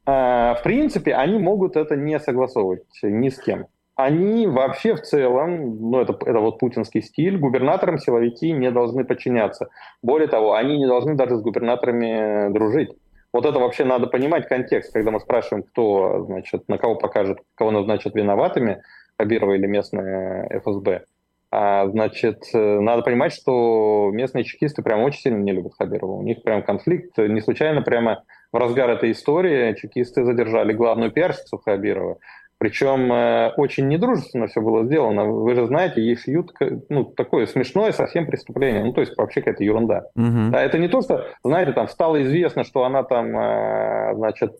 а, 0.06 0.54
в 0.54 0.62
принципе, 0.62 1.14
они 1.14 1.38
могут 1.38 1.76
это 1.76 1.96
не 1.96 2.20
согласовывать 2.20 2.84
ни 3.02 3.28
с 3.30 3.38
кем. 3.40 3.66
Они 3.96 4.46
вообще 4.48 4.94
в 4.96 5.02
целом, 5.02 5.90
ну 5.90 6.00
это, 6.00 6.18
это 6.26 6.40
вот 6.40 6.58
путинский 6.58 7.00
стиль, 7.00 7.38
губернаторам 7.38 7.98
силовики 7.98 8.50
не 8.50 8.70
должны 8.72 9.04
подчиняться. 9.04 9.68
Более 10.02 10.26
того, 10.26 10.54
они 10.54 10.78
не 10.78 10.86
должны 10.86 11.14
даже 11.14 11.36
с 11.36 11.42
губернаторами 11.42 12.52
дружить. 12.52 12.90
Вот 13.32 13.46
это 13.46 13.58
вообще 13.58 13.84
надо 13.84 14.06
понимать 14.06 14.48
контекст, 14.48 14.92
когда 14.92 15.10
мы 15.10 15.20
спрашиваем, 15.20 15.64
кто, 15.64 16.24
значит, 16.26 16.68
на 16.68 16.78
кого 16.78 16.96
покажет, 16.96 17.38
кого 17.54 17.70
назначат 17.70 18.14
виноватыми, 18.14 18.82
Хабирова 19.16 19.52
или 19.52 19.66
местное 19.66 20.48
ФСБ. 20.60 21.04
А, 21.50 21.86
значит, 21.86 22.46
надо 22.52 23.02
понимать, 23.02 23.32
что 23.32 24.10
местные 24.12 24.42
чекисты 24.42 24.82
прям 24.82 25.02
очень 25.02 25.20
сильно 25.20 25.38
не 25.38 25.52
любят 25.52 25.74
Хабирова. 25.78 26.14
У 26.14 26.22
них 26.22 26.42
прям 26.42 26.64
конфликт. 26.64 27.16
Не 27.18 27.40
случайно 27.40 27.82
прямо 27.82 28.24
в 28.50 28.56
разгар 28.56 28.90
этой 28.90 29.12
истории 29.12 29.74
чекисты 29.74 30.24
задержали 30.24 30.72
главную 30.72 31.12
пиарщицу 31.12 31.58
Хабирова. 31.58 32.18
Причем 32.64 33.12
э, 33.12 33.52
очень 33.58 33.88
недружественно 33.88 34.46
все 34.46 34.62
было 34.62 34.86
сделано. 34.86 35.26
Вы 35.26 35.54
же 35.54 35.66
знаете, 35.66 36.00
ей 36.00 36.16
шьют 36.16 36.50
ну, 36.88 37.04
такое 37.04 37.44
смешное 37.44 37.92
совсем 37.92 38.26
преступление. 38.26 38.82
Ну, 38.82 38.94
то 38.94 39.02
есть 39.02 39.14
вообще 39.18 39.42
какая-то 39.42 39.62
ерунда. 39.62 40.06
Угу. 40.16 40.50
Да, 40.50 40.62
это 40.62 40.78
не 40.78 40.88
то, 40.88 41.02
что, 41.02 41.26
знаете, 41.44 41.72
там 41.72 41.88
стало 41.88 42.22
известно, 42.22 42.64
что 42.64 42.84
она 42.84 43.02
там, 43.02 43.36
э, 43.36 44.14
значит, 44.14 44.58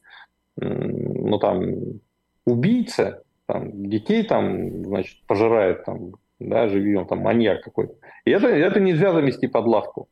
ну 0.56 1.38
там, 1.38 1.62
убийца, 2.44 3.22
там, 3.46 3.88
детей 3.88 4.22
там, 4.24 4.84
значит, 4.84 5.26
пожирает 5.26 5.86
там, 5.86 6.12
да, 6.40 6.68
живьем, 6.68 7.06
там 7.06 7.20
маньяк 7.20 7.62
какой-то. 7.62 7.94
И 8.26 8.30
это, 8.32 8.48
это 8.48 8.80
нельзя 8.80 9.12
замести 9.12 9.46
под 9.46 9.64
лавку. 9.64 10.08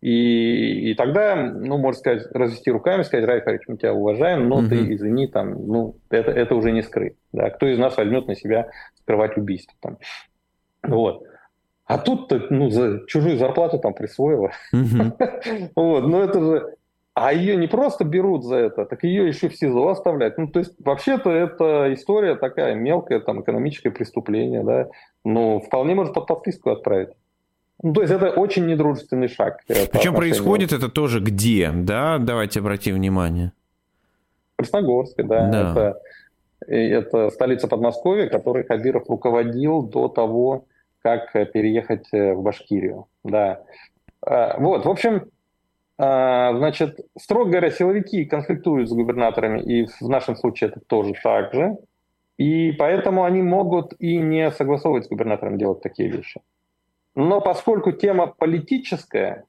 И, 0.00 0.90
и 0.90 0.94
тогда, 0.94 1.36
ну, 1.36 1.76
можно 1.76 1.98
сказать, 1.98 2.26
развести 2.32 2.70
руками, 2.70 3.02
сказать, 3.02 3.26
Райфович, 3.26 3.62
мы 3.68 3.76
тебя 3.76 3.92
уважаем, 3.92 4.48
но 4.48 4.58
угу. 4.58 4.68
ты, 4.68 4.94
извини, 4.94 5.26
там, 5.26 5.66
ну, 5.66 5.96
это, 6.08 6.30
это 6.30 6.54
уже 6.54 6.72
не 6.72 6.82
скрыть. 6.82 7.16
Да? 7.32 7.50
Кто 7.50 7.66
из 7.66 7.78
нас 7.78 7.96
возьмет 7.96 8.26
на 8.26 8.34
себя 8.34 8.70
скрывать 8.94 9.36
убийство? 9.36 9.74
Там? 9.80 9.98
Вот. 10.82 11.24
А 11.84 11.98
тут 11.98 12.32
ну, 12.50 12.70
за 12.70 13.04
чужую 13.08 13.36
зарплату 13.36 13.78
там 13.78 13.94
присвоила. 13.94 14.52
Вот, 15.74 16.06
ну 16.06 16.20
это 16.20 16.40
же... 16.40 16.74
А 17.12 17.32
ее 17.32 17.56
не 17.56 17.66
просто 17.66 18.04
берут 18.04 18.44
за 18.44 18.56
это, 18.56 18.86
так 18.86 19.02
ее 19.02 19.26
еще 19.26 19.48
в 19.48 19.56
СИЗО 19.56 19.88
оставляют. 19.88 20.38
Ну, 20.38 20.46
то 20.46 20.60
есть, 20.60 20.72
вообще-то 20.78 21.28
это 21.30 21.92
история 21.92 22.36
такая 22.36 22.74
мелкая, 22.76 23.18
там, 23.18 23.42
экономическое 23.42 23.90
преступление, 23.90 24.62
да, 24.62 24.88
но 25.24 25.58
вполне 25.58 25.96
может 25.96 26.14
под 26.14 26.28
подписку 26.28 26.70
отправить. 26.70 27.10
Ну, 27.82 27.94
то 27.94 28.02
есть 28.02 28.12
это 28.12 28.30
очень 28.30 28.66
недружественный 28.66 29.28
шаг. 29.28 29.62
Причем 29.66 30.14
происходит 30.14 30.72
это 30.72 30.88
тоже 30.88 31.20
где, 31.20 31.70
да? 31.72 32.18
Давайте 32.18 32.60
обратим 32.60 32.94
внимание. 32.94 33.52
В 34.54 34.56
Красногорске, 34.58 35.22
да. 35.22 35.48
да. 35.48 35.70
Это, 35.70 36.00
это 36.66 37.30
столица 37.30 37.68
Подмосковья, 37.68 38.28
которой 38.28 38.64
Хабиров 38.64 39.08
руководил 39.08 39.82
до 39.82 40.08
того, 40.08 40.66
как 41.02 41.32
переехать 41.32 42.06
э, 42.12 42.34
в 42.34 42.42
Башкирию. 42.42 43.06
Да. 43.24 43.62
А, 44.20 44.58
вот, 44.58 44.84
в 44.84 44.90
общем, 44.90 45.30
а, 45.96 46.54
значит, 46.56 47.00
строго 47.18 47.50
говоря, 47.50 47.70
силовики 47.70 48.24
конфликтуют 48.24 48.88
с 48.88 48.92
губернаторами, 48.92 49.60
и 49.60 49.86
в 49.86 50.08
нашем 50.08 50.36
случае 50.36 50.70
это 50.70 50.80
тоже 50.80 51.14
так 51.22 51.52
же. 51.54 51.76
И 52.36 52.72
поэтому 52.72 53.24
они 53.24 53.42
могут 53.42 53.92
и 53.98 54.16
не 54.16 54.50
согласовывать 54.50 55.04
с 55.04 55.08
губернатором 55.08 55.58
делать 55.58 55.82
такие 55.82 56.10
вещи. 56.10 56.40
Но 57.14 57.40
поскольку 57.40 57.92
тема 57.92 58.26
политическая, 58.26 59.46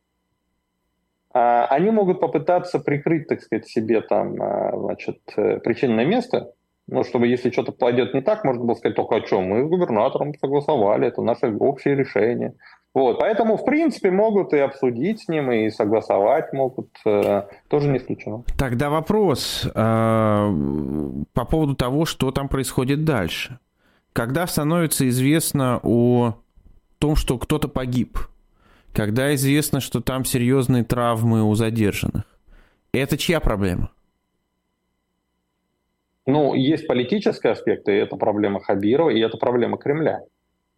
а, 1.33 1.65
они 1.67 1.91
могут 1.91 2.19
попытаться 2.19 2.79
прикрыть, 2.79 3.27
так 3.27 3.41
сказать, 3.41 3.67
себе 3.67 4.01
там, 4.01 4.35
а, 4.41 4.77
значит, 4.77 5.19
э, 5.37 5.59
причинное 5.59 6.05
место, 6.05 6.53
ну, 6.87 7.03
чтобы 7.03 7.27
если 7.27 7.51
что-то 7.51 7.71
пойдет 7.71 8.13
не 8.13 8.21
так, 8.21 8.43
можно 8.43 8.65
было 8.65 8.75
сказать 8.75 8.97
только 8.97 9.15
о 9.15 9.21
чем. 9.21 9.45
Мы 9.45 9.63
с 9.63 9.69
губернатором 9.69 10.33
согласовали, 10.35 11.07
это 11.07 11.21
наше 11.21 11.55
общее 11.55 11.95
решение. 11.95 12.55
Вот, 12.93 13.19
поэтому, 13.19 13.55
в 13.55 13.63
принципе, 13.63 14.11
могут 14.11 14.51
и 14.51 14.57
обсудить 14.57 15.21
с 15.21 15.29
ним, 15.29 15.49
и 15.51 15.69
согласовать 15.69 16.51
могут, 16.51 16.89
э, 17.05 17.43
тоже 17.69 17.87
не 17.87 17.99
исключено. 17.99 18.43
Тогда 18.57 18.89
вопрос 18.89 19.69
по 19.73 21.45
поводу 21.49 21.75
того, 21.75 22.03
что 22.03 22.31
там 22.31 22.49
происходит 22.49 23.05
дальше. 23.05 23.59
Когда 24.11 24.45
становится 24.45 25.07
известно 25.07 25.79
о 25.83 26.35
том, 27.01 27.15
что 27.15 27.39
кто-то 27.39 27.67
погиб, 27.67 28.19
когда 28.93 29.33
известно, 29.33 29.81
что 29.81 30.01
там 30.01 30.23
серьезные 30.23 30.83
травмы 30.83 31.43
у 31.43 31.55
задержанных, 31.55 32.23
это 32.93 33.17
чья 33.17 33.39
проблема? 33.39 33.91
Ну, 36.27 36.53
есть 36.53 36.87
политический 36.87 37.49
аспект, 37.49 37.89
и 37.89 37.93
это 37.93 38.15
проблема 38.15 38.61
Хабирова, 38.61 39.09
и 39.09 39.19
это 39.19 39.37
проблема 39.37 39.77
Кремля. 39.77 40.21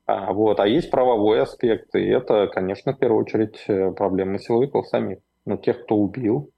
А, 0.05 0.32
вот. 0.34 0.59
а 0.59 0.67
есть 0.67 0.89
правовой 0.89 1.41
аспект, 1.41 1.93
и 1.95 2.05
это, 2.05 2.47
конечно, 2.47 2.93
в 2.93 2.99
первую 2.99 3.21
очередь 3.21 3.61
э, 3.67 3.91
проблема 3.91 4.39
силовиков 4.39 4.88
самих. 4.88 5.19
Ну, 5.45 5.57
тех, 5.57 5.84
кто 5.84 5.97
убил, 5.97 6.49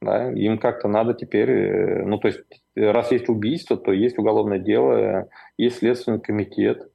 да, 0.00 0.32
им 0.32 0.58
как-то 0.58 0.88
надо 0.88 1.14
теперь, 1.14 1.50
э, 1.50 2.04
ну, 2.04 2.18
то 2.18 2.28
есть, 2.28 2.40
раз 2.74 3.12
есть 3.12 3.28
убийство, 3.28 3.76
то 3.76 3.92
есть 3.92 4.18
уголовное 4.18 4.58
дело, 4.58 5.28
есть 5.56 5.78
следственный 5.78 6.20
комитет, 6.20 6.90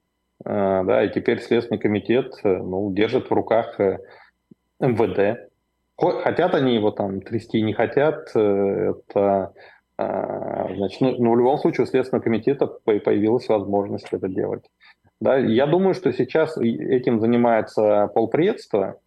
да, 0.46 1.04
и 1.04 1.12
теперь 1.12 1.42
Следственный 1.42 1.80
комитет 1.80 2.34
э, 2.44 2.58
ну, 2.58 2.92
держит 2.94 3.30
в 3.30 3.34
руках 3.34 3.80
МВД. 4.80 5.50
Хотят 5.98 6.54
они 6.54 6.76
его 6.76 6.92
там 6.92 7.22
трясти, 7.22 7.62
не 7.62 7.74
хотят, 7.74 8.30
это 8.36 9.54
а, 9.98 10.74
значит, 10.76 11.00
ну, 11.00 11.16
ну, 11.18 11.32
в 11.32 11.38
любом 11.38 11.58
случае 11.58 11.86
у 11.86 11.88
Следственного 11.88 12.24
комитета 12.24 12.68
появилась 12.68 13.48
возможность 13.48 14.08
это 14.12 14.28
делать. 14.28 14.64
Да, 15.22 15.38
я 15.38 15.66
думаю, 15.68 15.94
что 15.94 16.12
сейчас 16.12 16.58
этим 16.58 17.22
занимается 17.22 18.08
полпредство. 18.14 19.00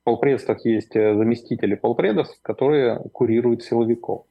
В 0.00 0.04
полпредствах 0.04 0.64
есть 0.64 0.96
э, 0.96 1.14
заместители 1.14 1.74
полпредов, 1.74 2.28
которые 2.40 3.00
курируют 3.12 3.62
силовиков. 3.62 4.24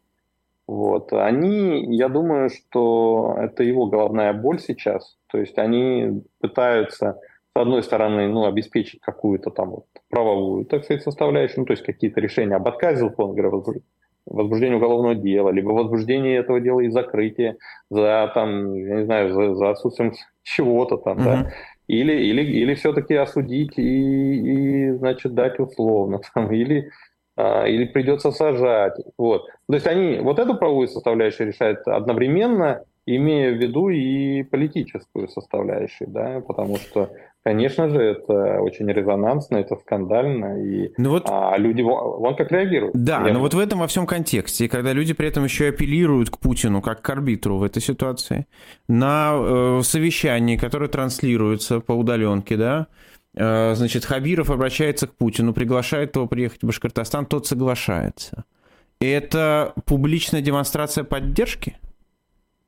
Вот. 0.66 1.14
Они, 1.14 1.96
я 1.96 2.10
думаю, 2.10 2.50
что 2.50 3.36
это 3.38 3.64
его 3.64 3.86
головная 3.86 4.34
боль 4.34 4.60
сейчас. 4.60 5.19
То 5.32 5.38
есть 5.38 5.58
они 5.58 6.24
пытаются, 6.40 7.20
с 7.56 7.60
одной 7.60 7.84
стороны, 7.84 8.28
ну, 8.28 8.46
обеспечить 8.46 9.00
какую-то 9.02 9.52
там 9.52 9.70
вот 9.72 9.86
правовую, 10.10 10.66
так 10.66 10.84
сказать, 10.84 11.04
составляющую, 11.04 11.62
ну, 11.62 11.66
то 11.66 11.74
есть 11.74 11.84
какие-то 11.84 12.20
решения 12.20 12.56
об 12.56 12.68
отказе, 12.68 13.06
условно 13.06 13.36
говоря, 13.36 13.82
возбуждение 14.26 14.78
уголовного 14.78 15.16
дела, 15.16 15.50
либо 15.50 15.70
возбуждение 15.70 16.38
этого 16.38 16.60
дела 16.60 16.82
и 16.82 16.90
закрытие 16.90 17.58
за, 17.90 18.32
там, 18.34 18.74
я 18.74 18.96
не 18.98 19.06
знаю, 19.06 19.34
за, 19.34 19.56
за 19.56 19.70
отсутствием 19.72 20.14
чего-то 20.44 20.98
там, 20.98 21.18
mm-hmm. 21.18 21.24
да, 21.24 21.52
или, 21.88 22.14
или, 22.14 22.44
или 22.44 22.74
все-таки 22.76 23.16
осудить 23.16 23.78
и, 23.78 23.82
и, 23.82 24.92
значит, 24.92 25.34
дать 25.34 25.60
условно, 25.60 26.22
там, 26.34 26.52
или, 26.52 26.92
а, 27.36 27.66
или 27.66 27.86
придется 27.86 28.32
сажать, 28.32 28.96
вот. 29.18 29.48
То 29.68 29.74
есть 29.74 29.88
они 29.88 30.20
вот 30.20 30.40
эту 30.40 30.56
правовую 30.56 30.88
составляющую 30.88 31.48
решают 31.48 31.88
одновременно, 31.88 32.84
имея 33.16 33.52
в 33.52 33.58
виду 33.58 33.90
и 33.90 34.44
политическую 34.44 35.28
составляющую, 35.28 36.10
да, 36.10 36.42
потому 36.42 36.78
что 36.78 37.10
Конечно 37.42 37.90
же, 37.90 38.02
это 38.02 38.60
очень 38.60 38.92
резонансно, 38.92 39.58
это 39.58 39.78
скандально, 39.78 40.62
и 40.62 40.92
ну 40.98 41.12
вот, 41.12 41.24
а 41.26 41.58
люди 41.58 41.82
вон 41.82 42.36
как 42.36 42.52
реагируют. 42.52 42.94
Да, 42.94 43.26
Я 43.26 43.34
но 43.34 43.40
вот 43.40 43.54
в 43.54 43.60
этом 43.60 43.80
во 43.80 43.88
всем 43.88 44.06
контексте, 44.06 44.68
когда 44.68 44.92
люди 44.92 45.14
при 45.14 45.30
этом 45.30 45.46
еще 45.46 45.66
и 45.66 45.70
апеллируют 45.70 46.30
к 46.30 46.38
Путину 46.38 46.82
как 46.82 47.02
к 47.02 47.10
арбитру 47.10 47.58
в 47.58 47.64
этой 47.64 47.82
ситуации, 47.82 48.46
на 48.90 49.32
э, 49.34 49.80
совещании, 49.84 50.58
которое 50.58 50.90
транслируется 50.90 51.80
по 51.80 51.94
удаленке, 51.94 52.58
да, 52.58 52.88
э, 53.36 53.74
значит, 53.74 54.04
Хабиров 54.04 54.50
обращается 54.50 55.08
к 55.08 55.16
Путину, 55.16 55.54
приглашает 55.54 56.18
его 56.18 56.28
приехать 56.28 56.62
в 56.62 56.68
Башкортостан, 56.68 57.26
тот 57.26 57.48
соглашается. 57.48 58.44
Это 59.00 59.74
публичная 59.86 60.42
демонстрация 60.42 61.06
поддержки? 61.06 61.78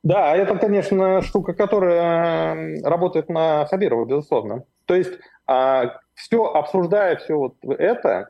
Да, 0.04 0.36
это, 0.36 0.58
конечно, 0.58 1.22
штука, 1.22 1.54
которая 1.54 2.82
работает 2.84 3.30
на 3.30 3.66
Хабирова, 3.66 4.06
безусловно. 4.06 4.64
То 4.86 4.96
есть 4.96 5.14
а, 5.46 6.00
все, 6.16 6.46
обсуждая 6.46 7.18
все 7.18 7.36
вот 7.36 7.56
это, 7.64 8.30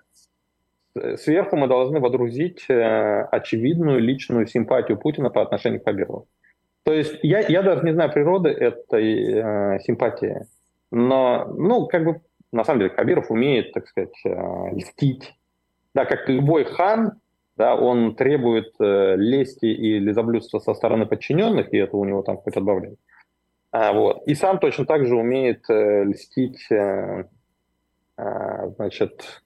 сверху 1.17 1.55
мы 1.55 1.67
должны 1.67 1.99
водрузить 1.99 2.65
э, 2.69 3.21
очевидную 3.31 3.99
личную 3.99 4.47
симпатию 4.47 4.97
Путина 4.97 5.29
по 5.29 5.41
отношению 5.41 5.81
к 5.81 5.85
Хабирову. 5.85 6.27
То 6.83 6.93
есть 6.93 7.19
я, 7.21 7.39
я 7.39 7.61
даже 7.61 7.83
не 7.85 7.93
знаю 7.93 8.11
природы 8.11 8.49
этой 8.49 9.75
э, 9.75 9.79
симпатии. 9.81 10.45
Но, 10.91 11.45
ну, 11.57 11.87
как 11.87 12.03
бы, 12.03 12.21
на 12.51 12.63
самом 12.63 12.79
деле, 12.79 12.91
Кабиров 12.91 13.31
умеет, 13.31 13.71
так 13.71 13.87
сказать, 13.87 14.13
э, 14.25 14.75
льстить. 14.75 15.33
Да, 15.93 16.05
как 16.05 16.27
любой 16.27 16.65
хан, 16.65 17.20
да, 17.61 17.75
он 17.75 18.15
требует 18.15 18.73
э, 18.79 19.15
лести 19.17 19.67
и 19.67 19.99
лизоблюдства 19.99 20.57
со 20.57 20.73
стороны 20.73 21.05
подчиненных, 21.05 21.71
и 21.71 21.77
это 21.77 21.95
у 21.95 22.05
него 22.05 22.23
там 22.23 22.37
какое-то 22.37 22.59
добавление. 22.59 22.97
А, 23.71 23.93
вот. 23.93 24.23
И 24.25 24.33
сам 24.33 24.57
точно 24.57 24.87
так 24.87 25.05
же 25.05 25.15
умеет 25.15 25.69
э, 25.69 26.05
льстить, 26.05 26.65
э, 26.71 27.25
э, 28.17 28.69
значит, 28.77 29.43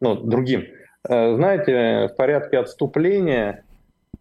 ну, 0.00 0.16
другим. 0.16 0.64
Э, 1.08 1.36
знаете, 1.36 2.08
в 2.12 2.16
порядке 2.16 2.58
отступления 2.58 3.64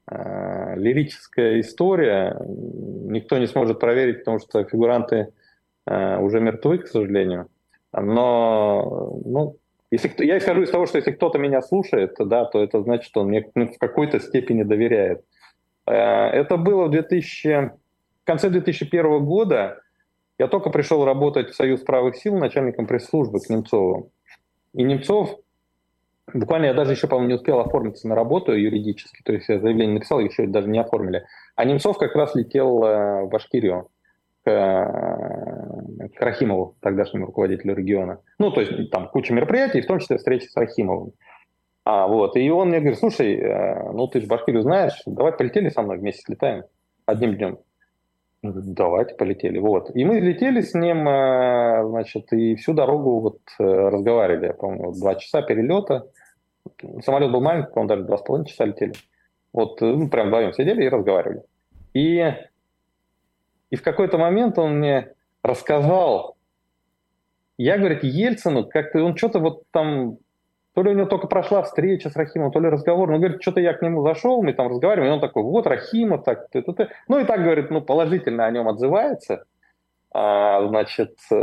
э, 0.07 0.75
лирическая 0.75 1.59
история 1.59 2.39
никто 2.45 3.39
не 3.39 3.47
сможет 3.47 3.79
проверить, 3.79 4.19
потому 4.19 4.37
что 4.37 4.63
фигуранты 4.63 5.33
э, 5.87 6.17
уже 6.19 6.39
мертвы, 6.39 6.77
к 6.77 6.87
сожалению. 6.87 7.47
Но, 7.93 9.19
ну, 9.25 9.57
если 9.91 10.25
я 10.25 10.37
исхожу 10.37 10.63
из 10.63 10.69
того, 10.69 10.85
что 10.85 10.97
если 10.97 11.11
кто-то 11.11 11.37
меня 11.37 11.61
слушает, 11.61 12.15
да, 12.17 12.45
то 12.45 12.63
это 12.63 12.81
значит, 12.81 13.05
что 13.05 13.21
он 13.21 13.27
мне 13.27 13.49
ну, 13.55 13.67
в 13.67 13.77
какой-то 13.77 14.19
степени 14.19 14.63
доверяет. 14.63 15.23
Это 15.85 16.57
было 16.57 16.85
в 16.85 16.91
2000, 16.91 17.71
в 18.23 18.25
конце 18.25 18.49
2001 18.49 19.25
года. 19.25 19.81
Я 20.39 20.47
только 20.47 20.69
пришел 20.69 21.05
работать 21.05 21.49
в 21.49 21.55
Союз 21.55 21.81
правых 21.81 22.15
сил 22.15 22.37
начальником 22.37 22.87
пресс-службы 22.87 23.39
к 23.39 23.49
Немцову. 23.49 24.11
И 24.73 24.83
Немцов 24.83 25.37
Буквально 26.33 26.65
я 26.67 26.73
даже 26.73 26.93
еще, 26.93 27.07
по-моему, 27.07 27.29
не 27.29 27.35
успел 27.35 27.59
оформиться 27.59 28.07
на 28.07 28.15
работу 28.15 28.53
юридически, 28.53 29.21
то 29.23 29.33
есть 29.33 29.49
я 29.49 29.59
заявление 29.59 29.95
написал, 29.95 30.19
еще 30.19 30.47
даже 30.47 30.69
не 30.69 30.79
оформили. 30.79 31.25
А 31.55 31.65
Немцов 31.65 31.97
как 31.97 32.15
раз 32.15 32.35
летел 32.35 32.83
э, 32.83 33.23
в 33.23 33.29
Башкирию 33.29 33.89
к, 34.43 34.49
э, 34.49 35.50
к 36.16 36.22
Рахимову, 36.22 36.76
тогдашнему 36.82 37.26
руководителю 37.26 37.76
региона. 37.76 38.20
Ну, 38.39 38.51
то 38.51 38.62
есть 38.62 38.91
там 38.91 39.07
куча 39.09 39.34
мероприятий, 39.34 39.82
в 39.82 39.88
том 39.88 39.99
числе 39.99 40.18
встречи 40.18 40.47
с 40.47 40.55
Рахимовым. 40.55 41.14
А, 41.84 42.07
вот, 42.07 42.36
и 42.36 42.49
он 42.49 42.70
мне 42.70 42.80
говорит, 42.80 42.99
слушай, 42.99 43.36
э, 43.36 43.91
ну 43.91 44.07
ты 44.07 44.22
же 44.22 44.28
Башкирию 44.28 44.62
знаешь, 44.62 45.01
давай 45.05 45.32
полетели 45.32 45.70
со 45.70 45.82
мной 45.82 45.97
вместе 45.97 46.22
слетаем 46.22 46.64
одним 47.05 47.36
днем. 47.36 47.59
Давайте, 48.43 49.16
полетели. 49.16 49.59
Вот. 49.59 49.95
И 49.95 50.03
мы 50.03 50.20
летели 50.20 50.62
с 50.62 50.74
ним, 50.74 51.03
значит, 51.89 52.34
и 52.34 52.55
всю 52.55 52.74
дорогу 52.74 53.20
вот 53.20 53.39
разговаривали, 53.59 54.47
я 54.47 54.53
помню, 54.53 54.93
два 54.93 55.14
часа 55.16 55.43
перелета. 55.43 56.07
Самолет 57.03 57.32
был 57.32 57.41
маленький, 57.41 57.72
по-моему, 57.72 57.89
даже 57.89 58.03
два 58.03 58.18
с 58.18 58.22
половиной 58.24 58.47
часа 58.47 58.66
летели. 58.66 58.93
Вот, 59.53 59.80
ну, 59.82 60.09
прям 60.09 60.28
вдвоем 60.28 60.53
сидели 60.53 60.84
и 60.84 60.89
разговаривали. 60.89 61.43
И, 61.93 62.34
и 63.70 63.76
в 63.76 63.84
какой-то 63.84 64.18
момент 64.18 64.57
он 64.57 64.80
мне 64.80 65.14
рассказал, 65.43 66.35
я, 67.57 67.77
говорит, 67.77 68.03
Ельцину, 68.03 68.65
как-то 68.65 69.03
он 69.03 69.15
что-то 69.15 69.39
вот 69.39 69.63
там, 69.71 70.17
то 70.73 70.83
ли 70.83 70.91
у 70.91 70.93
него 70.93 71.05
только 71.05 71.27
прошла 71.27 71.63
встреча 71.63 72.09
с 72.09 72.15
Рахимом, 72.15 72.51
то 72.51 72.59
ли 72.59 72.69
разговор, 72.69 73.09
ну, 73.09 73.17
говорит, 73.17 73.41
что-то 73.41 73.59
я 73.59 73.73
к 73.73 73.81
нему 73.81 74.01
зашел, 74.03 74.41
мы 74.41 74.53
там 74.53 74.67
разговариваем, 74.69 75.11
и 75.11 75.15
он 75.15 75.21
такой, 75.21 75.43
вот 75.43 75.67
Рахимов, 75.67 76.23
так, 76.23 76.49
ты, 76.49 76.61
ты, 76.61 76.73
ты. 76.73 76.89
ну, 77.07 77.19
и 77.19 77.25
так, 77.25 77.43
говорит, 77.43 77.69
ну, 77.69 77.81
положительно 77.81 78.45
о 78.45 78.51
нем 78.51 78.67
отзывается, 78.67 79.45
а, 80.13 80.67
значит, 80.67 81.15
э, 81.31 81.35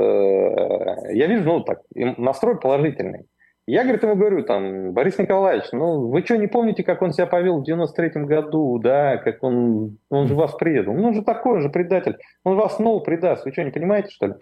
я 1.13 1.27
вижу, 1.27 1.45
ну, 1.45 1.61
так, 1.61 1.83
настрой 1.95 2.59
положительный. 2.59 3.27
Я, 3.69 3.83
говорит, 3.83 4.03
ему 4.03 4.17
говорю, 4.17 4.45
там, 4.45 4.95
Борис 4.95 5.19
Николаевич, 5.19 5.67
ну, 5.73 6.09
вы 6.09 6.23
что, 6.23 6.39
не 6.39 6.47
помните, 6.47 6.83
как 6.83 7.03
он 7.03 7.13
себя 7.13 7.27
повел 7.27 7.63
в 7.63 7.69
93-м 7.69 8.25
году, 8.25 8.79
да, 8.79 9.19
как 9.19 9.43
он, 9.43 9.99
он 10.09 10.27
же 10.27 10.35
вас 10.35 10.55
предал? 10.55 10.95
Ну, 10.95 11.09
он 11.09 11.15
же 11.15 11.21
такой 11.21 11.61
же 11.61 11.69
предатель, 11.69 12.17
он 12.45 12.57
вас 12.57 12.77
снова 12.77 13.01
предаст, 13.01 13.45
вы 13.45 13.53
что, 13.53 13.63
не 13.63 13.71
понимаете, 13.71 14.09
что 14.09 14.29
ли? 14.29 14.35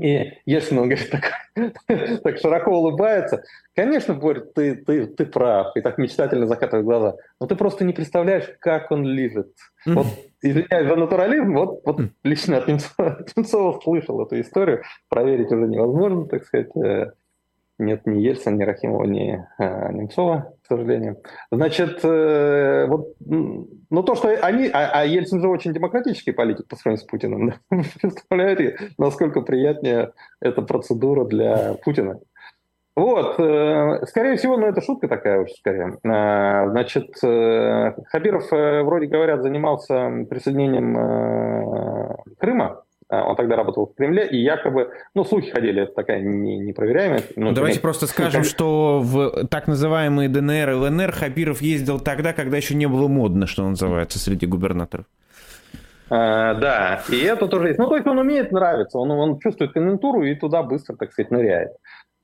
И 0.00 0.32
Ельцин, 0.46 0.78
он 0.78 0.88
говорит, 0.88 1.10
так, 1.12 1.30
так 2.24 2.38
широко 2.38 2.72
улыбается. 2.72 3.44
Конечно, 3.76 4.14
Борь, 4.14 4.40
ты, 4.40 4.74
ты, 4.74 5.06
ты 5.06 5.26
прав. 5.26 5.76
И 5.76 5.80
так 5.80 5.98
мечтательно 5.98 6.48
закатывает 6.48 6.84
глаза. 6.84 7.14
Но 7.38 7.46
ты 7.46 7.54
просто 7.54 7.84
не 7.84 7.92
представляешь, 7.92 8.50
как 8.58 8.90
он 8.90 9.04
лежит. 9.04 9.52
Вот, 9.86 10.06
извиняюсь 10.42 10.88
за 10.88 10.96
натурализм, 10.96 11.54
вот, 11.54 11.82
вот 11.84 12.00
лично 12.24 12.56
от 12.56 12.66
Немцова, 12.66 13.24
Немцова 13.36 13.80
слышал 13.80 14.20
эту 14.20 14.40
историю. 14.40 14.82
Проверить 15.08 15.52
уже 15.52 15.68
невозможно, 15.68 16.26
так 16.26 16.42
сказать. 16.42 16.70
Нет 17.78 18.06
ни 18.06 18.20
Ельцина, 18.20 18.54
ни 18.54 18.62
Рахимова, 18.62 19.04
ни 19.04 19.44
э, 19.58 19.92
Немцова, 19.92 20.54
к 20.62 20.66
сожалению. 20.66 21.20
Значит, 21.50 22.04
э, 22.04 22.86
вот, 22.86 23.14
ну 23.18 24.02
то, 24.04 24.14
что 24.14 24.28
они... 24.28 24.68
А, 24.72 24.90
а 24.92 25.04
Ельцин 25.04 25.40
же 25.40 25.48
очень 25.48 25.72
демократический 25.72 26.30
политик 26.30 26.68
по 26.68 26.76
сравнению 26.76 27.04
с 27.04 27.08
Путиным. 27.08 27.48
Да? 27.70 27.82
Представляете, 28.00 28.76
насколько 28.96 29.40
приятнее 29.40 30.12
эта 30.40 30.62
процедура 30.62 31.24
для 31.24 31.74
Путина. 31.84 32.20
Вот, 32.96 33.40
э, 33.40 34.06
скорее 34.06 34.36
всего, 34.36 34.56
ну 34.56 34.66
это 34.66 34.80
шутка 34.80 35.08
такая 35.08 35.40
уж 35.40 35.50
скорее. 35.50 35.98
Э, 36.04 36.70
значит, 36.70 37.16
э, 37.24 37.92
Хабиров, 38.06 38.52
э, 38.52 38.82
вроде 38.84 39.06
говорят, 39.06 39.42
занимался 39.42 40.24
присоединением 40.30 40.96
э, 40.96 42.16
Крыма 42.38 42.84
он 43.22 43.36
тогда 43.36 43.56
работал 43.56 43.86
в 43.86 43.94
Кремле, 43.94 44.26
и 44.26 44.38
якобы, 44.38 44.90
ну, 45.14 45.24
слухи 45.24 45.50
ходили, 45.50 45.82
это 45.82 45.92
такая 45.92 46.20
не, 46.20 46.58
непроверяемая. 46.58 47.22
Ну, 47.36 47.52
Давайте 47.52 47.80
просто 47.80 48.06
скажем, 48.06 48.42
как... 48.42 48.50
что 48.50 49.00
в 49.00 49.46
так 49.46 49.68
называемые 49.68 50.28
ДНР 50.28 50.70
и 50.70 50.74
ЛНР 50.74 51.12
Хабиров 51.12 51.62
ездил 51.62 52.00
тогда, 52.00 52.32
когда 52.32 52.56
еще 52.56 52.74
не 52.74 52.86
было 52.86 53.08
модно, 53.08 53.46
что 53.46 53.68
называется, 53.68 54.18
среди 54.18 54.46
губернаторов. 54.46 55.06
А, 56.10 56.54
да, 56.54 57.02
и 57.10 57.20
это 57.20 57.48
тоже 57.48 57.68
есть. 57.68 57.78
Ну, 57.78 57.88
то 57.88 57.96
есть 57.96 58.06
он 58.06 58.18
умеет 58.18 58.52
нравиться, 58.52 58.98
он, 58.98 59.10
он 59.10 59.38
чувствует 59.38 59.72
конъюнктуру 59.72 60.22
и 60.22 60.34
туда 60.34 60.62
быстро, 60.62 60.96
так 60.96 61.12
сказать, 61.12 61.30
ныряет. 61.30 61.72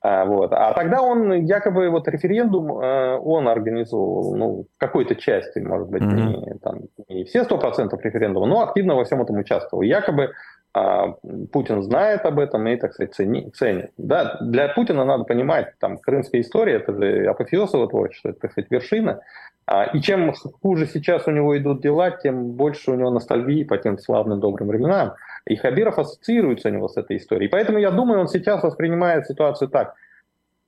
А, 0.03 0.25
вот. 0.25 0.51
а 0.53 0.73
тогда 0.73 1.03
он 1.03 1.31
якобы 1.45 1.91
вот 1.91 2.09
референдум 2.09 2.79
э, 2.79 3.19
он 3.19 3.47
организовал, 3.49 4.35
ну, 4.35 4.65
в 4.75 4.79
какой-то 4.79 5.15
части, 5.15 5.59
может 5.59 5.89
быть, 5.89 6.01
mm-hmm. 6.01 6.47
не, 6.47 6.59
там, 6.59 6.79
не 7.11 7.25
все 7.25 7.45
сто 7.45 7.59
процентов 7.59 8.03
референдума, 8.03 8.47
но 8.47 8.63
активно 8.63 8.95
во 8.95 9.05
всем 9.05 9.21
этом 9.21 9.37
участвовал. 9.37 9.83
Якобы 9.83 10.33
а 10.73 11.15
Путин 11.53 11.83
знает 11.83 12.25
об 12.25 12.39
этом 12.39 12.67
и, 12.69 12.77
так 12.77 12.93
сказать, 12.93 13.15
цени, 13.15 13.51
ценит. 13.51 13.91
Да, 13.97 14.39
для 14.41 14.69
Путина 14.69 15.05
надо 15.05 15.25
понимать, 15.25 15.75
там, 15.81 15.99
крымская 15.99 16.41
история, 16.41 16.75
это 16.75 16.95
же 16.95 17.27
апофеоз 17.27 17.75
его 17.75 17.87
творчества, 17.87 18.29
это, 18.29 18.41
так 18.41 18.53
сказать, 18.53 18.71
вершина. 18.71 19.21
А, 19.67 19.85
и 19.85 20.01
чем 20.01 20.33
хуже 20.63 20.87
сейчас 20.87 21.27
у 21.27 21.33
него 21.33 21.57
идут 21.59 21.83
дела, 21.83 22.11
тем 22.11 22.53
больше 22.53 22.93
у 22.93 22.95
него 22.95 23.11
ностальгии 23.11 23.65
по 23.65 23.79
тем 23.79 23.99
славным 23.99 24.39
добрым 24.41 24.69
временам. 24.69 25.15
И 25.47 25.57
Хабиров 25.57 25.99
ассоциируется 25.99 26.69
у 26.69 26.73
него 26.73 26.89
с 26.89 26.97
этой 26.97 27.17
историей. 27.17 27.49
Поэтому 27.49 27.79
я 27.79 27.91
думаю, 27.91 28.21
он 28.21 28.29
сейчас 28.29 28.63
воспринимает 28.63 29.27
ситуацию 29.27 29.69
так. 29.69 29.95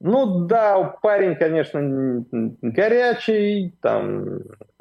Ну 0.01 0.47
да, 0.47 0.97
парень, 1.01 1.37
конечно, 1.37 2.25
горячий, 2.61 3.75
там, 3.81 4.41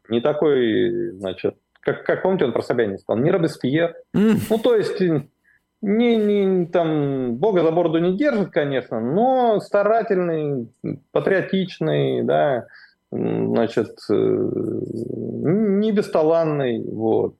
не 0.09 0.19
такой, 0.19 1.11
значит, 1.11 1.55
как, 1.81 2.03
как 2.05 2.21
помните, 2.23 2.45
он 2.45 2.53
про 2.53 2.61
себя 2.61 2.85
не 2.85 2.97
сказал, 2.97 3.21
не 3.21 3.31
Робеспьер. 3.31 3.95
Mm. 4.15 4.37
Ну, 4.49 4.57
то 4.59 4.75
есть, 4.75 4.99
не, 5.81 6.15
не, 6.15 6.65
там, 6.67 7.35
Бога 7.35 7.63
за 7.63 7.71
бороду 7.71 7.97
не 7.99 8.15
держит, 8.15 8.51
конечно, 8.51 8.99
но 8.99 9.59
старательный, 9.59 10.69
патриотичный, 11.11 12.23
да, 12.23 12.67
значит, 13.11 13.97
э, 14.09 14.13
не 14.13 15.91
бесталанный, 15.91 16.83
вот. 16.83 17.35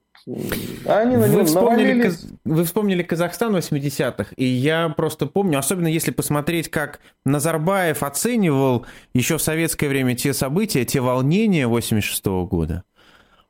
Они 0.86 1.18
вы, 1.18 1.46
вспомнили, 1.46 2.04
Каз... 2.04 2.28
вы 2.46 2.64
вспомнили 2.64 3.02
Казахстан 3.02 3.56
80-х, 3.56 4.34
и 4.36 4.46
я 4.46 4.90
просто 4.90 5.26
помню, 5.26 5.58
особенно 5.58 5.88
если 5.88 6.12
посмотреть, 6.12 6.70
как 6.70 7.00
Назарбаев 7.26 8.04
оценивал 8.04 8.86
еще 9.14 9.38
в 9.38 9.42
советское 9.42 9.88
время 9.88 10.16
те 10.16 10.34
события, 10.34 10.86
те 10.86 11.02
волнения 11.02 11.68
86 11.68 12.26
-го 12.28 12.48
года. 12.48 12.84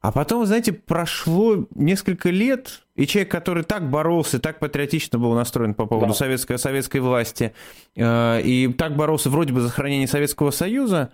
А 0.01 0.11
потом, 0.11 0.47
знаете, 0.47 0.73
прошло 0.73 1.67
несколько 1.75 2.31
лет, 2.31 2.81
и 2.95 3.05
человек, 3.05 3.29
который 3.29 3.63
так 3.63 3.87
боролся, 3.87 4.39
так 4.39 4.57
патриотично 4.57 5.19
был 5.19 5.33
настроен 5.33 5.75
по 5.75 5.85
поводу 5.85 6.09
да. 6.09 6.13
советской, 6.15 6.57
советской 6.57 7.01
власти, 7.01 7.53
э, 7.95 8.41
и 8.41 8.73
так 8.73 8.95
боролся 8.95 9.29
вроде 9.29 9.53
бы 9.53 9.61
за 9.61 9.69
сохранение 9.69 10.07
Советского 10.07 10.49
Союза, 10.49 11.11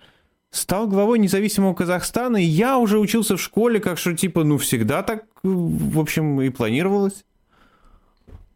стал 0.52 0.88
главой 0.88 1.20
независимого 1.20 1.74
Казахстана, 1.74 2.38
и 2.38 2.46
я 2.46 2.78
уже 2.78 2.98
учился 2.98 3.36
в 3.36 3.42
школе, 3.42 3.82
как 3.82 3.98
что 3.98 4.16
типа, 4.16 4.46
ну, 4.46 4.58
всегда 4.58 5.04
так, 5.04 5.26
в 5.44 6.00
общем, 6.00 6.40
и 6.42 6.50
планировалось. 6.50 7.26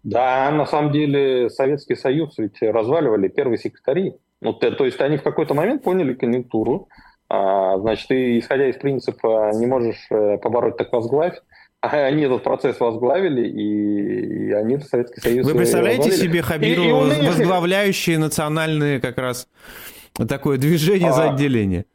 Да, 0.04 0.50
на 0.52 0.66
самом 0.66 0.94
деле 0.94 1.50
Советский 1.50 1.96
Союз 1.96 2.38
ведь 2.38 2.62
разваливали 2.62 3.28
первые 3.28 3.58
секретари. 3.58 4.16
Ну, 4.40 4.54
то, 4.54 4.86
есть 4.86 5.00
они 5.02 5.18
в 5.18 5.24
какой-то 5.24 5.54
момент 5.54 5.84
поняли 5.84 6.14
конъюнктуру, 6.16 6.88
значит, 7.80 8.08
ты, 8.08 8.40
исходя 8.40 8.68
из 8.68 8.76
принципа, 8.78 9.52
не 9.54 9.66
можешь 9.66 10.06
э, 10.10 10.38
побороть, 10.38 10.78
так 10.78 10.92
возглавь, 10.92 11.40
а 11.82 11.90
они 12.06 12.24
этот 12.24 12.44
процесс 12.44 12.80
возглавили, 12.80 13.48
и, 13.48 14.48
и 14.48 14.52
они 14.52 14.78
в 14.78 14.84
Советский 14.84 15.22
Союз... 15.22 15.48
Вы 15.48 15.56
представляете 15.56 16.10
возглавили. 16.10 16.28
себе 16.28 16.42
Хабиру, 16.42 16.84
и, 16.84 16.88
и 16.88 16.92
нынешний... 16.92 17.28
возглавляющие 17.28 18.18
национальные 18.18 19.00
как 19.00 19.18
раз 19.18 19.48
такое 20.28 20.58
движение 20.58 21.10
а, 21.10 21.14
за 21.14 21.30
отделение? 21.32 21.86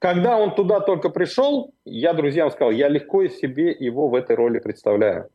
когда 0.00 0.38
он 0.38 0.54
туда 0.54 0.80
только 0.80 1.10
пришел, 1.10 1.74
я 1.84 2.14
друзьям 2.14 2.50
сказал, 2.50 2.72
я 2.72 2.88
легко 2.88 3.28
себе 3.28 3.70
его 3.70 4.08
в 4.08 4.14
этой 4.14 4.34
роли 4.34 4.58
представляю. 4.58 5.28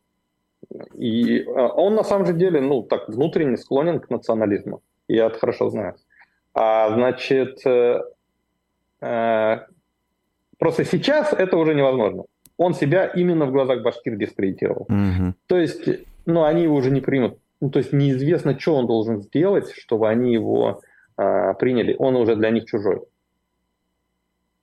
И 0.95 1.43
а, 1.45 1.67
он 1.67 1.93
на 1.93 2.03
самом 2.03 2.25
же 2.25 2.33
деле, 2.33 2.59
ну, 2.59 2.81
так 2.81 3.07
внутренне 3.07 3.57
склонен 3.57 3.99
к 3.99 4.09
национализму. 4.09 4.81
Я 5.07 5.27
это 5.27 5.37
хорошо 5.37 5.69
знаю. 5.69 5.95
А, 6.55 6.89
значит, 6.89 7.59
э, 7.65 7.69
э, 7.69 8.01
просто 10.57 10.85
сейчас 10.85 11.33
это 11.33 11.57
уже 11.57 11.75
невозможно. 11.75 12.23
Он 12.57 12.73
себя 12.73 13.05
именно 13.05 13.45
в 13.45 13.51
глазах 13.51 13.81
башкир 13.83 14.15
дискредитировал. 14.15 14.87
Mm-hmm. 14.89 15.33
То 15.47 15.57
есть, 15.57 15.89
ну, 16.25 16.43
они 16.43 16.63
его 16.63 16.75
уже 16.75 16.89
не 16.89 17.01
примут. 17.01 17.37
Ну, 17.61 17.69
то 17.69 17.79
есть 17.79 17.93
неизвестно, 17.93 18.57
что 18.59 18.75
он 18.75 18.87
должен 18.87 19.21
сделать, 19.21 19.71
чтобы 19.71 20.09
они 20.09 20.33
его 20.33 20.81
э, 21.17 21.53
приняли. 21.59 21.95
Он 21.99 22.15
уже 22.15 22.35
для 22.35 22.49
них 22.49 22.65
чужой. 22.65 23.01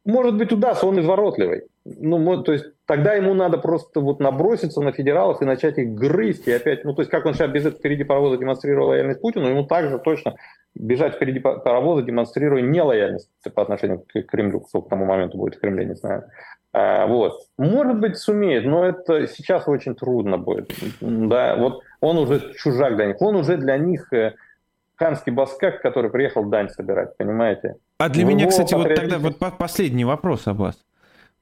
Может 0.04 0.36
быть, 0.36 0.52
удастся, 0.52 0.86
он 0.86 0.98
изворотливый. 0.98 1.62
Ну, 1.84 2.42
то 2.42 2.52
есть 2.52 2.66
тогда 2.86 3.14
ему 3.14 3.34
надо 3.34 3.58
просто 3.58 4.00
вот 4.00 4.20
наброситься 4.20 4.80
на 4.80 4.92
федералов 4.92 5.42
и 5.42 5.44
начать 5.44 5.78
их 5.78 5.94
грызть. 5.94 6.46
И 6.46 6.52
опять, 6.52 6.84
ну, 6.84 6.94
то 6.94 7.02
есть 7.02 7.10
как 7.10 7.26
он 7.26 7.34
сейчас 7.34 7.50
этого 7.50 7.72
впереди 7.72 8.04
паровоза 8.04 8.36
демонстрировал 8.38 8.88
лояльность 8.88 9.20
Путину, 9.20 9.48
ему 9.48 9.64
также 9.64 9.98
точно 9.98 10.36
бежать 10.74 11.14
впереди 11.14 11.40
паровоза, 11.40 12.02
демонстрируя 12.02 12.62
нелояльность 12.62 13.30
по 13.54 13.62
отношению 13.62 14.00
к 14.00 14.22
Кремлю, 14.22 14.60
кто 14.60 14.82
к 14.82 14.88
тому 14.88 15.04
моменту 15.04 15.38
будет 15.38 15.56
в 15.56 15.60
Кремле, 15.60 15.84
не 15.84 15.94
знаю. 15.94 16.24
А, 16.72 17.06
вот. 17.06 17.40
Может 17.58 17.98
быть, 17.98 18.16
сумеет, 18.16 18.64
но 18.64 18.86
это 18.86 19.26
сейчас 19.26 19.68
очень 19.68 19.94
трудно 19.94 20.38
будет. 20.38 20.72
Да, 21.00 21.56
вот 21.56 21.82
он 22.00 22.16
уже 22.18 22.54
чужак 22.54 22.96
для 22.96 23.06
них, 23.06 23.20
он 23.20 23.36
уже 23.36 23.58
для 23.58 23.76
них 23.76 24.10
э, 24.12 24.34
ханский 24.96 25.32
баскак, 25.32 25.82
который 25.82 26.10
приехал 26.10 26.44
дань 26.44 26.70
собирать, 26.70 27.16
понимаете? 27.18 27.76
А 27.98 28.08
для 28.08 28.24
меня, 28.24 28.46
кстати, 28.46 28.74
вот 28.74 28.94
тогда 28.94 29.18
вот 29.18 29.36
последний 29.58 30.04
вопрос, 30.04 30.46
Аббас. 30.46 30.76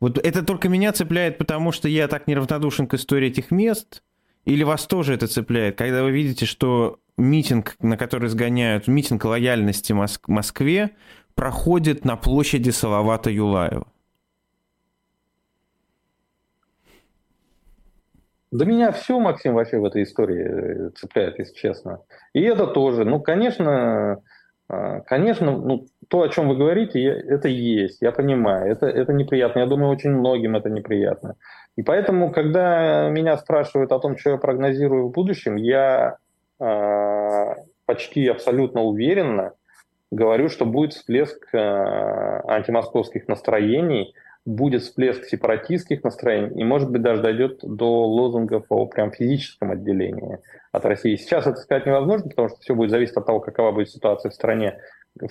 Вот 0.01 0.17
это 0.17 0.43
только 0.43 0.69
меня 0.69 0.93
цепляет, 0.93 1.37
потому 1.37 1.73
что 1.73 1.87
я 1.87 2.09
так 2.09 2.27
неравнодушен 2.27 2.87
к 2.87 2.95
истории 2.95 3.29
этих 3.29 3.51
мест, 3.51 4.03
или 4.47 4.65
вас 4.65 4.87
тоже 4.87 5.15
это 5.15 5.27
цепляет, 5.27 5.77
когда 5.77 6.03
вы 6.03 6.11
видите, 6.11 6.47
что 6.47 6.99
митинг, 7.19 7.77
на 7.81 7.99
который 7.99 8.31
сгоняют, 8.31 8.89
митинг 8.89 9.25
лояльности 9.27 9.93
Моск- 9.93 10.25
Москве, 10.27 10.93
проходит 11.35 12.07
на 12.07 12.17
площади 12.17 12.71
Салавата 12.71 13.31
Юлаева? 13.31 13.87
Да 18.51 18.65
меня 18.65 18.91
все, 18.91 19.21
Максим, 19.21 19.55
вообще 19.55 19.79
в 19.79 19.85
этой 19.85 20.03
истории 20.03 20.89
э, 20.89 20.91
цепляет, 20.97 21.39
если 21.39 21.55
честно. 21.55 22.01
И 22.33 22.41
это 22.41 22.67
тоже. 22.67 23.05
Ну, 23.05 23.21
конечно, 23.21 24.23
а, 24.69 25.01
конечно, 25.01 25.53
ну, 25.53 25.87
то, 26.11 26.23
о 26.23 26.29
чем 26.29 26.49
вы 26.49 26.57
говорите, 26.57 27.05
это 27.05 27.47
есть, 27.47 27.99
я 28.03 28.11
понимаю, 28.11 28.73
это, 28.73 28.87
это 28.87 29.13
неприятно. 29.13 29.61
Я 29.61 29.67
думаю, 29.67 29.93
очень 29.93 30.11
многим 30.11 30.57
это 30.57 30.69
неприятно. 30.69 31.37
И 31.77 31.83
поэтому, 31.83 32.33
когда 32.33 33.09
меня 33.11 33.37
спрашивают 33.37 33.93
о 33.93 34.01
том, 34.01 34.19
что 34.19 34.31
я 34.31 34.37
прогнозирую 34.37 35.07
в 35.07 35.13
будущем, 35.13 35.55
я 35.55 36.17
э, 36.59 37.55
почти 37.87 38.27
абсолютно 38.27 38.83
уверенно 38.83 39.53
говорю, 40.11 40.49
что 40.49 40.67
будет 40.67 40.95
всплеск 40.95 41.55
э, 41.55 41.59
антимосковских 41.59 43.29
настроений, 43.29 44.13
будет 44.45 44.83
всплеск 44.83 45.27
сепаратистских 45.27 46.03
настроений, 46.03 46.61
и, 46.61 46.65
может 46.65 46.91
быть, 46.91 47.03
даже 47.03 47.23
дойдет 47.23 47.61
до 47.63 48.05
лозунгов 48.05 48.65
о 48.69 48.87
прям 48.87 49.13
физическом 49.13 49.71
отделении 49.71 50.39
от 50.73 50.85
России. 50.85 51.15
Сейчас 51.15 51.47
это 51.47 51.61
сказать 51.61 51.87
невозможно, 51.87 52.29
потому 52.31 52.49
что 52.49 52.59
все 52.59 52.75
будет 52.75 52.91
зависеть 52.91 53.17
от 53.17 53.27
того, 53.27 53.39
какова 53.39 53.71
будет 53.71 53.91
ситуация 53.91 54.31
в 54.31 54.35
стране 54.35 54.81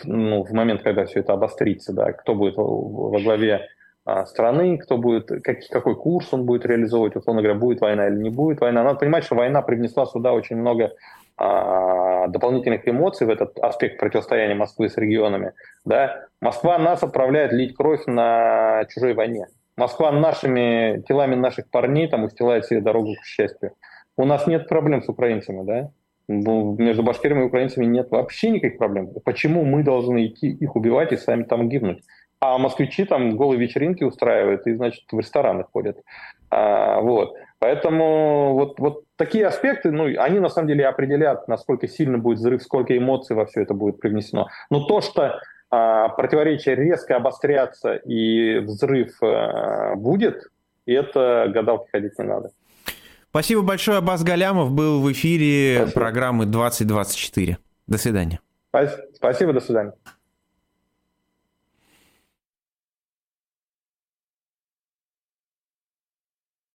ну, 0.03 0.43
в 0.43 0.51
момент, 0.51 0.81
когда 0.83 1.05
все 1.05 1.21
это 1.21 1.33
обострится, 1.33 1.93
да, 1.93 2.11
кто 2.11 2.35
будет 2.35 2.55
во 2.57 3.19
главе 3.19 3.67
а, 4.05 4.25
страны, 4.25 4.77
кто 4.77 4.97
будет, 4.97 5.29
как, 5.43 5.59
какой 5.69 5.95
курс 5.95 6.33
он 6.33 6.45
будет 6.45 6.65
реализовывать, 6.65 7.15
условно 7.15 7.41
говоря, 7.41 7.59
будет 7.59 7.81
война 7.81 8.07
или 8.07 8.15
не 8.15 8.29
будет 8.29 8.61
война. 8.61 8.83
Надо 8.83 8.99
понимать, 8.99 9.23
что 9.23 9.35
война 9.35 9.61
привнесла 9.61 10.05
сюда 10.05 10.33
очень 10.33 10.57
много 10.57 10.93
а, 11.37 12.27
дополнительных 12.27 12.87
эмоций 12.87 13.27
в 13.27 13.29
этот 13.29 13.57
аспект 13.59 13.99
противостояния 13.99 14.55
Москвы 14.55 14.89
с 14.89 14.97
регионами. 14.97 15.53
Да? 15.85 16.25
Москва 16.41 16.77
нас 16.77 17.03
отправляет 17.03 17.51
лить 17.53 17.75
кровь 17.75 18.05
на 18.07 18.85
чужой 18.89 19.13
войне. 19.13 19.47
Москва 19.77 20.11
нашими 20.11 21.01
телами 21.07 21.35
наших 21.35 21.69
парней 21.69 22.09
там 22.09 22.23
устилает 22.23 22.65
себе 22.65 22.81
дорогу 22.81 23.13
к 23.13 23.25
счастью. 23.25 23.71
У 24.17 24.25
нас 24.25 24.47
нет 24.47 24.67
проблем 24.67 25.01
с 25.01 25.07
украинцами, 25.07 25.63
да? 25.65 25.91
Между 26.29 27.01
башкирами 27.01 27.41
и 27.41 27.45
украинцами 27.45 27.85
нет 27.85 28.11
вообще 28.11 28.51
никаких 28.51 28.77
проблем. 28.77 29.09
Почему 29.25 29.65
мы 29.65 29.81
должны 29.81 30.27
идти 30.27 30.47
их 30.49 30.75
убивать 30.75 31.11
и 31.11 31.17
сами 31.17 31.41
там 31.41 31.67
гибнуть? 31.69 32.03
А 32.39 32.59
москвичи 32.59 33.03
там 33.03 33.35
голые 33.35 33.59
вечеринки 33.59 34.03
устраивают 34.03 34.67
и, 34.67 34.75
значит, 34.75 35.03
в 35.11 35.17
рестораны 35.17 35.65
ходят. 35.73 35.97
А, 36.51 37.01
вот. 37.01 37.33
Поэтому 37.57 38.53
вот, 38.53 38.79
вот 38.79 39.03
такие 39.15 39.47
аспекты, 39.47 39.91
ну, 39.91 40.05
они 40.19 40.39
на 40.39 40.49
самом 40.49 40.67
деле 40.67 40.87
определят, 40.87 41.47
насколько 41.47 41.87
сильно 41.87 42.19
будет 42.19 42.37
взрыв, 42.37 42.61
сколько 42.61 42.95
эмоций 42.95 43.35
во 43.35 43.47
все 43.47 43.63
это 43.63 43.73
будет 43.73 43.99
привнесено. 43.99 44.49
Но 44.69 44.85
то, 44.85 45.01
что 45.01 45.41
а, 45.71 46.09
противоречия 46.09 46.75
резко 46.75 47.15
обострятся 47.15 47.95
и 47.95 48.59
взрыв 48.59 49.17
а, 49.23 49.95
будет, 49.95 50.43
это 50.85 51.49
гадалки 51.51 51.89
ходить 51.89 52.19
не 52.19 52.25
надо. 52.25 52.51
Спасибо 53.29 53.61
большое. 53.61 53.99
Абаз 53.99 54.23
Галямов 54.23 54.71
был 54.71 55.01
в 55.01 55.11
эфире 55.11 55.77
Спасибо. 55.81 55.99
программы 55.99 56.45
2024. 56.45 57.57
До 57.87 57.97
свидания. 57.97 58.39
Спасибо, 59.15 59.53
до 59.53 59.59
свидания. 59.59 59.93